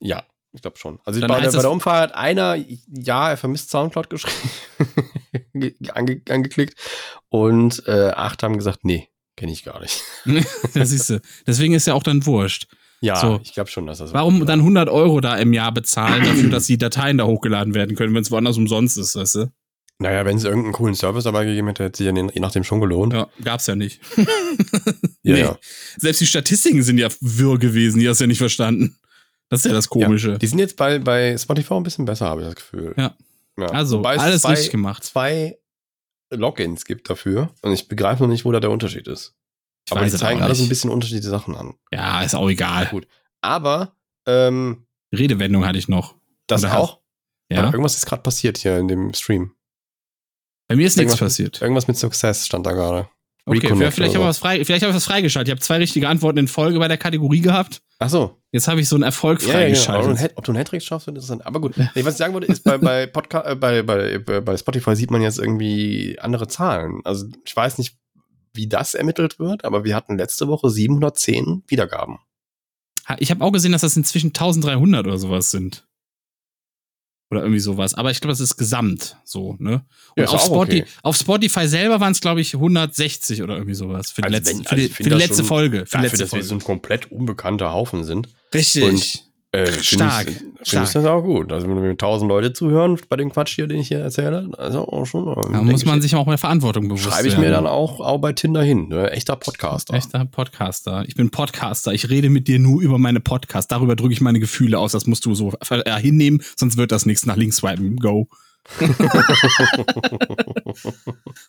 [0.00, 0.98] Ja, ich glaube schon.
[1.04, 2.56] Also bei, der, bei der Umfrage hat einer,
[2.88, 4.50] ja, er vermisst Soundcloud geschrieben,
[5.52, 6.78] ge- ange, angeklickt
[7.28, 10.00] und äh, acht haben gesagt, nee, kenne ich gar nicht.
[10.74, 11.20] das siehst du.
[11.46, 12.66] Deswegen ist ja auch dann wurscht.
[13.00, 13.40] Ja, So.
[13.42, 16.66] ich glaube schon, dass das Warum dann 100 Euro da im Jahr bezahlen dafür, dass
[16.66, 19.52] die Dateien da hochgeladen werden können, wenn es woanders umsonst ist, weißt du?
[20.00, 22.80] Naja, wenn es irgendeinen coolen Service dabei gegeben hätte, hätte sich ja je nachdem schon
[22.80, 23.12] gelohnt.
[23.12, 24.00] Ja, gab's ja nicht.
[25.24, 25.40] Ja, Nee.
[25.40, 25.58] ja.
[25.98, 28.96] Selbst die Statistiken sind ja wirr gewesen, die hast du ja nicht verstanden.
[29.50, 30.32] Das ist ja das Komische.
[30.32, 32.94] Ja, die sind jetzt bei, bei Spotify ein bisschen besser, habe ich das Gefühl.
[32.96, 33.14] Ja.
[33.58, 33.66] ja.
[33.66, 35.04] Also, Wobei es alles zwei, richtig gemacht.
[35.04, 35.58] zwei
[36.30, 39.34] Logins gibt dafür und ich begreife noch nicht, wo da der Unterschied ist.
[39.88, 41.74] Ich Aber die zeigen alle so ein bisschen unterschiedliche Sachen an.
[41.92, 42.86] Ja, ist auch egal.
[42.86, 43.06] Gut.
[43.40, 43.94] Aber
[44.26, 46.14] Ähm, Redewendung hatte ich noch.
[46.46, 47.00] das Oder auch?
[47.50, 47.64] Ja.
[47.64, 49.52] Irgendwas ist gerade passiert hier in dem Stream.
[50.68, 51.62] Bei mir ist nichts Irgendwas- passiert.
[51.62, 53.08] Irgendwas mit Success stand da gerade.
[53.46, 55.48] Okay, Reconnect vielleicht habe ich was frei, vielleicht habe ich was freigeschaltet.
[55.48, 57.80] Ich habe zwei richtige Antworten in Folge bei der Kategorie gehabt.
[57.98, 58.36] Ach so.
[58.52, 59.70] Jetzt habe ich so einen Erfolg Ja, ja, genau.
[59.70, 60.08] Ob, du freigeschaltet.
[60.10, 61.46] einen Hat- ob du einen Hattrick schaffst, wird interessant.
[61.46, 61.74] Aber gut.
[61.78, 65.22] Was ich sagen wollte, ist, bei, bei, Podca äh, bei, bei, bei Spotify sieht man
[65.22, 67.00] jetzt irgendwie andere Zahlen.
[67.04, 67.96] Also ich weiß nicht,
[68.54, 72.18] wie das ermittelt wird, aber wir hatten letzte Woche 710 Wiedergaben.
[73.18, 75.86] Ich habe auch gesehen, dass das inzwischen 1300 oder sowas sind.
[77.30, 77.92] Oder irgendwie sowas.
[77.94, 79.84] Aber ich glaube, das ist gesamt so, ne?
[80.16, 80.90] Und Ja, auf, Spotify, okay.
[81.02, 84.10] auf Spotify selber waren es, glaube ich, 160 oder irgendwie sowas.
[84.10, 85.78] Für die, Also letzte, wenn- für also die, ich für die letzte schon Folge.
[85.86, 86.62] Für Dafür, letzte dass wir so Folge.
[86.62, 88.28] ein komplett unbekannter Haufen sind.
[88.54, 88.82] Richtig.
[88.82, 90.86] Und- Äh, find Stark, Ich, find stark.
[90.88, 91.50] ich das auch gut.
[91.52, 94.86] Also wenn mir tausend Leute zuhören bei dem Quatsch hier, den ich hier erzähle, also
[94.86, 95.24] auch schon.
[95.24, 97.44] da muss man sich auch mal Verantwortung bewusst Schreibe ich werden.
[97.46, 98.88] mir dann auch, auch bei Tinder hin.
[98.88, 99.10] Ne?
[99.10, 99.94] Echter Podcaster.
[99.94, 101.04] Echter Podcaster.
[101.06, 101.94] Ich bin Podcaster.
[101.94, 103.68] Ich rede mit dir nur über meine Podcasts.
[103.68, 104.92] Darüber drücke ich meine Gefühle aus.
[104.92, 107.96] Das musst du so äh, hinnehmen, sonst wird das nichts nach links swipen.
[107.96, 108.28] Go.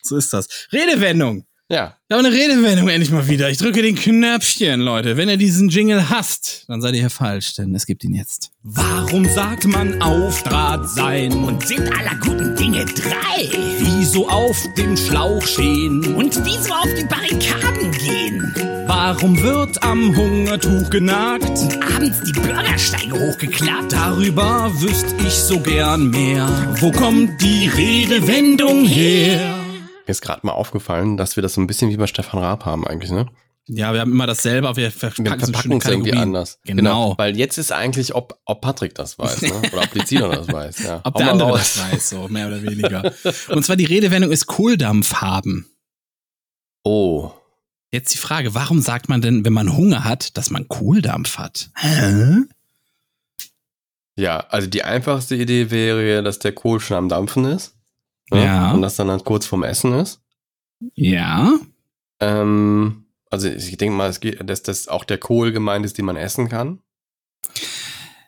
[0.02, 0.48] so ist das.
[0.72, 1.44] Redewendung.
[1.72, 1.96] Ja.
[2.08, 3.48] Ich habe eine Redewendung endlich mal wieder.
[3.52, 5.18] Ich drücke den Knöpfchen, Leute.
[5.18, 8.50] Wenn ihr diesen Jingle hasst, dann seid ihr hier falsch, denn es gibt ihn jetzt.
[8.64, 11.32] Warum sagt man auf Draht sein?
[11.32, 13.52] Und sind aller guten Dinge drei?
[13.78, 16.16] Wieso auf dem Schlauch stehen?
[16.16, 18.52] Und wieso auf die Barrikaden gehen?
[18.88, 21.48] Warum wird am Hungertuch genagt?
[21.48, 23.94] Und abends die Bürgersteige hochgeklappt?
[23.94, 26.48] Darüber wüsste ich so gern mehr.
[26.80, 29.59] Wo kommt die Redewendung her?
[30.10, 32.66] Mir ist gerade mal aufgefallen, dass wir das so ein bisschen wie bei Stefan Raab
[32.66, 33.28] haben eigentlich, ne?
[33.68, 36.58] Ja, wir haben immer dasselbe, aber wir verpacken, Wir verpacken es irgendwie anders.
[36.66, 37.14] Genau.
[37.20, 39.54] Weil jetzt ist eigentlich, ob, ob Patrick das weiß, ne?
[39.72, 41.02] Oder ob Lizina das weiß, ja.
[41.04, 41.60] Ob Hau der andere raus.
[41.76, 43.14] das weiß, so mehr oder weniger.
[43.50, 45.68] Und zwar die Redewendung ist Kohldampf haben.
[46.84, 47.30] Oh.
[47.92, 51.70] Jetzt die Frage, warum sagt man denn, wenn man Hunger hat, dass man Kohldampf hat?
[51.76, 52.38] Hä?
[54.16, 57.76] Ja, also die einfachste Idee wäre, dass der Kohl schon am Dampfen ist.
[58.32, 58.46] Ne?
[58.46, 58.72] Ja.
[58.72, 60.22] Und das dann halt kurz vorm Essen ist.
[60.96, 61.54] Ja.
[62.20, 66.18] Ähm, also ich denke mal, geht, dass das auch der Kohl gemeint ist, den man
[66.18, 66.82] essen kann.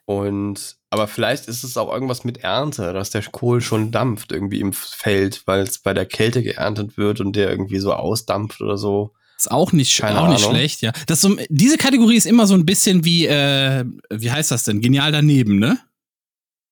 [0.05, 4.59] Und aber vielleicht ist es auch irgendwas mit Ernte, dass der Kohl schon dampft irgendwie
[4.59, 8.77] im Feld, weil es bei der Kälte geerntet wird und der irgendwie so ausdampft oder
[8.77, 9.13] so.
[9.37, 10.91] Ist auch nicht, Keine auch nicht schlecht, ja.
[11.07, 14.81] Das so, diese Kategorie ist immer so ein bisschen wie, äh, wie heißt das denn?
[14.81, 15.79] Genial daneben, ne?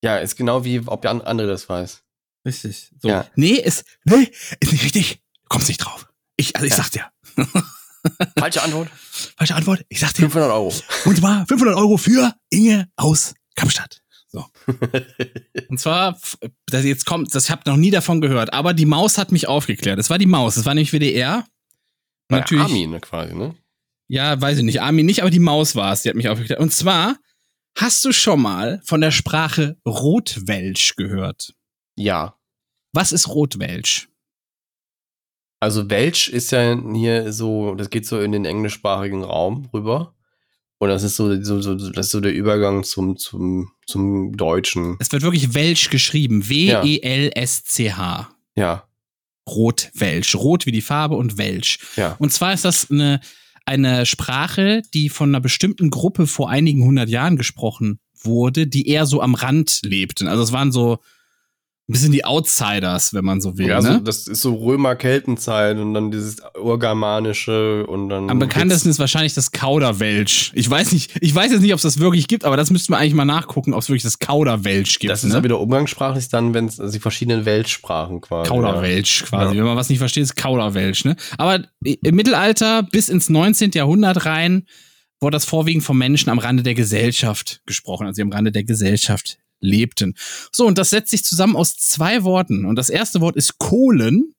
[0.03, 2.03] Ja, ist genau wie, ob der andere das weiß.
[2.45, 2.91] Richtig.
[3.01, 3.07] So.
[3.09, 3.27] Ja.
[3.35, 5.21] Nee, ist, nee, ist nicht richtig.
[5.49, 6.07] Kommst nicht drauf.
[6.37, 6.77] Ich, also ich Ja.
[6.77, 7.11] sag dir.
[8.37, 8.89] Falsche Antwort.
[9.37, 9.85] Falsche Antwort.
[9.89, 10.21] Ich sag dir.
[10.23, 10.73] 500 Euro.
[11.05, 14.01] Und zwar 500 Euro für Inge aus Kapstadt.
[14.27, 14.45] So.
[15.69, 16.19] Und zwar,
[16.67, 19.47] das jetzt kommt, das ich habe noch nie davon gehört, aber die Maus hat mich
[19.47, 19.97] aufgeklärt.
[19.99, 21.45] Es war die Maus, es war nämlich WDR.
[22.27, 22.63] Bei Natürlich.
[22.65, 23.55] Armin ne, quasi, ne?
[24.07, 24.81] Ja, weiß ich nicht.
[24.81, 26.59] Armin nicht, aber die Maus war es, die hat mich aufgeklärt.
[26.59, 27.17] Und zwar,
[27.75, 31.53] hast du schon mal von der Sprache Rotwelsch gehört?
[31.99, 32.35] Ja.
[32.93, 34.07] Was ist Rotwelsch?
[35.59, 40.15] Also Welsch ist ja hier so, das geht so in den englischsprachigen Raum rüber.
[40.77, 44.95] Und das ist so, so, so das ist so der Übergang zum, zum, zum Deutschen.
[44.99, 46.47] Es wird wirklich Welsch geschrieben.
[46.47, 48.29] W-E-L-S-C-H.
[48.55, 48.89] Ja,
[49.49, 50.35] Rotwelsch.
[50.35, 51.79] Rot wie die Farbe und Welsch.
[51.97, 52.15] ja.
[52.19, 53.19] Und zwar ist das eine,
[53.65, 59.05] eine Sprache, die von einer bestimmten Gruppe vor einigen hundert Jahren gesprochen wurde, die eher
[59.05, 60.27] so am Rand lebten.
[60.27, 60.99] Also es waren so
[61.89, 63.67] ein bisschen die Outsiders, wenn man so will.
[63.67, 64.01] ja also ne?
[64.03, 68.29] das ist so Römer-Keltenzeit und dann dieses Urgermanische und dann.
[68.29, 70.51] Am bekanntesten ist wahrscheinlich das Kauderwelsch.
[70.53, 72.93] Ich weiß nicht, ich weiß jetzt nicht, ob es das wirklich gibt, aber das müssten
[72.93, 75.11] wir eigentlich mal nachgucken, ob es wirklich das Kauderwelsch gibt.
[75.11, 75.37] Das ist ne?
[75.37, 78.47] ja wieder umgangssprachlich dann, wenn es also die verschiedenen Weltsprachen quasi.
[78.47, 79.55] Kauderwelsch quasi.
[79.55, 79.59] Ja.
[79.59, 81.05] Wenn man was nicht versteht, ist Kauderwelsch.
[81.05, 81.15] Ne?
[81.39, 83.71] Aber im Mittelalter bis ins 19.
[83.71, 84.67] Jahrhundert rein
[85.19, 89.39] wurde das vorwiegend von Menschen am Rande der Gesellschaft gesprochen, also am Rande der Gesellschaft
[89.59, 90.15] lebten.
[90.51, 92.65] So, und das setzt sich zusammen aus zwei Worten.
[92.65, 94.33] Und das erste Wort ist Kohlen,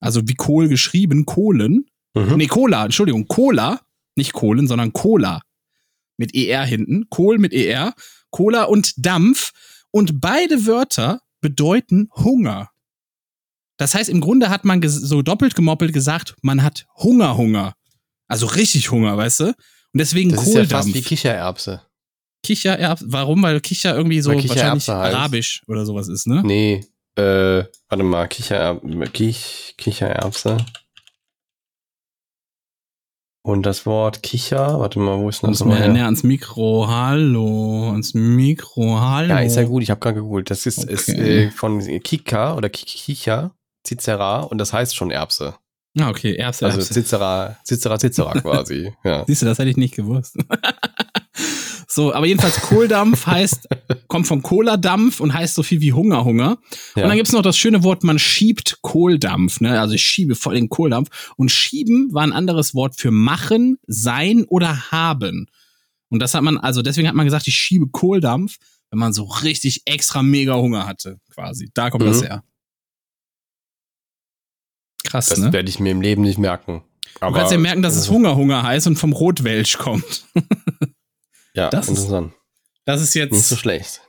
[0.00, 1.86] also wie Kohl geschrieben, Kohlen.
[2.14, 2.36] Mhm.
[2.36, 3.80] Nee, Cola, Entschuldigung, Cola,
[4.16, 5.42] nicht Kohlen, sondern Cola.
[6.16, 7.08] Mit ER hinten.
[7.08, 7.94] Kohl mit ER.
[8.30, 9.52] Cola und Dampf.
[9.90, 12.70] Und beide Wörter bedeuten Hunger.
[13.78, 17.74] Das heißt, im Grunde hat man so doppelt gemoppelt gesagt, man hat Hunger, Hunger.
[18.28, 19.44] Also richtig Hunger, weißt du?
[19.46, 19.54] Und
[19.94, 20.94] deswegen Das ist ja fast Kohldampf.
[20.94, 21.82] wie Kichererbse.
[22.42, 23.04] Kichererbse.
[23.08, 23.42] Warum?
[23.42, 24.88] Weil Kicher irgendwie so Weil wahrscheinlich heißt.
[24.88, 26.42] arabisch oder sowas ist, ne?
[26.44, 26.84] Nee,
[27.16, 28.80] äh, warte mal, Kicher,
[29.12, 30.56] Kich, Kichererbse.
[33.42, 35.88] Und das Wort Kicher, warte mal, wo ist denn das nochmal?
[35.90, 36.86] näher ans Mikro.
[36.88, 39.00] Hallo, ans Mikro.
[39.00, 39.30] Hallo.
[39.30, 40.50] Ja, ist ja gut, ich habe gerade gegoogelt.
[40.50, 41.44] Das ist, ist Okay.
[41.46, 43.54] äh, von Kika oder Ki- Kicher,
[43.86, 45.54] Cicera und das heißt schon Erbse.
[45.98, 46.92] Ah, okay, Erbse, Also Erbse.
[46.94, 48.92] Cicera, Cicera, Cicera quasi.
[49.04, 49.24] Ja.
[49.26, 50.36] Siehst du, das hätte ich nicht gewusst.
[51.92, 53.66] So, aber jedenfalls Kohldampf heißt,
[54.06, 56.58] kommt vom Cola-Dampf und heißt so viel wie Hunger, Hunger.
[56.94, 57.02] Ja.
[57.02, 59.80] Und dann gibt's noch das schöne Wort, man schiebt Kohldampf, ne?
[59.80, 61.32] Also ich schiebe voll den Kohldampf.
[61.36, 65.46] Und schieben war ein anderes Wort für machen, sein oder haben.
[66.10, 68.58] Und das hat man, also deswegen hat man gesagt, ich schiebe Kohldampf,
[68.90, 71.70] wenn man so richtig extra mega Hunger hatte, quasi.
[71.74, 72.26] Da kommt das Mhm.
[72.26, 72.44] her.
[75.04, 75.52] Krass, Das ne?
[75.52, 76.82] werde ich mir im Leben nicht merken.
[77.20, 80.24] Du kannst ja merken, dass es Hunger, Hunger heißt und vom Rotwelsch kommt.
[81.60, 82.32] Ja, das ist interessant.
[82.86, 84.00] Das ist Nicht jetzt so schlecht.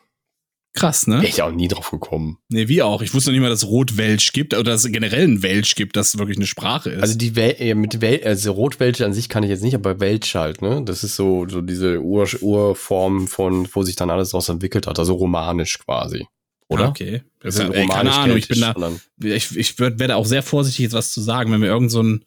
[0.73, 1.15] krass, ne?
[1.17, 2.37] Wäre ich auch nie drauf gekommen.
[2.49, 3.01] Nee, wie auch.
[3.01, 5.95] Ich wusste nicht mal, dass es Rotwelsch gibt oder dass es generell ein Welsch gibt,
[5.97, 7.01] das wirklich eine Sprache ist.
[7.01, 9.99] Also die Wel äh, mit Wel also Rotwelche an sich kann ich jetzt nicht, aber
[9.99, 10.81] Welch halt, ne?
[10.85, 14.97] Das ist so, so diese Ur Urform von, wo sich dann alles daraus entwickelt hat,
[14.97, 16.25] also romanisch quasi.
[16.69, 16.85] Oder?
[16.85, 17.23] Ah, okay.
[17.41, 18.73] Das ist, ist ey, keine Ahnung, ich bin da,
[19.21, 21.99] ich, ich werd- werde auch sehr vorsichtig, jetzt was zu sagen, wenn wir irgend so
[21.99, 22.23] einen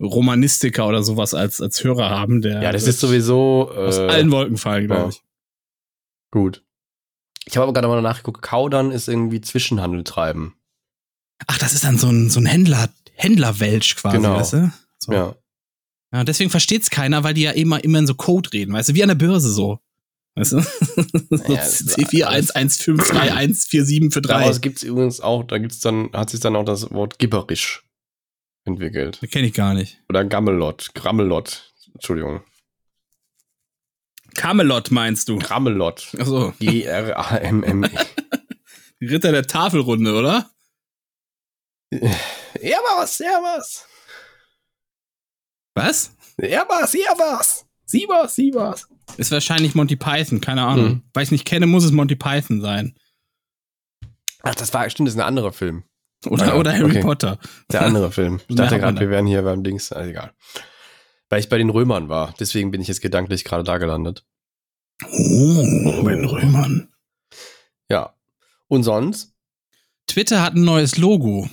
[0.00, 4.30] Romanistiker oder sowas als, als Hörer haben, der Ja, das ist sowieso äh, aus allen
[4.30, 5.08] Wolken fallen, glaube ja.
[5.08, 5.22] ich.
[6.30, 6.64] gut.
[7.46, 10.54] Ich habe aber gerade mal nachgeguckt, Kaudern ist irgendwie Zwischenhandel treiben.
[11.46, 14.36] Ach, das ist dann so ein, so ein Händler, Händlerwelsch quasi, Genau.
[14.36, 14.72] weißt du?
[14.98, 15.12] So.
[15.12, 15.34] Ja.
[16.12, 18.94] Ja, deswegen versteht's keiner, weil die ja immer, immer in so Code reden, weißt du,
[18.94, 19.78] wie an der Börse so.
[20.34, 20.60] Weißt du?
[20.60, 24.40] so Naja, es ist C41153147 für drei.
[24.40, 27.84] Daraus gibt's übrigens auch, da gibt's dann, hat sich dann auch das Wort gibberisch
[28.68, 29.20] entwickelt.
[29.30, 30.00] Kenne ich gar nicht.
[30.08, 32.42] Oder Gammelot, Grammelot, Entschuldigung.
[34.34, 35.38] Camelot meinst du?
[35.38, 36.14] Grammelot.
[36.18, 37.82] Achso, G-R-A-M-M.
[39.00, 40.50] die Ritter der Tafelrunde, oder?
[41.90, 43.86] Ja, was, ja, was.
[45.74, 46.16] Was?
[46.40, 47.66] Ja, was, ja, was.
[47.84, 48.86] Sie was, sie was.
[49.16, 50.86] Ist wahrscheinlich Monty Python, keine Ahnung.
[50.86, 51.02] Hm.
[51.14, 52.94] Weil ich nicht kenne, muss es Monty Python sein.
[54.42, 55.84] Ach, das war, stimmt, das ist ein anderer Film.
[56.26, 57.00] Oder, oder Harry okay.
[57.00, 57.38] Potter.
[57.70, 58.40] Der andere Film.
[58.48, 60.32] Ich dachte gerade, wir wären hier beim Dings, also egal.
[61.28, 62.34] Weil ich bei den Römern war.
[62.40, 64.24] Deswegen bin ich jetzt gedanklich gerade da gelandet.
[65.04, 66.88] Oh, bei den Römern.
[67.88, 68.14] Ja.
[68.66, 69.32] Und sonst?
[70.06, 71.48] Twitter hat ein neues Logo.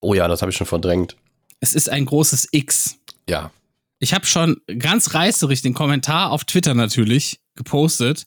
[0.00, 1.16] Oh ja, das habe ich schon verdrängt.
[1.60, 2.96] Es ist ein großes X.
[3.28, 3.52] Ja.
[3.98, 8.26] Ich habe schon ganz reißerig den Kommentar auf Twitter natürlich gepostet,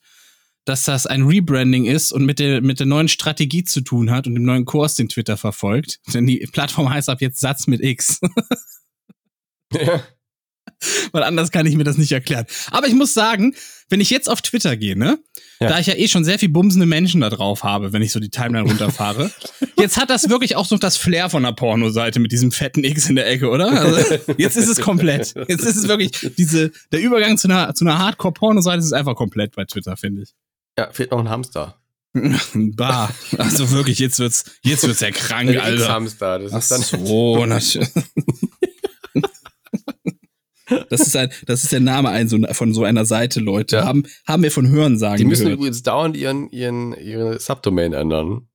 [0.65, 4.27] dass das ein Rebranding ist und mit der, mit der neuen Strategie zu tun hat
[4.27, 5.99] und dem neuen Kurs, den Twitter verfolgt.
[6.13, 8.19] Denn die Plattform heißt ab jetzt Satz mit X.
[11.11, 12.45] Weil anders kann ich mir das nicht erklären.
[12.71, 13.55] Aber ich muss sagen,
[13.89, 15.17] wenn ich jetzt auf Twitter gehe, ne,
[15.59, 15.69] Ja.
[15.69, 18.19] da ich ja eh schon sehr viel bumsende Menschen da drauf habe, wenn ich so
[18.19, 19.31] die Timeline runterfahre,
[19.79, 23.07] jetzt hat das wirklich auch so das Flair von einer Pornoseite mit diesem fetten X
[23.09, 23.69] in der Ecke, oder?
[23.71, 25.33] Also, jetzt ist es komplett.
[25.47, 29.55] Jetzt ist es wirklich diese, der Übergang zu einer, zu einer Hardcore-Pornoseite ist einfach komplett
[29.55, 30.33] bei Twitter, finde ich.
[30.77, 31.79] Ja, fehlt noch ein Hamster.
[32.53, 33.09] bah.
[33.37, 35.83] Also wirklich, jetzt wird's, jetzt wird's ja krank, Ein Alter.
[35.83, 36.39] X-Hamster.
[36.39, 37.89] Das Ach ist dann so, natürlich.
[40.89, 43.75] Das ist, ein, das ist der Name ein, so, von so einer Seite, Leute.
[43.75, 43.85] Ja.
[43.85, 45.59] Haben, haben wir von Hörensagen Die müssen gehört.
[45.59, 48.47] übrigens dauernd ihren, ihren, ihre Subdomain ändern.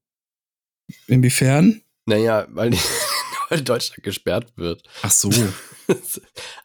[1.07, 1.83] Inwiefern?
[2.07, 2.79] Naja, weil, die,
[3.49, 4.83] weil Deutschland gesperrt wird.
[5.03, 5.31] Ach so.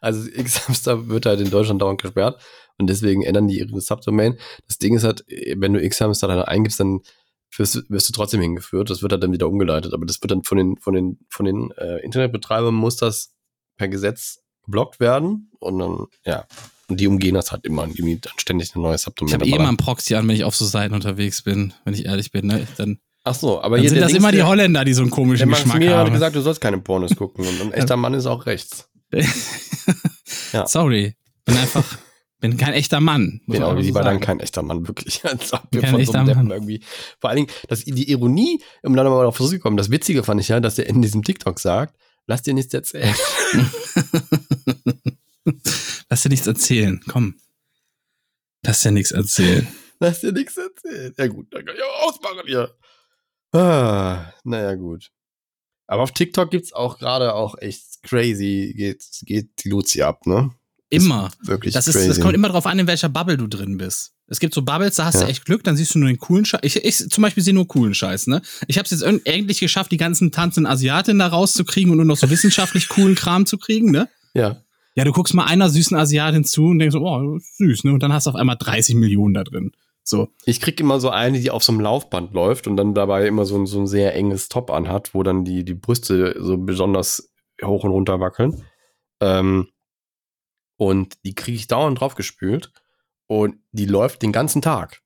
[0.00, 2.42] Also X-Hamster wird halt in Deutschland dauernd gesperrt
[2.78, 4.38] und deswegen ändern die ihre Subdomain.
[4.68, 5.24] Das Ding ist halt,
[5.56, 7.00] wenn du X-Hamster dann eingibst, dann
[7.56, 8.90] wirst, du- wirst du trotzdem hingeführt.
[8.90, 9.94] Das wird halt dann wieder umgeleitet.
[9.94, 13.32] Aber das wird dann von den, von den, von den äh, Internetbetreibern muss das
[13.76, 16.44] per Gesetz geblockt werden und dann, ja.
[16.88, 19.28] Und die umgehen das halt immer und irgendwie dann ständig eine neue Subdomain.
[19.28, 21.94] Ich habe eh immer einen Proxy an, wenn ich auf so Seiten unterwegs bin, wenn
[21.94, 22.46] ich ehrlich bin.
[22.46, 22.66] Ne?
[22.76, 25.02] Dann, Ach so, aber hier sind der das Dings, immer die der- Holländer, die so
[25.02, 26.12] einen Der komischen Max Geschmack mir hat haben.
[26.12, 28.88] gesagt, du sollst keine Pornos gucken und ein echter Mann ist auch rechts.
[30.52, 30.66] Ja.
[30.66, 31.16] Sorry.
[31.44, 31.84] Bin einfach,
[32.50, 33.40] bin kein echter Mann.
[33.46, 35.24] Genau, wie so war dann kein echter Mann, wirklich.
[35.28, 36.52] Als ob wir Kein von so einem Deppen Mann.
[36.52, 36.82] irgendwie.
[37.20, 40.48] Vor allen Dingen, das, die Ironie, um dann nochmal auf zurückzukommen, das Witzige fand ich
[40.48, 43.14] ja, dass er in diesem TikTok sagt, lass dir nichts erzählen.
[46.08, 47.00] Lass dir nichts erzählen.
[47.08, 47.36] Komm.
[48.62, 49.66] Lass dir nichts erzählen.
[50.00, 51.14] lass dir nichts erzählen.
[51.16, 52.76] Ja gut, dann kann ich auch ausmachen hier.
[53.52, 55.10] Ah, naja, gut.
[55.86, 60.52] Aber auf TikTok gibt's auch gerade auch echt crazy, geht, geht die Luzi ab, ne?
[60.88, 61.30] Immer.
[61.42, 62.08] Wirklich Das, ist, crazy.
[62.08, 64.12] das kommt immer drauf an, in welcher Bubble du drin bist.
[64.28, 65.22] Es gibt so Bubbles, da hast Ja.
[65.22, 66.60] du echt Glück, dann siehst du nur den coolen Scheiß.
[66.62, 68.40] Ich, ich zum Beispiel sehe nur coolen Scheiß, ne?
[68.68, 72.16] Ich habe es jetzt endlich geschafft, die ganzen tanzenden Asiatinnen da rauszukriegen und nur noch
[72.16, 74.08] so wissenschaftlich coolen Kram zu kriegen, ne?
[74.34, 74.62] ja.
[74.98, 77.92] Ja, du guckst mal einer süßen Asiatin zu und denkst so, oh, süß, ne?
[77.92, 79.72] Und dann hast du auf einmal 30 Millionen da drin.
[80.02, 80.28] So.
[80.46, 83.44] Ich krieg immer so eine, die auf so einem Laufband läuft und dann dabei immer
[83.44, 87.28] so ein, so ein sehr enges Top anhat, wo dann die, die Brüste so besonders
[87.62, 88.62] hoch und runter wackeln.
[89.20, 89.66] Ähm,
[90.76, 92.72] und die kriege ich dauernd draufgespült
[93.26, 95.02] und die läuft den ganzen Tag.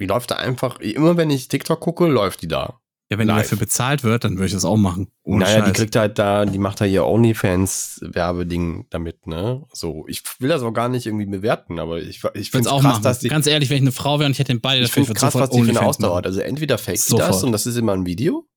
[0.00, 2.80] Die läuft da einfach, immer wenn ich TikTok gucke, läuft die da.
[3.12, 3.42] Ja, wenn die Live.
[3.42, 5.10] dafür bezahlt wird, dann würde ich das auch machen.
[5.24, 5.76] Ohne naja, die Scheiß.
[5.76, 9.66] kriegt halt da, die macht da ihr OnlyFans-Werbeding damit, ne?
[9.72, 12.80] So, ich will das auch gar nicht irgendwie bewerten, aber ich, ich finde es auch
[12.80, 13.02] krass, machen.
[13.02, 14.92] dass die, Ganz ehrlich, wenn ich eine Frau wäre und ich hätte den Ball, ich
[14.92, 16.24] finde krass, was die für eine ausdauert.
[16.24, 16.26] machen.
[16.26, 18.48] Also entweder fake die das und das ist immer ein Video,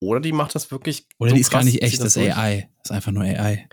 [0.00, 1.06] oder die macht das wirklich.
[1.18, 2.70] Oder so die ist gar nicht echt, das ist AI.
[2.78, 3.68] Das ist einfach nur AI.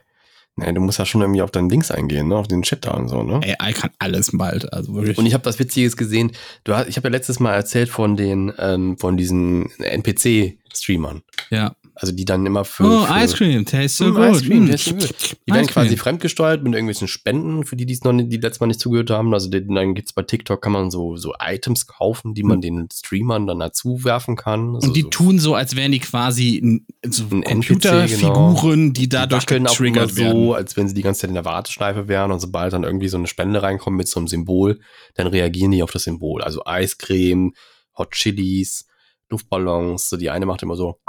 [0.57, 2.35] Nee, du musst ja schon irgendwie auf deinen Links eingehen, ne?
[2.35, 3.41] Auf den Chat da und so, ne?
[3.59, 4.73] AI kann alles bald.
[4.73, 5.17] Also wirklich.
[5.17, 6.31] Und ich habe was Witziges gesehen.
[6.63, 11.21] Du hast, ich habe ja letztes Mal erzählt von den, ähm, von diesen NPC-Streamern.
[11.51, 11.75] ja.
[11.99, 12.83] Also die dann immer für.
[12.85, 14.35] Oh, für Ice Cream, tastes so Mm, good.
[14.35, 15.37] Ice Cream, tastes so good.
[15.47, 15.97] Die werden Ice quasi Cream.
[15.97, 19.09] fremdgesteuert mit irgendwelchen Spenden, für die, die es noch nicht, die letztes Mal nicht zugehört
[19.09, 19.33] haben.
[19.33, 22.87] Also den, dann gibt's bei TikTok, kann man so, so Items kaufen, die man den
[22.93, 24.75] Streamern dann dazu werfen kann.
[24.75, 29.45] Also Und die so tun so, als wären die quasi so Computerfiguren, die die dadurch
[29.47, 30.53] auch immer getriggert so, werden.
[30.53, 33.17] als wenn sie die ganze Zeit in der Warteschleife wären und sobald dann irgendwie so
[33.17, 34.79] eine Spende reinkommt mit so einem Symbol,
[35.15, 36.41] dann reagieren die auf das Symbol.
[36.43, 37.53] Also Eiscreme,
[37.97, 38.85] Hot Chilis,
[39.29, 40.09] Luftballons.
[40.09, 40.99] So die eine macht immer so,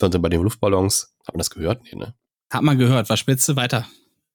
[0.00, 1.14] sind bei den Luftballons.
[1.26, 1.82] Hat man das gehört?
[1.84, 2.14] Nee, ne?
[2.50, 3.86] Hat man gehört, war spitze, weiter.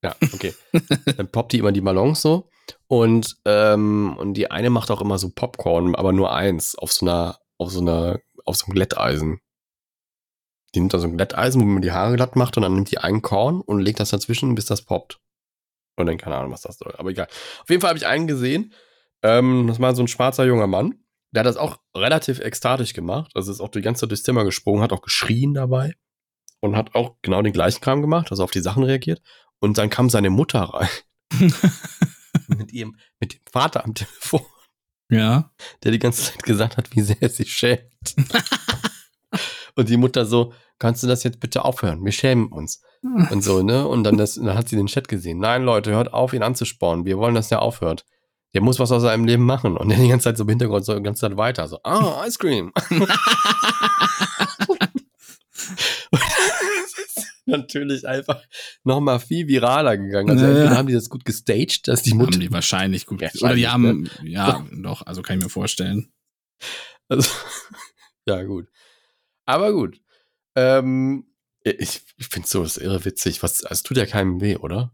[0.04, 0.54] Ja, okay.
[1.18, 2.50] dann poppt die immer die Ballons so.
[2.88, 7.06] Und, ähm, und die eine macht auch immer so Popcorn, aber nur eins, auf so
[7.06, 9.40] einer, auf so einer, auf so einem Glätteisen.
[10.76, 12.92] Die nimmt da so ein Glätteisen, wo man die Haare glatt macht und dann nimmt
[12.92, 15.20] die ein Korn und legt das dazwischen, bis das poppt.
[15.96, 16.94] Und dann keine Ahnung, was das soll.
[16.98, 17.28] Aber egal.
[17.62, 18.74] Auf jeden Fall habe ich einen gesehen.
[19.22, 21.03] Ähm, das war so ein schwarzer junger Mann.
[21.34, 23.32] Der hat das auch relativ ekstatisch gemacht.
[23.34, 25.96] Also ist auch die ganze Zeit durchs Zimmer gesprungen, hat auch geschrien dabei.
[26.60, 29.22] Und hat auch genau den gleichen Kram gemacht, also auf die Sachen reagiert.
[29.60, 30.90] Und dann kam seine Mutter rein.
[32.48, 34.46] mit ihrem, mit dem Vater am Telefon,
[35.10, 35.52] Ja.
[35.84, 38.16] der die ganze Zeit gesagt hat, wie sehr er sich schämt.
[39.76, 42.04] und die Mutter so, kannst du das jetzt bitte aufhören?
[42.06, 42.82] Wir schämen uns.
[43.02, 43.86] Und so, ne?
[43.88, 45.40] Und dann, das, dann hat sie den Chat gesehen.
[45.40, 47.06] Nein, Leute, hört auf, ihn anzuspornen.
[47.06, 48.06] Wir wollen, dass der aufhört.
[48.54, 49.78] Der muss was aus seinem Leben machen.
[49.78, 51.68] Und der die ganze Zeit so im Hintergrund so die ganze Zeit weiter.
[51.68, 52.72] So, ah, Ice Cream.
[57.46, 58.42] Natürlich einfach
[58.84, 60.30] nochmal viel viraler gegangen.
[60.30, 60.52] Also Ja.
[60.52, 63.22] entweder haben die das gut gestaged, dass die Mutter haben die wahrscheinlich gut.
[63.22, 66.12] Ja, Oder die wahrscheinlich, haben, ja, doch, also kann ich mir vorstellen.
[67.10, 67.30] Also,
[68.26, 68.68] ja, gut.
[69.46, 70.00] Aber gut.
[70.56, 71.26] Ähm,
[71.64, 73.44] ich ich finde so, das ist irre witzig.
[73.44, 74.94] Was, es tut ja keinem weh, oder?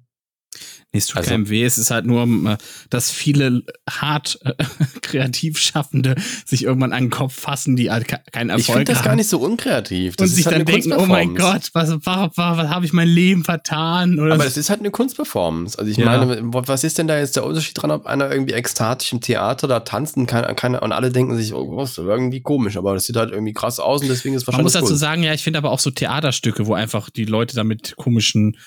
[0.91, 1.63] Nee, es tut Also- keinem weh.
[1.63, 2.57] Es ist halt nur, äh,
[2.89, 4.53] dass viele hart äh,
[5.01, 8.85] kreativ Schaffende sich irgendwann an den Kopf fassen, die halt ke- keinen Ich Erfolg finde
[8.91, 9.05] das haben.
[9.05, 10.15] gar nicht so unkreativ.
[10.15, 11.35] Das und sich halt dann denken, oh mein.
[11.35, 14.19] Gott, was, was, was, was habe ich mein Leben vertan?
[14.19, 14.49] Oder Aber so.
[14.49, 15.77] es ist halt eine Kunstperformance.
[15.77, 16.05] Also ich Ja.
[16.05, 19.67] meine, was ist denn da jetzt der Unterschied dran, ob einer irgendwie ekstatisch im Theater
[19.67, 22.95] da tanzt und, keiner, keiner, und alle denken sich, oh, das ist irgendwie komisch, aber
[22.95, 24.99] das sieht halt irgendwie krass aus und deswegen ist es Man muss wahrscheinlich dazu Kunst.
[25.01, 28.57] sagen, ja, ich finde aber auch so Theaterstücke, wo einfach die Leute da mit komischen,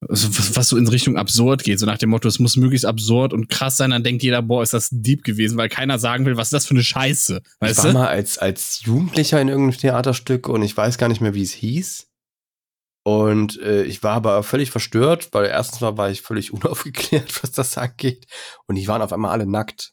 [0.00, 3.32] was, was so in Richtung absurd geht, so nach dem Motto, es muss möglichst absurd
[3.32, 6.36] und krass sein, dann denkt jeder, boah, ist das deep gewesen, weil keiner sagen will,
[6.36, 7.92] was ist das für eine Scheiße, Ich weißt war du?
[7.98, 11.52] mal als, als Jugendlicher in irgendeinem Theaterstück und ich weiß gar nicht mehr, wie es
[11.52, 12.08] hieß.
[13.04, 17.52] Und äh, ich war aber völlig verstört, weil erstens mal war ich völlig unaufgeklärt, was
[17.52, 18.26] das angeht.
[18.66, 19.92] Und die waren auf einmal alle nackt.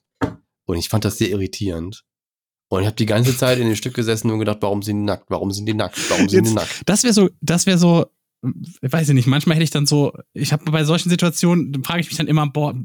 [0.66, 2.04] Und ich fand das sehr irritierend.
[2.70, 5.04] Und ich habe die ganze Zeit in dem Stück gesessen und gedacht, warum sind die
[5.04, 5.30] nackt?
[5.30, 6.00] Warum sind die nackt?
[6.10, 6.82] Warum sind die Jetzt- nackt?
[6.88, 8.08] Das wäre so, das wäre so, ich
[8.82, 12.08] weiß ich nicht, manchmal hätte ich dann so, ich habe bei solchen Situationen, frage ich
[12.08, 12.76] mich dann immer, boah,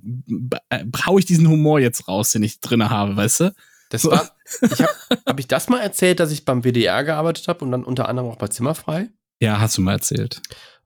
[0.70, 3.54] äh, hau ich diesen Humor jetzt raus, den ich drinne habe, weißt du?
[3.90, 4.30] Das war,
[4.62, 4.92] ich habe
[5.26, 8.30] hab ich das mal erzählt, dass ich beim WDR gearbeitet habe und dann unter anderem
[8.30, 9.08] auch bei Zimmerfrei?
[9.40, 10.40] Ja, hast du mal erzählt.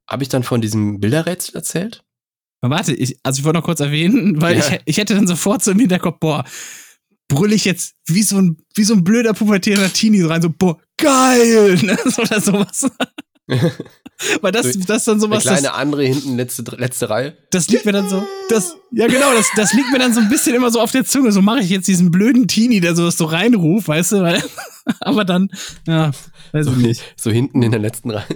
[0.09, 2.05] Habe ich dann von diesem Bilderrätsel erzählt?
[2.61, 4.67] Aber Warte, ich, also ich wollte noch kurz erwähnen, weil Ja.
[4.73, 6.45] ich, ich hätte dann sofort so im Hinterkopf, boah,
[7.29, 10.79] brüll ich jetzt wie so ein, wie so ein blöder pubertierender Teenie rein, so, boah,
[10.97, 11.99] geil, ne?
[12.19, 12.89] Oder sowas.
[14.41, 17.37] Weil das, So, das ist dann Der sowas, kleine das, andere hinten, letzte, letzte Reihe.
[17.51, 20.29] das liegt mir dann so, das, ja genau, das, das liegt mir dann so ein
[20.29, 21.33] bisschen immer so auf der Zunge.
[21.33, 24.43] So mache ich jetzt diesen blöden Teenie, der sowas so reinruft, weißt du, weil,
[25.01, 25.49] aber dann,
[25.87, 26.13] ja,
[26.53, 27.03] weiß ich nicht.
[27.17, 28.27] So hinten in der letzten Reihe.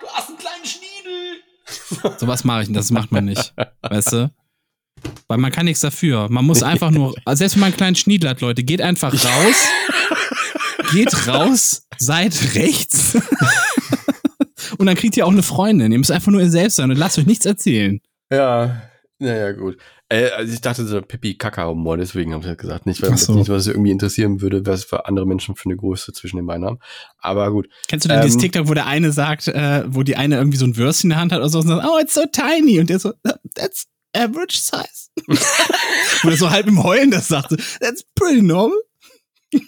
[0.00, 2.18] Du hast einen kleinen Schniedel.
[2.18, 3.54] Sowas mache ich, das macht man nicht.
[3.82, 4.30] Weißt du?
[5.28, 6.28] Weil man kann nichts dafür.
[6.28, 9.12] Man muss einfach nur, also selbst wenn man einen kleinen Schniedel hat, Leute, geht einfach
[9.12, 9.54] raus.
[10.92, 13.16] geht raus, seid rechts.
[14.78, 15.92] und dann kriegt ihr auch eine Freundin.
[15.92, 18.00] Ihr müsst einfach nur ihr selbst sein und lasst euch nichts erzählen.
[18.30, 18.82] Ja,
[19.18, 19.76] naja, gut.
[20.08, 22.86] Äh, also ich dachte so Pippi Kaka-Humor, deswegen habe ich das gesagt.
[22.86, 23.34] Nicht, weil so.
[23.34, 26.46] nicht, was es irgendwie interessieren würde, was für andere Menschen für eine Größe zwischen den
[26.46, 26.78] beiden haben.
[27.18, 27.68] Aber gut.
[27.86, 28.24] Kennst du denn Ähm.
[28.24, 31.14] dieses TikTok, wo der eine sagt, äh, wo die eine irgendwie so ein Würstchen in
[31.14, 32.80] der Hand hat oder so und sagt, oh, it's so tiny.
[32.80, 33.12] Und der so,
[33.54, 33.86] that's
[34.16, 35.10] average size.
[36.22, 38.78] wo der so halb im Heulen das sagte, that's pretty normal.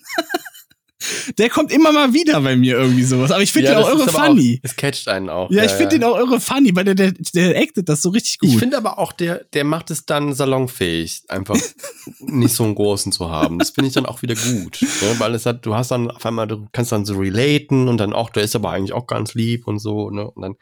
[1.38, 3.30] Der kommt immer mal wieder bei mir irgendwie sowas.
[3.30, 4.60] Aber ich finde Ja, den auch irre funny.
[4.62, 5.50] Auch, es catcht einen auch.
[5.50, 8.38] ja, ich finde den auch irre funny, weil der, der, der actet das so richtig
[8.38, 8.50] gut.
[8.50, 11.56] Ich finde aber auch, der, der macht es dann salonfähig, einfach
[12.20, 13.58] nicht so einen großen zu haben.
[13.58, 14.80] Das finde ich dann auch wieder gut.
[14.82, 15.14] Ne?
[15.18, 18.12] Weil es hat, du hast dann auf einmal, du kannst dann so relaten und dann
[18.12, 20.30] auch, der ist aber eigentlich auch ganz lieb und so, ne?
[20.30, 20.54] Und dann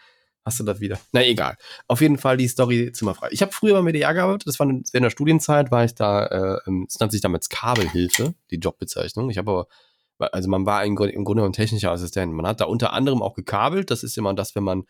[0.45, 0.99] hast du das wieder.
[1.12, 1.57] Na egal.
[1.87, 3.29] Auf jeden Fall die Story zimmerfrei.
[3.31, 6.27] Ich habe früher bei WDR gearbeitet, das war in, während der Studienzeit, war ich da,
[6.27, 9.31] äh, es nannte sich damals Kabelhilfe, die Jobbezeichnung.
[9.31, 9.67] Ich habe aber
[10.21, 12.33] also man war im Grunde, im Grunde ein technischer Assistent.
[12.33, 13.91] Man hat da unter anderem auch gekabelt.
[13.91, 14.85] Das ist immer das, wenn man,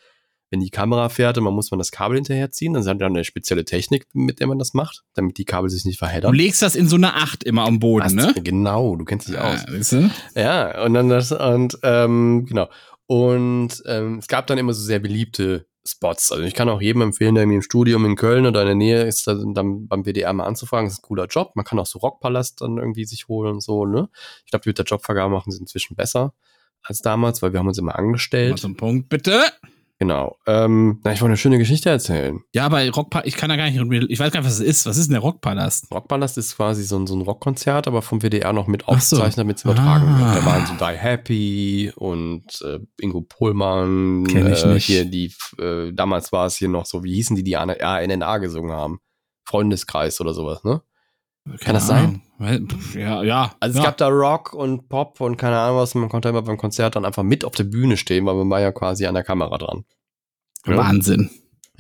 [0.51, 2.75] wenn die Kamera fährt, dann muss man das Kabel hinterherziehen.
[2.75, 5.85] Dann hat dann eine spezielle Technik, mit der man das macht, damit die Kabel sich
[5.85, 6.35] nicht Du verheddern.
[6.35, 8.35] legst das in so eine Acht immer am Boden, Hast- ne?
[8.43, 9.65] Genau, du kennst dich aus.
[9.69, 10.11] Ja, weißt du?
[10.35, 12.69] Ja, und dann das, und ähm, genau.
[13.07, 16.31] Und ähm, es gab dann immer so sehr beliebte Spots.
[16.33, 18.75] Also ich kann auch jedem empfehlen, der irgendwie im Studium in Köln oder in der
[18.75, 20.87] Nähe ist, dann, beim WDR mal anzufragen.
[20.87, 21.53] Das ist ein cooler Job.
[21.55, 24.09] Man kann auch so Rockpalast dann irgendwie sich holen und so, ne?
[24.45, 26.35] Ich glaube, die mit der Jobvergabe machen sie inzwischen besser
[26.83, 28.59] als damals, weil wir haben uns immer Mal angestellt.
[28.59, 29.43] so einen Punkt, bitte.
[30.01, 30.39] Genau.
[30.47, 32.41] Ähm, na, ich wollte eine schöne Geschichte erzählen.
[32.55, 33.77] Ja, aber Rockpalast, ich kann da gar nicht,
[34.11, 34.87] ich weiß gar nicht, was es ist.
[34.87, 35.93] Was ist denn der Rockpalast?
[35.93, 39.17] Rockpalast ist quasi so ein, so ein Rockkonzert, aber vom WDR noch mit Ach so.
[39.17, 40.19] aufgezeichnet, damit es übertragen Ah.
[40.35, 40.43] wird.
[40.43, 44.25] Da waren so Die Happy und äh, Ingo Pohlmann.
[44.27, 44.87] Kenn ich äh, nicht.
[44.87, 48.73] Hier die, äh, damals war es hier noch so, wie hießen die, die ANNA gesungen
[48.73, 49.01] haben?
[49.47, 50.81] Freundeskreis oder sowas, ne?
[51.61, 52.23] Keine das sein?
[52.39, 52.69] Ahnung.
[52.69, 53.53] Pff, Ja, ja.
[53.61, 53.91] Also es ja.
[53.91, 55.95] gab da Rock und Pop und keine Ahnung was.
[55.95, 58.61] Man konnte immer beim Konzert dann einfach mit auf der Bühne stehen, weil man war
[58.61, 59.85] ja quasi an der Kamera dran.
[60.67, 60.77] Ja.
[60.77, 61.31] Wahnsinn.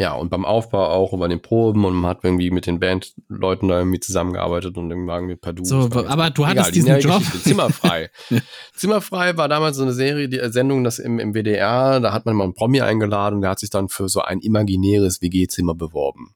[0.01, 2.81] Ja, und beim Aufbau auch und bei den Proben und man hat irgendwie mit den
[2.81, 5.63] Bandleuten da irgendwie zusammengearbeitet und irgendwann mit per Du.
[5.63, 7.19] So, aber du hattest die diesen neue Job.
[7.19, 7.43] Geschichte.
[7.43, 8.09] Zimmerfrei.
[8.75, 12.25] Zimmerfrei war damals so eine Serie, die äh, Sendung, das im, im WDR, da hat
[12.25, 15.75] man mal einen Promi eingeladen und der hat sich dann für so ein imaginäres WG-Zimmer
[15.75, 16.35] beworben.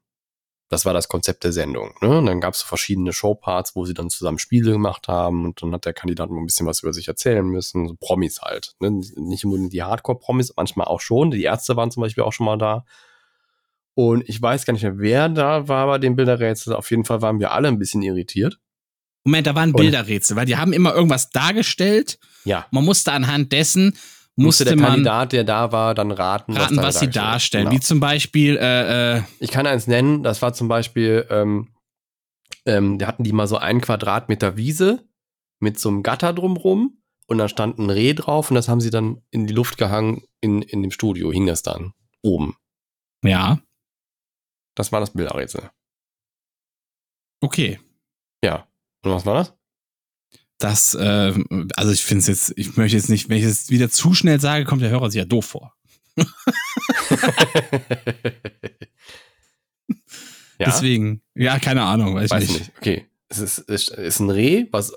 [0.74, 1.94] Das war das Konzept der Sendung.
[2.02, 2.18] Ne?
[2.18, 5.62] Und dann gab es so verschiedene Showparts, wo sie dann zusammen Spiele gemacht haben und
[5.62, 7.86] dann hat der Kandidat mal ein bisschen was über sich erzählen müssen.
[7.86, 8.74] So Promis halt.
[8.80, 8.90] Ne?
[8.90, 11.30] Nicht unbedingt die Hardcore-Promis, manchmal auch schon.
[11.30, 12.84] Die Ärzte waren zum Beispiel auch schon mal da.
[13.94, 16.74] Und ich weiß gar nicht mehr, wer da war bei dem Bilderrätsel.
[16.74, 18.58] Auf jeden Fall waren wir alle ein bisschen irritiert.
[19.22, 22.18] Moment, da waren Bilderrätsel, weil die haben immer irgendwas dargestellt.
[22.44, 22.66] Ja.
[22.72, 23.96] Man musste anhand dessen,
[24.36, 27.66] Musste musste der Kandidat, der da war, dann raten, raten, da was sie darstellen.
[27.66, 27.76] Genau.
[27.76, 31.72] Wie zum Beispiel, äh, äh, Ich kann eins nennen, das war zum Beispiel, ähm,
[32.66, 35.06] ähm, da hatten die mal so einen Quadratmeter Wiese
[35.60, 38.90] mit so einem Gatter drumrum und da stand ein Reh drauf und das haben sie
[38.90, 41.92] dann in die Luft gehangen, in, in dem Studio hing das dann
[42.22, 42.56] oben.
[43.22, 43.60] ja,
[44.74, 45.70] Das war das Bilderrätsel.
[47.40, 47.78] okay.
[48.42, 48.66] Ja.
[49.04, 49.54] Und was war das?
[50.58, 51.34] Das, äh,
[51.76, 54.40] also ich finde es jetzt, ich möchte jetzt nicht, wenn ich es wieder zu schnell
[54.40, 55.74] sage, kommt der Hörer sich ja doof vor.
[56.16, 56.26] ja,
[60.66, 62.60] Deswegen, ja, keine Ahnung, weiß, weiß ich nicht.
[62.60, 62.78] nicht.
[62.78, 63.06] Okay.
[63.28, 64.92] Es ist, es ist ein Reh, was,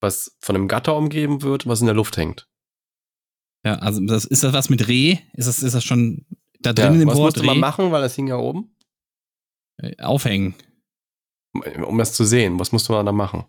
[0.00, 2.48] was von einem Gatter umgeben wird, was in der Luft hängt.
[3.64, 5.18] Ja, also das, ist das was mit Reh?
[5.34, 6.26] Ist das, ist das schon
[6.60, 8.76] da Ja, drin in dem was Wort musste man machen, weil das hing ja oben?
[9.78, 10.54] Äh, Aufhängen.
[11.86, 13.44] Um das zu sehen, was musste man da machen?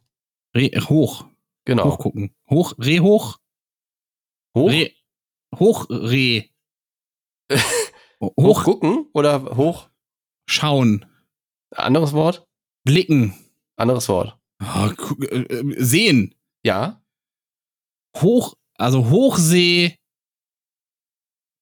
[0.55, 1.25] Reh, hoch.
[1.65, 1.85] Genau.
[1.85, 2.35] Hochgucken.
[2.49, 3.39] Hoch, Reh hoch.
[4.55, 4.69] Hoch?
[4.69, 4.91] Reh.
[5.57, 6.49] Hoch, Reh.
[8.21, 9.89] Hoch hoch gucken oder hoch?
[10.47, 11.05] schauen.
[11.71, 12.47] Anderes Wort?
[12.83, 13.33] Blicken.
[13.75, 14.37] Anderes Wort.
[14.61, 14.89] Oh,
[15.77, 16.35] sehen.
[16.63, 17.01] Ja.
[18.17, 19.97] Hoch, also Hochsee.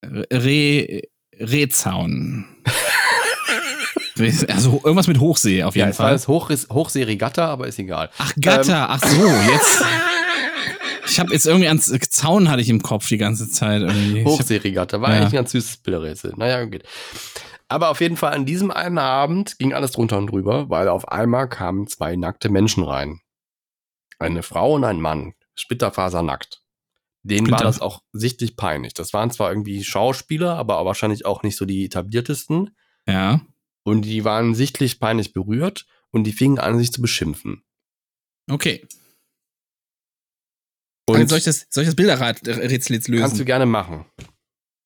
[0.04, 1.02] Reh,
[1.38, 2.62] Rehzaun.
[4.48, 6.14] Also irgendwas mit Hochsee auf Ja, jeden es war Fall.
[6.14, 8.10] das Hoch, Hochseeregatta, aber ist egal.
[8.18, 9.82] Ach, Gatter, ach so, jetzt.
[11.06, 14.24] Ich habe jetzt irgendwie ans Zaun hatte ich im Kopf die ganze Zeit irgendwie.
[14.24, 15.00] Hochseeregatta.
[15.00, 15.16] War Ja.
[15.16, 16.32] eigentlich ein ganz süßes Bilderrätsel.
[16.36, 16.84] Naja, geht.
[17.68, 21.08] Aber auf jeden Fall an diesem einen Abend ging alles drunter und drüber, weil auf
[21.08, 23.20] einmal kamen zwei nackte Menschen rein.
[24.18, 25.34] Eine Frau und ein Mann.
[25.56, 26.62] Splitterfasernackt.
[27.22, 28.94] Denen war Splitter- das auch sichtlich peinlich.
[28.94, 32.76] Das waren zwar irgendwie Schauspieler, aber wahrscheinlich auch nicht so die etabliertesten.
[33.06, 33.40] ja.
[33.84, 37.62] Und die waren sichtlich peinlich berührt und die fingen an, sich zu beschimpfen.
[38.50, 38.86] Okay.
[41.06, 43.44] Und Also soll, ich das, soll ich das Bilderrätsel jetzt kannst du lösen?
[43.44, 44.06] gerne machen.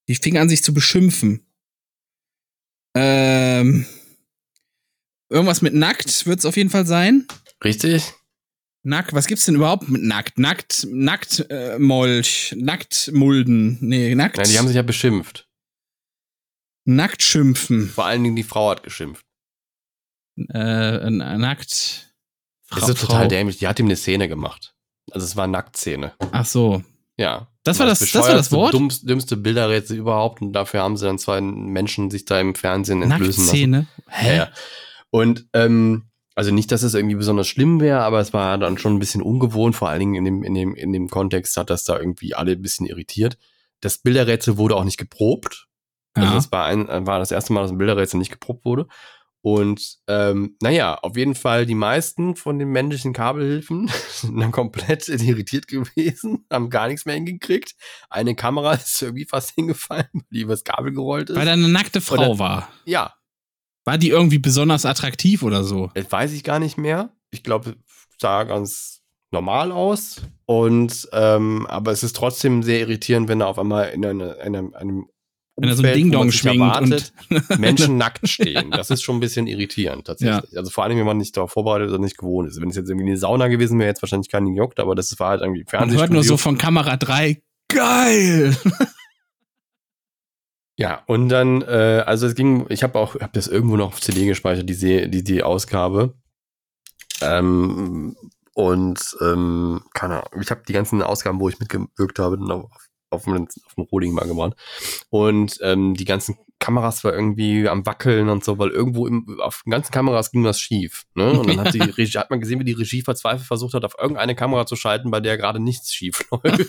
[0.08, 1.46] Die fingen an, sich zu beschimpfen.
[2.96, 3.86] Ähm,
[5.30, 7.26] irgendwas mit nackt wird es auf jeden Fall sein.
[7.62, 8.12] Richtig?
[8.84, 10.38] Nackt, was gibt's denn überhaupt mit nackt?
[10.38, 15.47] Nackt, nackt äh, Molch, nackt Mulden, nee, nackt, Nein, die haben sich ja beschimpft.
[16.89, 19.24] Nackt schimpfen, Vor allen Dingen die Frau hat geschimpft.
[20.51, 22.12] äh, nackt.
[22.70, 23.59] Das ist total dämlich.
[23.59, 24.74] Die hat ihm eine Szene gemacht.
[25.10, 26.12] Also es war Nacktszene.
[26.32, 26.82] Ach so.
[27.16, 27.48] Ja.
[27.65, 28.74] Das war das- das war das Wort?
[28.74, 30.40] Dummste, dümmste Bilderrätsel überhaupt.
[30.43, 33.70] Und dafür haben sie dann zwei Menschen sich da im Fernsehen entlösen lassen.
[33.70, 33.86] Nacktszene.
[34.27, 34.48] Ja, ja.
[35.10, 36.05] Und ähm,
[36.35, 39.23] Also nicht, dass es irgendwie besonders schlimm wäre, aber es war dann schon ein bisschen
[39.23, 42.35] ungewohnt, vor allen Dingen in dem, in dem, in dem Kontext hat das da irgendwie
[42.36, 43.39] alle ein bisschen irritiert.
[43.81, 45.66] Das Bilderrätsel wurde auch nicht geprobt.
[46.23, 48.86] Also das war, ein, war das erste Mal, dass ein Bilderrätsel nicht geprobt wurde.
[49.40, 55.09] Und ähm, naja, auf jeden Fall die meisten von den männlichen Kabelhilfen sind dann komplett
[55.09, 57.74] irritiert gewesen, haben gar nichts mehr hingekriegt.
[58.11, 61.36] Eine Kamera ist irgendwie fast hingefallen, weil die übers Kabel gerollt ist.
[61.36, 62.69] Weil da eine nackte Frau Oder- war.
[62.85, 63.15] ja,
[63.85, 65.90] War die irgendwie besonders attraktiv oder so?
[65.95, 67.11] Das weiß ich gar nicht mehr.
[67.31, 67.77] Ich glaube,
[68.20, 70.20] sah ganz normal aus.
[70.47, 74.57] Und ähm, aber es ist trotzdem sehr irritierend, wenn da auf einmal in, eine, in
[74.57, 75.07] einem, einem
[75.60, 78.70] Wenn er so ein Umfeld, Ding-Dong schwingt erwartet, und Menschen nackt stehen.
[78.70, 80.56] Das ist schon ein bisschen irritierend tatsächlich.
[80.56, 82.60] Also vor allem, wenn man nicht darauf vorbereitet oder nicht gewohnt ist.
[82.60, 85.30] Wenn es jetzt irgendwie eine Sauna gewesen wäre, jetzt wahrscheinlich keinen gejuckt, aber das war
[85.30, 87.43] halt irgendwie man hört nur so von Kamera 3.
[87.68, 88.56] Geil!
[90.80, 94.01] Ja, und dann, äh, also es ging, ich habe auch, habe das irgendwo noch auf
[94.01, 96.14] CD gespeichert, die, die, die Ausgabe.
[97.20, 98.16] Ähm,
[98.55, 102.64] und, ähm, keine Ahnung, ich habe die ganzen Ausgaben, wo ich mitgewirkt habe, dann
[103.10, 104.55] auf, dem, auf dem Rohling mal gebrannt.
[105.10, 109.62] Und ähm, die ganzen Kameras war irgendwie am Wackeln und so, weil irgendwo im, auf
[109.64, 111.05] den ganzen Kameras ging was schief.
[111.14, 111.30] Ne?
[111.39, 113.94] Und dann hat, die Regie, hat man gesehen, wie die Regie verzweifelt versucht hat, auf
[113.98, 116.66] irgendeine Kamera zu schalten, bei der gerade nichts schief läuft.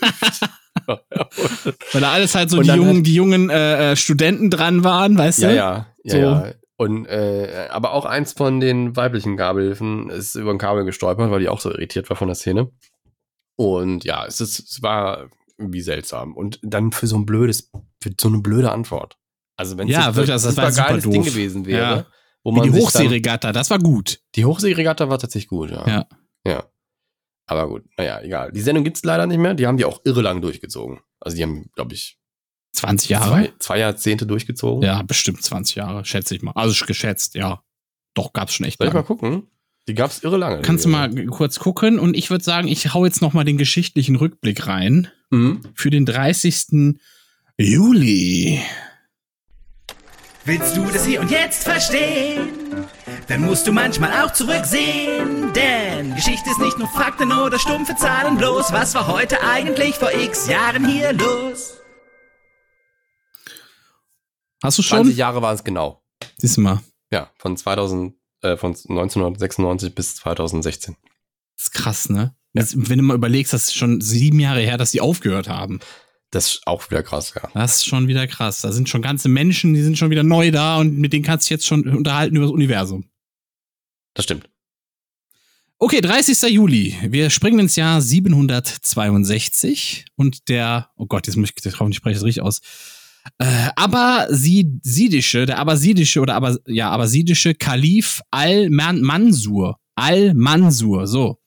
[0.86, 4.84] Weil da alles halt so Und die jungen, hat- die jungen äh, äh, Studenten dran
[4.84, 5.54] waren, weißt Ja, du?
[5.56, 6.18] ja, ja, So.
[6.18, 6.52] ja.
[6.76, 11.40] Und äh, aber auch eins von den weiblichen Gabelhilfen ist über ein Kabel gestolpert, weil
[11.40, 12.70] die auch so irritiert war von der Szene.
[13.56, 15.28] Und ja, es ist, es war
[15.60, 16.34] irgendwie seltsam.
[16.36, 17.70] Und dann für so ein blödes,
[18.02, 19.16] für so eine blöde Antwort.
[19.56, 21.12] Also wenn es Ja, wirklich, ein das war super supergeiles doof.
[21.12, 22.06] Ding gewesen wäre, Ja.
[22.42, 24.20] wo Wie man die sich Hochseeregatta, das war gut.
[24.34, 25.86] Die Hochseeregatta war tatsächlich gut, ja.
[25.86, 26.06] Ja.
[26.46, 26.64] Ja.
[27.46, 28.52] Aber gut, naja, egal.
[28.52, 29.54] Die Sendung gibt's leider nicht mehr.
[29.54, 31.00] Die haben die auch irre lang durchgezogen.
[31.20, 32.18] Also die haben, glaube ich,
[32.72, 33.30] 20 Jahre?
[33.30, 34.82] zwei, zwei Jahrzehnte durchgezogen.
[34.84, 36.52] Ja, bestimmt 20 Jahre, schätze ich mal.
[36.52, 37.62] Also geschätzt, ja.
[38.14, 39.48] Doch, gab's schon echt Soll ich mal gucken?
[39.88, 40.62] Die gab's irre lange.
[40.62, 43.58] Kannst du mal kurz gucken und ich würde sagen, ich hau jetzt noch mal den
[43.58, 45.60] geschichtlichen Rückblick rein Mhm.
[45.74, 46.96] für den 30.
[47.58, 48.60] Juli.
[50.44, 52.48] Willst du das hier und jetzt verstehen?
[53.28, 55.52] Dann musst du manchmal auch zurücksehen.
[55.52, 58.72] Denn Geschichte ist nicht nur Fakten oder stumpfe Zahlen bloß.
[58.72, 61.74] Was war heute eigentlich vor x Jahren hier los?
[64.62, 65.18] Hast du 20 schon?
[65.18, 66.02] Jahre war es genau.
[66.38, 66.80] Siehst du mal.
[67.12, 70.96] Ja, von 2000, äh, von 1996 bis 2016.
[71.56, 72.34] Das ist krass, ne?
[72.52, 75.78] Jetzt, wenn du mal überlegst, das ist schon sieben Jahre her, dass die aufgehört haben.
[76.30, 77.48] Das ist auch wieder krass, ja.
[77.54, 78.60] Das ist schon wieder krass.
[78.60, 81.46] Da sind schon ganze Menschen, die sind schon wieder neu da und mit denen kannst
[81.46, 83.04] du dich jetzt schon unterhalten über das Universum.
[84.14, 84.48] Das stimmt.
[85.78, 86.52] Okay, 30.
[86.52, 86.96] Juli.
[87.08, 91.96] Wir springen ins Jahr 762 und der, oh Gott, jetzt muss ich, ich hoffe, ich
[91.96, 92.60] spreche das richtig aus.
[93.38, 101.38] Äh, Abbasidische, der Abbasidische oder aber ja, Abbasidische Kalif Al-Mansur, Al-Mansur, so,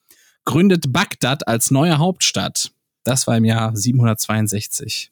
[0.46, 2.72] gründet Bagdad als neue Hauptstadt.
[3.04, 5.12] Das war im Jahr 762.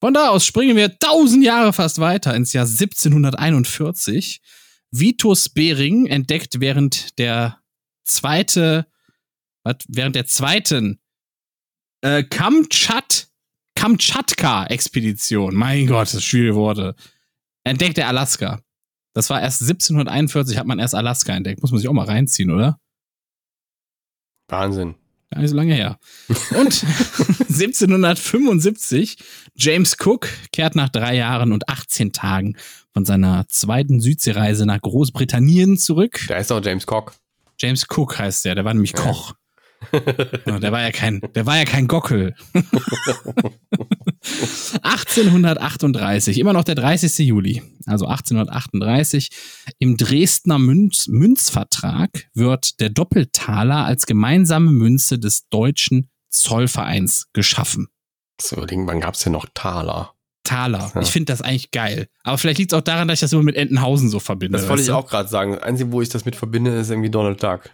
[0.00, 4.42] Von da aus springen wir 1000 Jahre fast weiter ins Jahr 1741.
[4.90, 7.60] Vitus Bering entdeckt während der
[8.04, 8.86] zweite,
[9.62, 11.00] was, während der zweiten
[12.02, 13.28] äh, Kamtschat,
[13.76, 16.96] Kamtschatka-Expedition, mein Gott, das schwierige Worte,
[17.64, 18.60] entdeckt er Alaska.
[19.14, 21.62] Das war erst 1741, hat man erst Alaska entdeckt.
[21.62, 22.78] Muss man sich auch mal reinziehen, oder?
[24.52, 24.94] Wahnsinn.
[25.30, 25.98] Gar nicht so lange her.
[26.50, 26.84] Und
[27.48, 29.16] 1775,
[29.56, 32.56] James Cook kehrt nach drei Jahren und 18 Tagen
[32.92, 36.20] von seiner zweiten Südseereise nach Großbritannien zurück.
[36.28, 37.14] Da ist auch James Cock.
[37.58, 39.34] James Cook heißt der, der war nämlich Koch.
[40.46, 42.34] Ja, der war ja kein, der war ja kein Gockel.
[44.82, 47.26] 1838, immer noch der 30.
[47.26, 49.30] Juli, also 1838,
[49.78, 57.88] im Dresdner Münz, Münzvertrag wird der Doppeltaler als gemeinsame Münze des deutschen Zollvereins geschaffen.
[58.40, 60.14] So überlegen, wann gab's denn noch Taler?
[60.44, 60.90] Taler.
[60.94, 61.00] Ja.
[61.00, 62.08] Ich finde das eigentlich geil.
[62.24, 64.58] Aber vielleicht liegt es auch daran, dass ich das immer mit Entenhausen so verbinde.
[64.58, 65.52] Das wollte ich auch gerade sagen.
[65.52, 67.70] Das Einzige, wo ich das mit verbinde, ist irgendwie Donald Duck.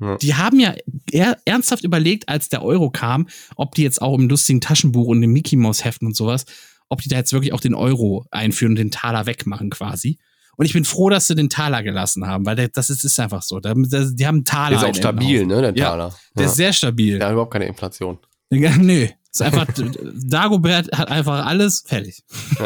[0.00, 0.16] Ja.
[0.16, 0.74] Die haben ja
[1.12, 5.22] er, ernsthaft überlegt, als der Euro kam, ob die jetzt auch im lustigen Taschenbuch und
[5.22, 6.46] im Mickey Mouse Heften und sowas,
[6.88, 10.18] ob die da jetzt wirklich auch den Euro einführen und den Taler wegmachen quasi.
[10.56, 13.42] Und ich bin froh, dass sie den Taler gelassen haben, weil das ist, ist einfach
[13.42, 13.60] so.
[13.60, 14.78] Die haben einen Taler.
[14.78, 16.14] Der ist auch stabil, ne, der Ja, Taler.
[16.36, 17.18] Der ist sehr stabil.
[17.18, 18.18] Der hat überhaupt keine Inflation.
[18.50, 19.08] Ja, nö.
[19.32, 19.66] Ist einfach,
[20.24, 22.24] Dagobert hat einfach alles fertig.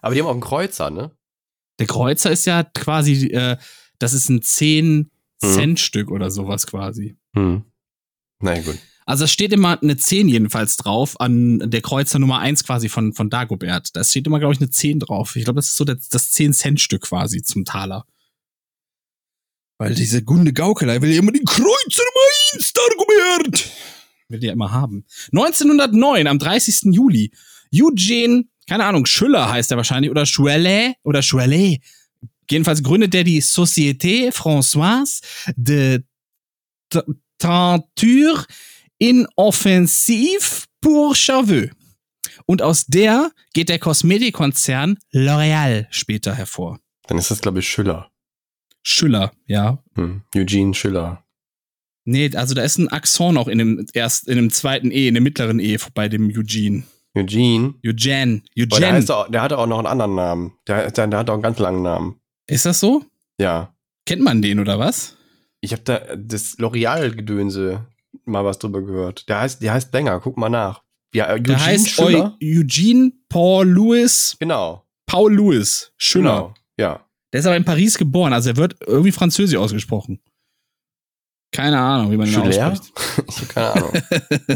[0.00, 1.10] Aber die haben auch einen Kreuzer, ne?
[1.78, 3.56] Der Kreuzer ist ja quasi, äh,
[3.98, 4.42] das ist ein
[5.42, 7.16] 10-Cent-Stück oder sowas quasi.
[7.34, 7.64] Hm.
[8.40, 8.78] Na ja, gut.
[9.06, 13.12] Also es steht immer eine 10 jedenfalls drauf an der Kreuzer Nummer 1 quasi von,
[13.12, 13.94] von Dagobert.
[13.94, 15.36] Da steht immer, glaube ich, eine 10 drauf.
[15.36, 18.04] Ich glaube, das ist so das, das 10-Cent-Stück quasi zum Taler.
[19.78, 23.70] Weil diese Gunde Gaukelei will ja immer den Kreuzer Nummer 1 Dagobert.
[24.28, 25.04] Will die ja immer haben.
[25.32, 26.92] 1909, am 30.
[26.94, 27.30] Juli,
[27.72, 31.80] Eugene, keine Ahnung, Schüller heißt er wahrscheinlich, oder Chouelet, oder Chouelet.
[32.50, 35.22] Jedenfalls gründet der die Société Françoise
[35.56, 36.02] de
[36.90, 37.02] T-
[37.38, 38.44] Teinture
[38.98, 41.70] Inoffensive pour Cheveux.
[42.46, 46.78] Und aus der geht der Kosmetikkonzern L'Oréal später hervor.
[47.08, 48.10] Dann ist das, glaube ich, Schüller.
[48.82, 49.82] Schüller, ja.
[49.96, 50.22] Hm.
[50.34, 51.24] Eugene Schüller.
[52.04, 55.14] Nee, also da ist ein Akzent noch in dem erst in dem zweiten E, in
[55.14, 56.84] dem mittleren E bei dem Eugene.
[57.16, 57.74] Eugene.
[57.84, 58.42] Eugene.
[58.56, 58.92] Der, Eugene.
[58.92, 60.52] heißt auch, der hatte auch noch einen anderen Namen.
[60.68, 62.20] Der, der, der hat auch einen ganz langen Namen.
[62.46, 63.04] Ist das so?
[63.38, 63.74] Ja.
[64.06, 65.16] Kennt man den oder was?
[65.60, 67.86] Ich habe da das L'Oreal-Gedönse
[68.24, 69.28] mal was drüber gehört.
[69.28, 70.82] Der heißt, der heißt länger, guck mal nach.
[71.12, 72.36] Ja, äh, Eugene Der heißt Schüller.
[72.42, 74.84] Eu Eugene Paul Louis Genau.
[75.06, 76.36] Paul Louis Schüller.
[76.36, 76.54] Genau.
[76.78, 77.06] Ja.
[77.32, 80.20] Der ist aber in Paris geboren, also er wird irgendwie französisch ausgesprochen.
[81.52, 82.92] Keine Ahnung, wie man ihn ausspricht.
[83.28, 83.92] ich habe keine Ahnung.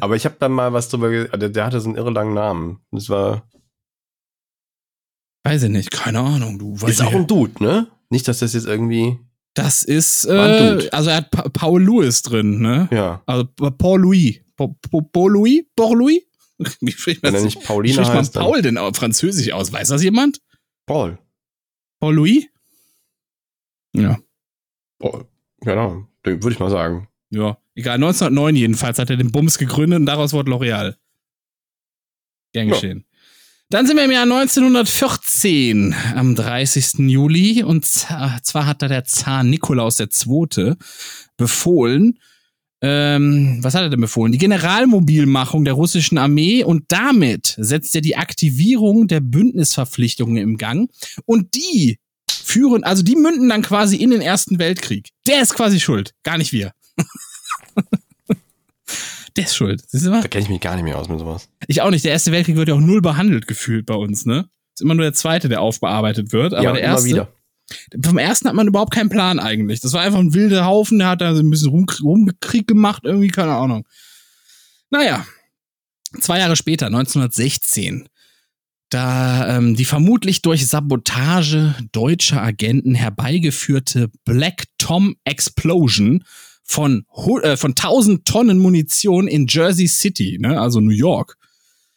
[0.00, 2.80] Aber ich habe da mal was drüber der, der hatte so einen irre langen Namen.
[2.90, 3.48] Das war.
[5.44, 7.86] Weiß ich nicht, keine Ahnung, du weißt Ist auch ein Dude, ne?
[8.10, 9.18] Nicht, dass das jetzt irgendwie.
[9.54, 12.88] Das ist, äh, also er hat pa Paul Louis drin, ne?
[12.92, 13.22] Ja.
[13.26, 14.40] Also Pa- Paul Louis.
[14.56, 15.64] Pa Pa Paul Louis?
[15.74, 16.22] Paul Louis?
[16.80, 18.94] Wie spricht man Wenn er nicht Wie Pauline spricht man heißt, dann Paul denn auf
[18.96, 19.72] Französisch aus?
[19.72, 20.40] Weiß das jemand?
[20.86, 21.18] Paul.
[22.00, 22.46] Paul Louis?
[23.94, 24.18] Ja.
[24.98, 25.26] Paul.
[25.62, 26.06] Genau.
[26.22, 27.08] Würde ich mal sagen.
[27.30, 27.56] Ja.
[27.74, 30.96] Egal, 1909 jedenfalls hat er den Bums gegründet und daraus wurde L'Oreal.
[32.52, 32.74] Gern Ja.
[33.70, 37.08] Dann sind wir im Jahr 1914, am 30.
[37.08, 37.62] Juli.
[37.62, 40.74] Und zwar hat da der Zar Nikolaus II.
[41.36, 42.18] befohlen,
[42.82, 44.32] ähm, was hat er denn befohlen?
[44.32, 50.90] Die Generalmobilmachung der russischen Armee und damit setzt er die Aktivierung der Bündnisverpflichtungen im Gang.
[51.24, 55.10] Und die führen, also die münden dann quasi in den Ersten Weltkrieg.
[55.28, 56.72] Der ist quasi schuld, gar nicht wir.
[59.36, 59.82] Der ist schuld.
[59.86, 60.22] Siehst du mal?
[60.22, 61.48] Da kenne ich mich gar nicht mehr aus mit sowas.
[61.66, 62.04] Ich auch nicht.
[62.04, 64.48] Der Erste Weltkrieg wird ja auch null behandelt gefühlt bei uns, ne?
[64.74, 66.54] Ist immer nur der zweite, der aufbearbeitet wird.
[66.54, 67.32] Aber ja, der immer erste, wieder.
[68.04, 69.80] vom ersten hat man überhaupt keinen Plan eigentlich.
[69.80, 73.02] Das war einfach ein wilder Haufen, der hat da so ein bisschen Rum, Rumkrieg gemacht,
[73.04, 73.86] irgendwie, keine Ahnung.
[74.90, 75.24] Naja,
[76.20, 78.08] zwei Jahre später, 1916,
[78.90, 86.24] da ähm, die vermutlich durch Sabotage deutscher Agenten herbeigeführte Black Tom Explosion
[86.70, 87.04] von,
[87.42, 91.36] äh, von 1000 Tonnen Munition in Jersey City, ne, also New York,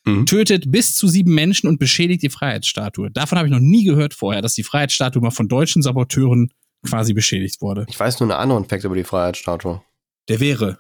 [0.06, 0.26] Mhm.
[0.26, 3.10] tötet bis zu sieben Menschen und beschädigt die Freiheitsstatue.
[3.12, 6.52] Davon habe ich noch nie gehört vorher, dass die Freiheitsstatue mal von deutschen Saboteuren
[6.86, 7.86] quasi beschädigt wurde.
[7.88, 9.82] Ich weiß nur einen anderen Fakt über die Freiheitsstatue.
[10.28, 10.80] Der wäre.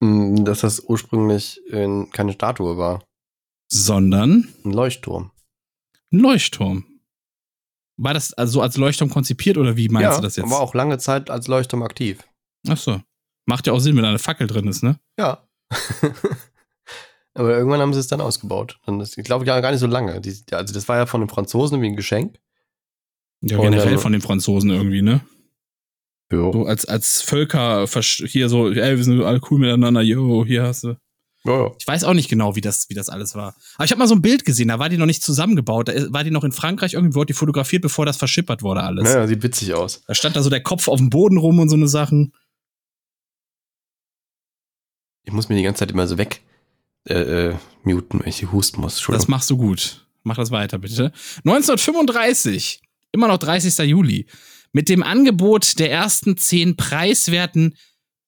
[0.00, 3.02] Hm, Dass das ursprünglich keine Statue war.
[3.72, 5.32] Sondern Ein Leuchtturm.
[6.12, 6.84] ein Leuchtturm.
[7.96, 10.48] War das also so als Leuchtturm konzipiert oder wie meinst ja, du das jetzt?
[10.50, 12.20] war auch lange Zeit als Leuchtturm aktiv.
[12.66, 13.00] Ach so.
[13.46, 14.98] Macht ja auch Sinn, wenn da eine Fackel drin ist, ne?
[15.18, 15.46] Ja.
[17.34, 18.78] Aber irgendwann haben sie es dann ausgebaut.
[18.86, 20.20] Und das, ich glaube ja gar nicht so lange.
[20.20, 22.38] Die, also das war ja von den Franzosen wie ein Geschenk.
[23.42, 25.20] Ja, generell dann- von den Franzosen irgendwie, ne?
[26.32, 26.52] Jo.
[26.52, 27.86] So als, als Völker
[28.26, 30.96] hier so, ey, wir sind alle cool miteinander, yo, hier hast du.
[31.44, 31.70] Ja, ja.
[31.78, 33.54] Ich weiß auch nicht genau, wie das, wie das alles war.
[33.76, 35.88] Aber ich habe mal so ein Bild gesehen, da war die noch nicht zusammengebaut.
[35.88, 38.82] Da ist- war die noch in Frankreich irgendwie, wurde die fotografiert, bevor das verschippert wurde
[38.82, 39.04] alles.
[39.04, 40.02] Naja, sieht witzig aus.
[40.06, 42.34] Da stand da so der Kopf auf dem Boden rum und so eine Sachen.
[45.24, 46.42] Ich muss mir die ganze Zeit immer so weg
[47.04, 49.04] äh, äh, muten, wenn ich husten muss.
[49.08, 50.06] Das machst du gut.
[50.22, 51.12] Mach das weiter, bitte.
[51.44, 52.82] 1935,
[53.12, 53.78] immer noch 30.
[53.88, 54.26] Juli,
[54.72, 57.76] mit dem Angebot der ersten zehn preiswerten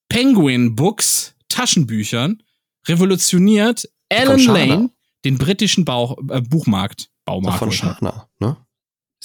[0.09, 2.43] Penguin Books Taschenbüchern
[2.87, 4.41] revolutioniert Alan.
[4.41, 4.91] Lane
[5.25, 7.11] den britischen Bauch, äh, Buchmarkt.
[7.25, 7.59] Baumarkt.
[7.59, 7.97] von sagen.
[8.01, 8.29] Schana,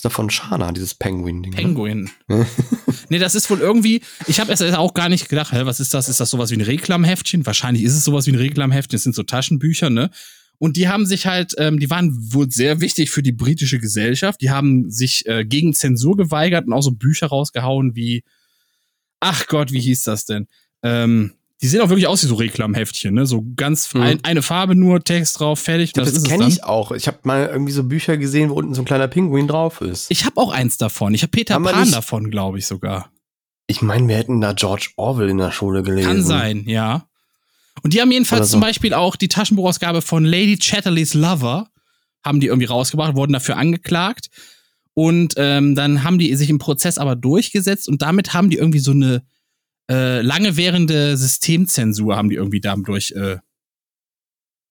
[0.06, 0.10] ne?
[0.10, 1.52] Von Schana, dieses Penguin-Ding.
[1.52, 1.58] ne?
[1.58, 2.10] Penguin.
[3.10, 5.94] nee, das ist wohl irgendwie, ich habe erst auch gar nicht gedacht, hä, was ist
[5.94, 6.10] das?
[6.10, 7.46] Ist das sowas wie ein Reklamheftchen?
[7.46, 10.10] Wahrscheinlich ist es sowas wie ein Reklamheftchen, es sind so Taschenbücher, ne?
[10.58, 14.40] Und die haben sich halt, ähm, die waren wohl sehr wichtig für die britische Gesellschaft.
[14.42, 18.24] Die haben sich äh, gegen Zensur geweigert und auch so Bücher rausgehauen wie,
[19.20, 20.48] ach Gott, wie hieß das denn?
[20.82, 21.34] Ähm,
[21.66, 23.26] die sehen auch wirklich aus wie so Reklamheftchen, ne?
[23.26, 24.02] So ganz Mhm.
[24.02, 25.94] ein, eine Farbe nur, Text drauf, fertig.
[25.94, 26.92] Das, ist es kenne ich auch.
[26.92, 30.12] Ich habe mal irgendwie so Bücher gesehen, wo unten so ein kleiner Pinguin drauf ist.
[30.12, 31.16] Ich habe auch eins davon.
[31.16, 33.10] Ich habe Peter Haben Pan davon, glaube ich sogar.
[33.66, 36.08] Ich meine, wir hätten da George Orwell in der Schule gelesen.
[36.08, 37.08] Kann sein, ja.
[37.82, 38.52] Und die haben jedenfalls so.
[38.54, 41.68] zum Beispiel auch die Taschenbuchausgabe von Lady Chatterleys Lover,
[42.24, 44.28] haben die irgendwie rausgebracht, wurden dafür angeklagt.
[44.94, 48.78] Und ähm, dann haben die sich im Prozess aber durchgesetzt und damit haben die irgendwie
[48.78, 49.24] so eine
[49.90, 53.38] äh, lange währende Systemzensur haben die irgendwie dadurch äh,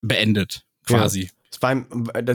[0.01, 1.29] beendet, quasi.
[1.51, 1.73] Es war,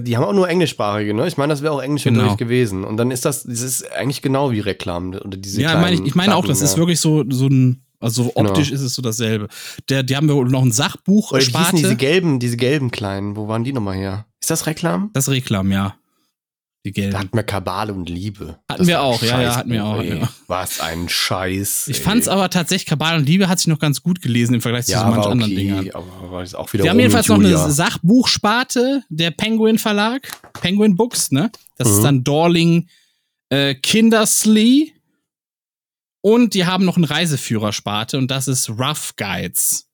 [0.01, 1.27] die haben auch nur englischsprachige, ne?
[1.28, 2.36] Ich meine, das wäre auch Englisch Genau.
[2.36, 2.85] gewesen.
[2.85, 6.07] Und dann ist das, das ist eigentlich genau wie Reklam oder diese ja, meine ich,
[6.07, 6.78] ich meine auch, das Platten, ist ja.
[6.78, 8.48] wirklich so, so ein, also Genau.
[8.48, 9.48] optisch ist es so dasselbe.
[9.90, 13.47] Der, die haben wir noch ein Sachbuch, Oder hießen diese gelben, diese gelben kleinen, wo
[13.47, 14.24] waren die nochmal her?
[14.40, 15.11] Ist das Reklam?
[15.12, 15.97] Das Reklam, ja.
[16.86, 17.12] Die gelben.
[17.12, 18.59] Da hatten wir Kabale und Liebe.
[18.69, 20.20] Hatten Das wir auch, ja, ja, hatten wir auch, ey.
[20.20, 20.28] ja.
[20.47, 21.89] Was ein Scheiß.
[21.89, 22.02] Ich ey.
[22.02, 24.93] fand's aber tatsächlich, Kabal und Liebe hat sich noch ganz gut gelesen im Vergleich zu
[24.93, 25.90] ja, so manch war anderen okay, Dingern.
[25.90, 27.62] aber das auch wieder Wir haben jedenfalls noch Julia.
[27.65, 31.51] eine Sachbuchsparte, der Penguin Verlag, Penguin Books, ne?
[31.77, 32.02] Das ist Mhm.
[32.05, 32.89] dann Dorling
[33.51, 34.94] äh, Kindersley.
[36.23, 39.86] Und die haben noch eine Reiseführersparte und das ist Rough Guides.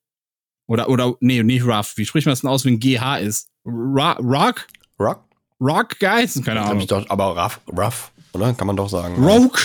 [0.69, 1.97] Oder, oder, nee, nicht Rough.
[1.97, 3.49] Wie spricht man das denn aus, wenn GH ist?
[3.65, 4.67] Ro Rock?
[4.99, 5.25] Rock?
[5.61, 6.43] Rock Guides?
[6.45, 6.87] Keine Ahnung.
[6.87, 8.53] doch, aber rough, rough, oder?
[8.55, 9.23] Kann man doch sagen.
[9.25, 9.59] Rogue?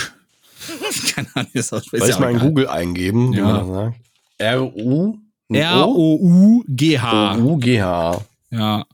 [1.14, 2.38] Keine Ahnung, ist auch, Soll ja ich mal in.
[2.38, 3.44] Google eingeben, wie Ja.
[3.44, 3.96] man das sagt?
[4.38, 5.18] R-U?
[5.50, 7.36] R-O-U-G-H.
[7.36, 8.24] O-U-G-H.
[8.50, 8.86] Ja.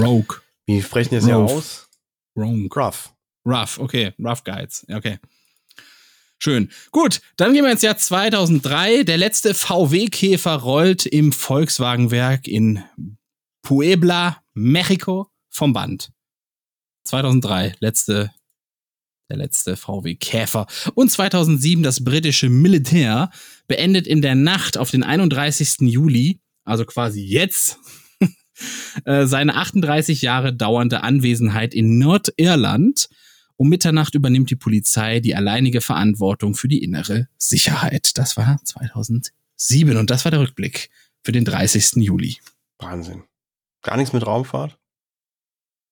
[0.00, 0.36] Rogue.
[0.66, 1.50] Wie sprechen die das Rough.
[1.52, 1.88] aus?
[2.36, 2.68] Rogue.
[2.74, 3.10] Rough.
[3.44, 4.12] Rough, okay.
[4.18, 4.84] Rough Guides.
[4.88, 5.18] Ja, Okay.
[6.38, 6.70] Schön.
[6.90, 9.04] Gut, dann gehen wir ins Jahr 2003.
[9.04, 12.82] Der letzte VW-Käfer rollt im Volkswagenwerk in
[13.62, 16.10] Puebla, Mexiko vom Band.
[17.04, 18.32] 2003, letzte,
[19.30, 20.66] der letzte VW-Käfer.
[20.94, 23.30] Und 2007 das britische Militär
[23.66, 25.80] beendet in der Nacht auf den 31.
[25.80, 27.78] Juli, also quasi jetzt,
[29.04, 33.08] äh, seine 38 Jahre dauernde Anwesenheit in Nordirland.
[33.56, 38.18] Um Mitternacht übernimmt die Polizei die alleinige Verantwortung für die innere Sicherheit.
[38.18, 40.90] Das war 2007 und das war der Rückblick
[41.22, 42.02] für den 30.
[42.02, 42.38] Juli.
[42.78, 43.22] Wahnsinn.
[43.82, 44.78] Gar nichts mit Raumfahrt?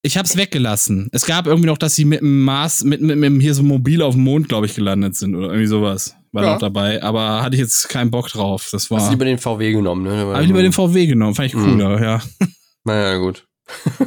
[0.03, 1.09] Ich hab's weggelassen.
[1.13, 4.01] Es gab irgendwie noch, dass sie mit dem Mars, mit, mit, mit hier so mobil
[4.01, 6.17] auf dem Mond, glaube ich, gelandet sind oder irgendwie sowas.
[6.33, 6.53] War Ja.
[6.53, 8.69] noch dabei, aber hatte ich jetzt keinen Bock drauf.
[8.73, 9.05] Das Hast war.
[9.05, 10.27] du lieber den VW genommen, ne?
[10.33, 11.65] Hab ich lieber den VW genommen, fand ich Mhm.
[11.79, 12.23] cooler, ja.
[12.85, 13.47] Naja, gut.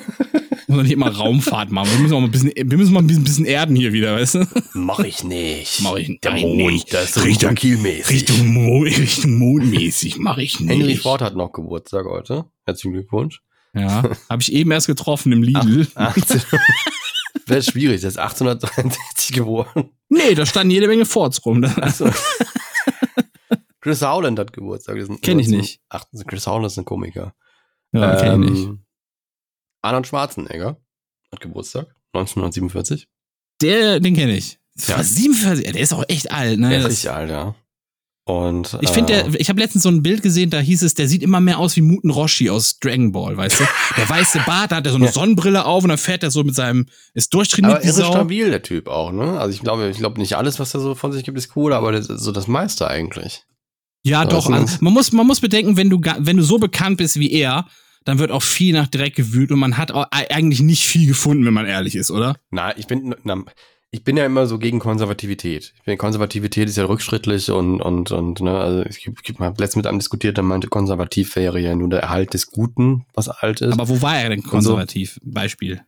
[0.67, 1.89] Muss man nicht immer Raumfahrt machen.
[1.91, 4.35] Wir müssen auch mal ein bisschen, wir müssen mal ein bisschen, erden hier wieder, weißt
[4.35, 4.47] du?
[4.73, 5.81] Mach ich nicht.
[5.83, 6.91] Mach ich Der nein, Mond, nicht.
[6.93, 10.71] das ist Richtung- Richtung, Richtung, Mo Richtung Mondmäßig mache ich nicht.
[10.71, 12.45] Henry Ford hat noch Geburtstag heute.
[12.65, 13.41] Herzlichen Glückwunsch.
[13.75, 15.87] Ja, habe ich eben erst getroffen im Lidl.
[15.95, 16.41] 18.
[17.45, 19.89] Wäre schwierig, der ist 1863 geboren.
[20.09, 21.63] Nee, da standen jede Menge Forts rum.
[21.63, 22.09] Achso.
[23.81, 24.95] Chris Howland hat Geburtstag.
[24.95, 25.81] Das ist ein- Kenn ich nicht.
[25.89, 27.33] 18 Chris Howland ist ein Komiker.
[27.91, 28.63] Ja, kenn ich nicht.
[28.63, 28.85] Ähm,
[29.81, 30.77] Arnold Schwarzenegger
[31.31, 31.87] hat Geburtstag.
[32.13, 33.07] 1947.
[33.61, 34.59] Der, den kenne ich.
[34.87, 34.97] Ja.
[34.97, 35.03] Ja.
[35.03, 36.69] 47, der ist auch echt alt, ne?
[36.69, 37.55] Der ist richtig alt, ja.
[38.25, 40.93] Und, Ich finde, äh, der, ich habe letztens so ein Bild gesehen, da hieß es,
[40.93, 43.63] der sieht immer mehr aus wie Muten Roshi aus Dragon Ball, weißt du?
[43.97, 45.11] Der weiße Bart, da hat er so eine Ja.
[45.11, 48.11] Sonnenbrille auf und dann fährt er so mit seinem, ist durchtrainiert aber Sau.
[48.13, 49.37] stabil, der Typ auch, ne?
[49.39, 51.73] Also ich glaube, ich glaube nicht alles, was er so von sich gibt, ist cool,
[51.73, 53.43] aber das ist so das meiste eigentlich.
[54.05, 54.49] Ja, doch.
[54.49, 57.31] Also, ist- man muss, man muss bedenken, wenn du, wenn du so bekannt bist wie
[57.31, 57.67] er,
[58.05, 61.45] dann wird auch viel nach Dreck gewühlt und man hat auch eigentlich nicht viel gefunden,
[61.45, 62.37] wenn man ehrlich ist, oder?
[62.51, 63.43] Na, ich bin, na,
[63.93, 65.71] ich bin ja immer so gegen Konservativität.
[65.77, 69.75] Ich finde, Konservativität ist ja rückschrittlich und, und, und, ne, also ich, ich habe letztens
[69.75, 73.61] mit einem diskutiert, der meinte, konservativ wäre ja nur der Erhalt des Guten, was alt
[73.61, 73.71] ist.
[73.71, 75.19] Aber wo war er denn konservativ?
[75.23, 75.81] Beispiel.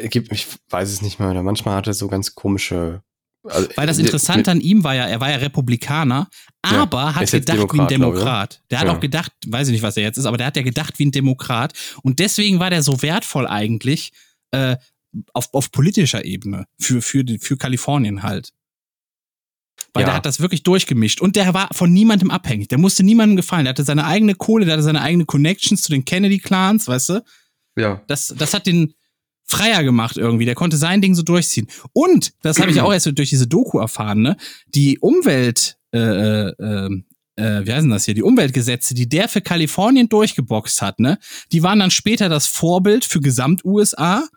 [0.00, 3.02] ich, weiß es nicht mehr, oder manchmal hat er so ganz komische.
[3.42, 6.28] Also, Weil das mit- Interessante an ihm war ja, er war ja Republikaner,
[6.64, 8.62] Ja, aber hat ist jetzt gedacht wie ein Demokrat, glaube ich, Demokrat.
[8.70, 8.92] Der hat Ja.
[8.94, 11.06] auch gedacht, weiß ich nicht, was er jetzt ist, aber der hat ja gedacht wie
[11.06, 11.72] ein Demokrat.
[12.04, 14.12] Und deswegen war der so wertvoll eigentlich
[14.52, 14.76] äh,
[15.32, 18.52] auf, auf politischer Ebene für, für, für Kalifornien halt.
[19.94, 20.08] Weil Ja.
[20.08, 21.20] der hat das wirklich durchgemischt.
[21.20, 22.68] Und der war von niemandem abhängig.
[22.68, 23.64] Der musste niemandem gefallen.
[23.64, 27.24] Der hatte seine eigene Kohle, der hatte seine eigene Connections zu den Kennedy-Clans, weißt du?
[27.76, 28.02] Ja.
[28.08, 28.94] das, das hat den
[29.44, 30.44] freier gemacht irgendwie.
[30.44, 31.68] Der konnte sein Ding so durchziehen.
[31.92, 34.36] Und, das habe ich auch erst durch diese Doku erfahren, ne?
[34.74, 37.02] Die Umwelt, äh, äh, äh,
[37.36, 38.14] äh, wie heißen das hier?
[38.14, 41.18] Die Umweltgesetze, die der für Kalifornien durchgeboxt hat, ne?
[41.52, 44.28] Die waren dann später das Vorbild für Gesamt-USA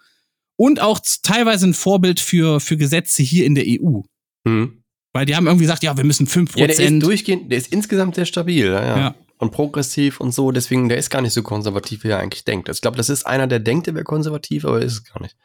[0.62, 4.02] und auch teilweise ein Vorbild für, für Gesetze hier in der EU.
[4.48, 4.84] Hm.
[5.12, 6.60] Weil die haben irgendwie gesagt, ja, wir müssen 5%.
[6.60, 8.98] Ja, der ist durchgehend, der ist insgesamt sehr stabil, ja, ja.
[9.00, 9.16] Ja.
[9.40, 12.70] Und progressiv und so, deswegen, der ist gar nicht so konservativ, wie er eigentlich denkt.
[12.70, 15.36] Ich glaube, das ist einer, der denkt, er wäre konservativ, aber ist es gar nicht.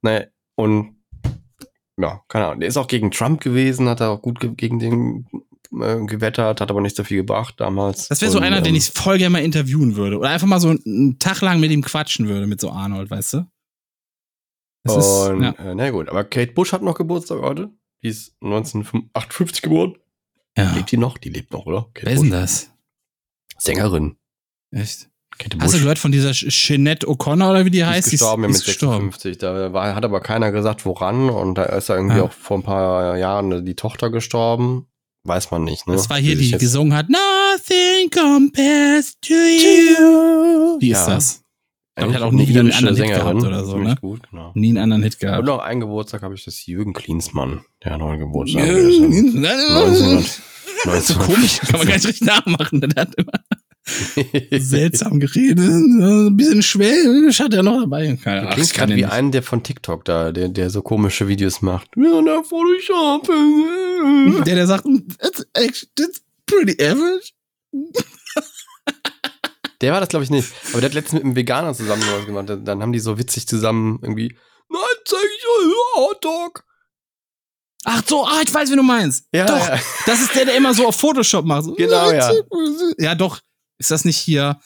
[0.00, 0.24] Naja,
[0.56, 0.96] und
[1.96, 2.60] ja, keine Ahnung.
[2.60, 5.28] Der ist auch gegen Trump gewesen, hat er auch gut ge gegen den
[5.80, 8.08] äh, gewettert, hat aber nicht so viel gebracht damals.
[8.08, 10.18] das wäre so Und, einer, den ähm, ich voll gerne mal interviewen würde.
[10.18, 13.34] Oder einfach mal so einen Tag lang mit ihm quatschen würde, mit so Arnold, weißt
[13.34, 13.46] du?
[14.84, 15.50] Ist, Und, ja.
[15.52, 17.70] äh, na gut, aber Kate Bush hat noch Geburtstag heute.
[18.02, 19.96] Die ist 1958 geboren.
[20.56, 20.72] ja.
[20.74, 21.18] Lebt die noch?
[21.18, 21.88] Die lebt noch, oder?
[21.94, 22.40] Kate Wer ist denn Bush.
[22.40, 22.70] das?
[23.58, 24.16] Sängerin.
[24.72, 25.08] Echt?
[25.38, 28.08] Kate Hast du gehört von dieser Jeanette O'Connor oder wie die Die heißt?
[28.08, 29.04] ist gestorben ja, mit ist gestorben.
[29.12, 29.38] 56.
[29.38, 31.30] Da war, hat aber keiner gesagt, woran.
[31.30, 32.24] Und da ist ja irgendwie Ja.
[32.24, 34.88] auch vor ein paar Jahren die Tochter gestorben.
[35.24, 35.94] Weiß man nicht, ne?
[35.94, 40.78] Das war hier, die jetzt- gesungen hat, Nothing compares to you.
[40.80, 41.14] Die ist Ja.
[41.14, 41.41] das.
[41.94, 43.96] Ich glaube, ich hatte auch nie wieder einen anderen Hit gehabt oder so, ne?
[44.00, 44.52] gut, genau.
[44.54, 45.44] Nie einen anderen Hit Und gehabt.
[45.44, 47.64] noch einen Geburtstag habe ich das Jürgen Klinsmann.
[47.84, 48.62] Der hat noch einen Geburtstag.
[48.62, 49.42] Am
[50.84, 52.80] Das ist so 19 komisch, kann man gar nicht richtig nachmachen.
[52.80, 53.32] Der hat immer
[54.58, 58.16] seltsam geredet, ein bisschen schwäbisch hat er noch dabei.
[58.22, 59.12] Keine Ahnung, kann gerade wie nicht.
[59.12, 61.88] einen, der von TikTok da, der, der so komische Videos macht.
[64.46, 64.84] Der, der sagt,
[65.18, 67.32] that's, actually, that's pretty average.
[69.82, 70.48] Der war das, glaube ich, nicht.
[70.70, 72.46] Aber der hat letztens mit einem Veganer zusammen was gemacht.
[72.64, 74.36] Dann haben die so witzig zusammen irgendwie,
[74.68, 76.64] nein, zeig ich euch Hotdog.
[77.84, 79.26] Ach so, ah, ich weiß, wie du meinst.
[79.32, 79.80] Ja, doch, ja.
[80.06, 81.64] das ist der, der immer so auf Photoshop macht.
[81.64, 82.32] So, Genau, ja.
[82.98, 83.40] Ja, doch.
[83.78, 84.60] Ist das nicht hier?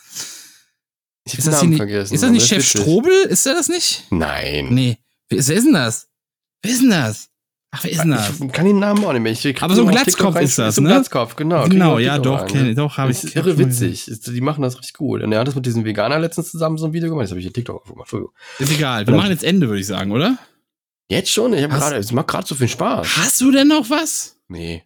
[1.25, 2.15] Ich hab Ist den das, Namen nicht, vergessen.
[2.15, 2.81] ist das nicht Chef witzig.
[2.83, 3.23] Strobel?
[3.23, 4.05] Ist der das nicht?
[4.11, 4.69] Nein.
[4.71, 4.99] Nee.
[5.31, 6.09] Wer ist, wer ist denn das?
[6.63, 7.29] Wer ist denn das?
[7.79, 8.41] Ach, wer ist denn das?
[8.41, 9.33] Ich kann den Namen auch nicht mehr.
[9.33, 10.91] Ich Aber so ein Glatzkopf ist das, so ein ne?
[10.91, 11.69] Glatzkopf, genau.
[11.69, 13.21] Genau, ja, doch, kenn, doch, habe ich.
[13.21, 14.09] Das ist irre witzig.
[14.09, 15.23] Ist- Die machen das richtig gut.
[15.23, 17.25] Und er hat das mit diesem Veganer letztens zusammen so ein Video gemacht.
[17.25, 18.11] Das habe ich hier TikTok aufgemacht.
[18.59, 19.07] Ist egal.
[19.07, 20.39] Wir machen jetzt Ende, würde ich sagen, oder?
[21.09, 21.53] Jetzt schon?
[21.53, 23.07] Ich hab Hast- gerade, es macht gerade so viel Spaß.
[23.19, 24.37] Hast du denn noch was?
[24.49, 24.83] Nee.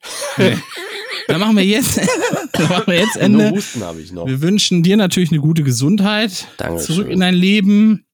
[1.29, 2.01] Dann machen wir jetzt,
[2.53, 3.51] dann machen wir jetzt Ende.
[3.51, 4.27] Husten habe ich noch.
[4.27, 6.49] Wir wünschen dir natürlich eine gute Gesundheit.
[6.57, 6.87] Dankeschön.
[6.97, 8.05] Zurück in dein Leben.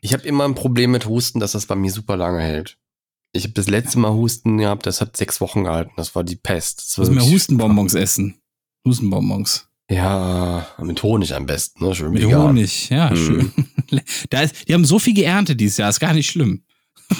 [0.00, 2.76] Ich habe immer ein Problem mit Husten, dass das bei mir super lange hält.
[3.32, 5.92] Ich habe das letzte Mal Husten gehabt, das hat sechs Wochen gehalten.
[5.96, 6.78] Das war die Pest.
[6.98, 8.40] Das wir wirklich- Hustenbonbons essen.
[8.86, 9.66] Hustenbonbons.
[9.90, 11.84] Ja, mit Honig am besten.
[11.84, 11.94] Ne?
[11.94, 12.48] Schön Mit vegan.
[12.48, 12.88] Honig.
[12.90, 13.16] Ja, Mhm.
[13.16, 13.52] schön.
[14.30, 15.88] Da ist, die haben so viel geerntet dieses Jahr.
[15.88, 16.62] Ist gar nicht schlimm.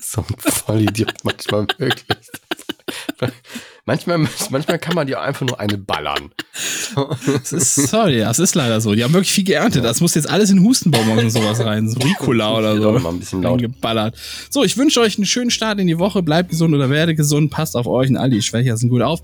[0.00, 2.04] So ein Vollidiot manchmal wirklich.
[3.84, 6.30] Manchmal, manchmal kann man dir einfach nur eine ballern.
[7.26, 8.94] Das ist, sorry, das ist leider so.
[8.94, 9.84] Die haben wirklich viel geerntet.
[9.84, 11.88] Das muss jetzt alles in Hustenbonbons und sowas rein.
[11.88, 12.90] So Ricola oder so.
[12.90, 13.60] auch mal ein bisschen laut.
[13.60, 14.16] Geballert.
[14.50, 16.22] So, ich wünsche euch einen schönen Start in die Woche.
[16.22, 17.50] Bleibt gesund oder werde gesund.
[17.50, 19.20] Passt auf euch und all die Schwächer sind gut auf.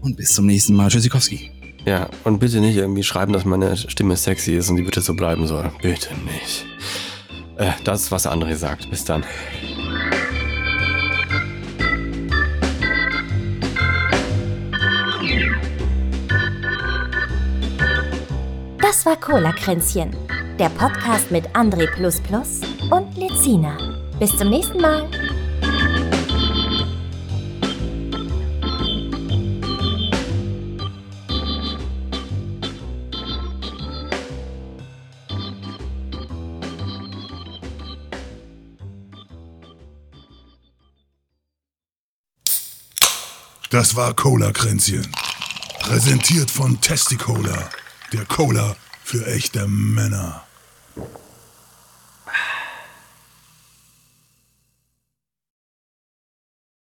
[0.00, 0.88] Und bis zum nächsten Mal.
[0.88, 1.50] Tschüssikowski.
[1.84, 5.14] Ja, und bitte nicht irgendwie schreiben, dass meine Stimme sexy ist und die bitte so
[5.14, 5.70] bleiben soll.
[5.82, 6.66] Bitte nicht.
[7.56, 8.90] Äh, das ist, was André sagt.
[8.90, 9.24] Bis dann.
[18.88, 20.16] Das war Cola-Kränzchen,
[20.58, 21.86] der Podcast mit André
[22.90, 23.76] und Lezina.
[24.18, 25.06] Bis zum nächsten Mal.
[43.68, 45.06] Das war Cola-Kränzchen.
[45.80, 47.68] Präsentiert von Testicola,
[48.12, 50.47] der Cola für echte Männer.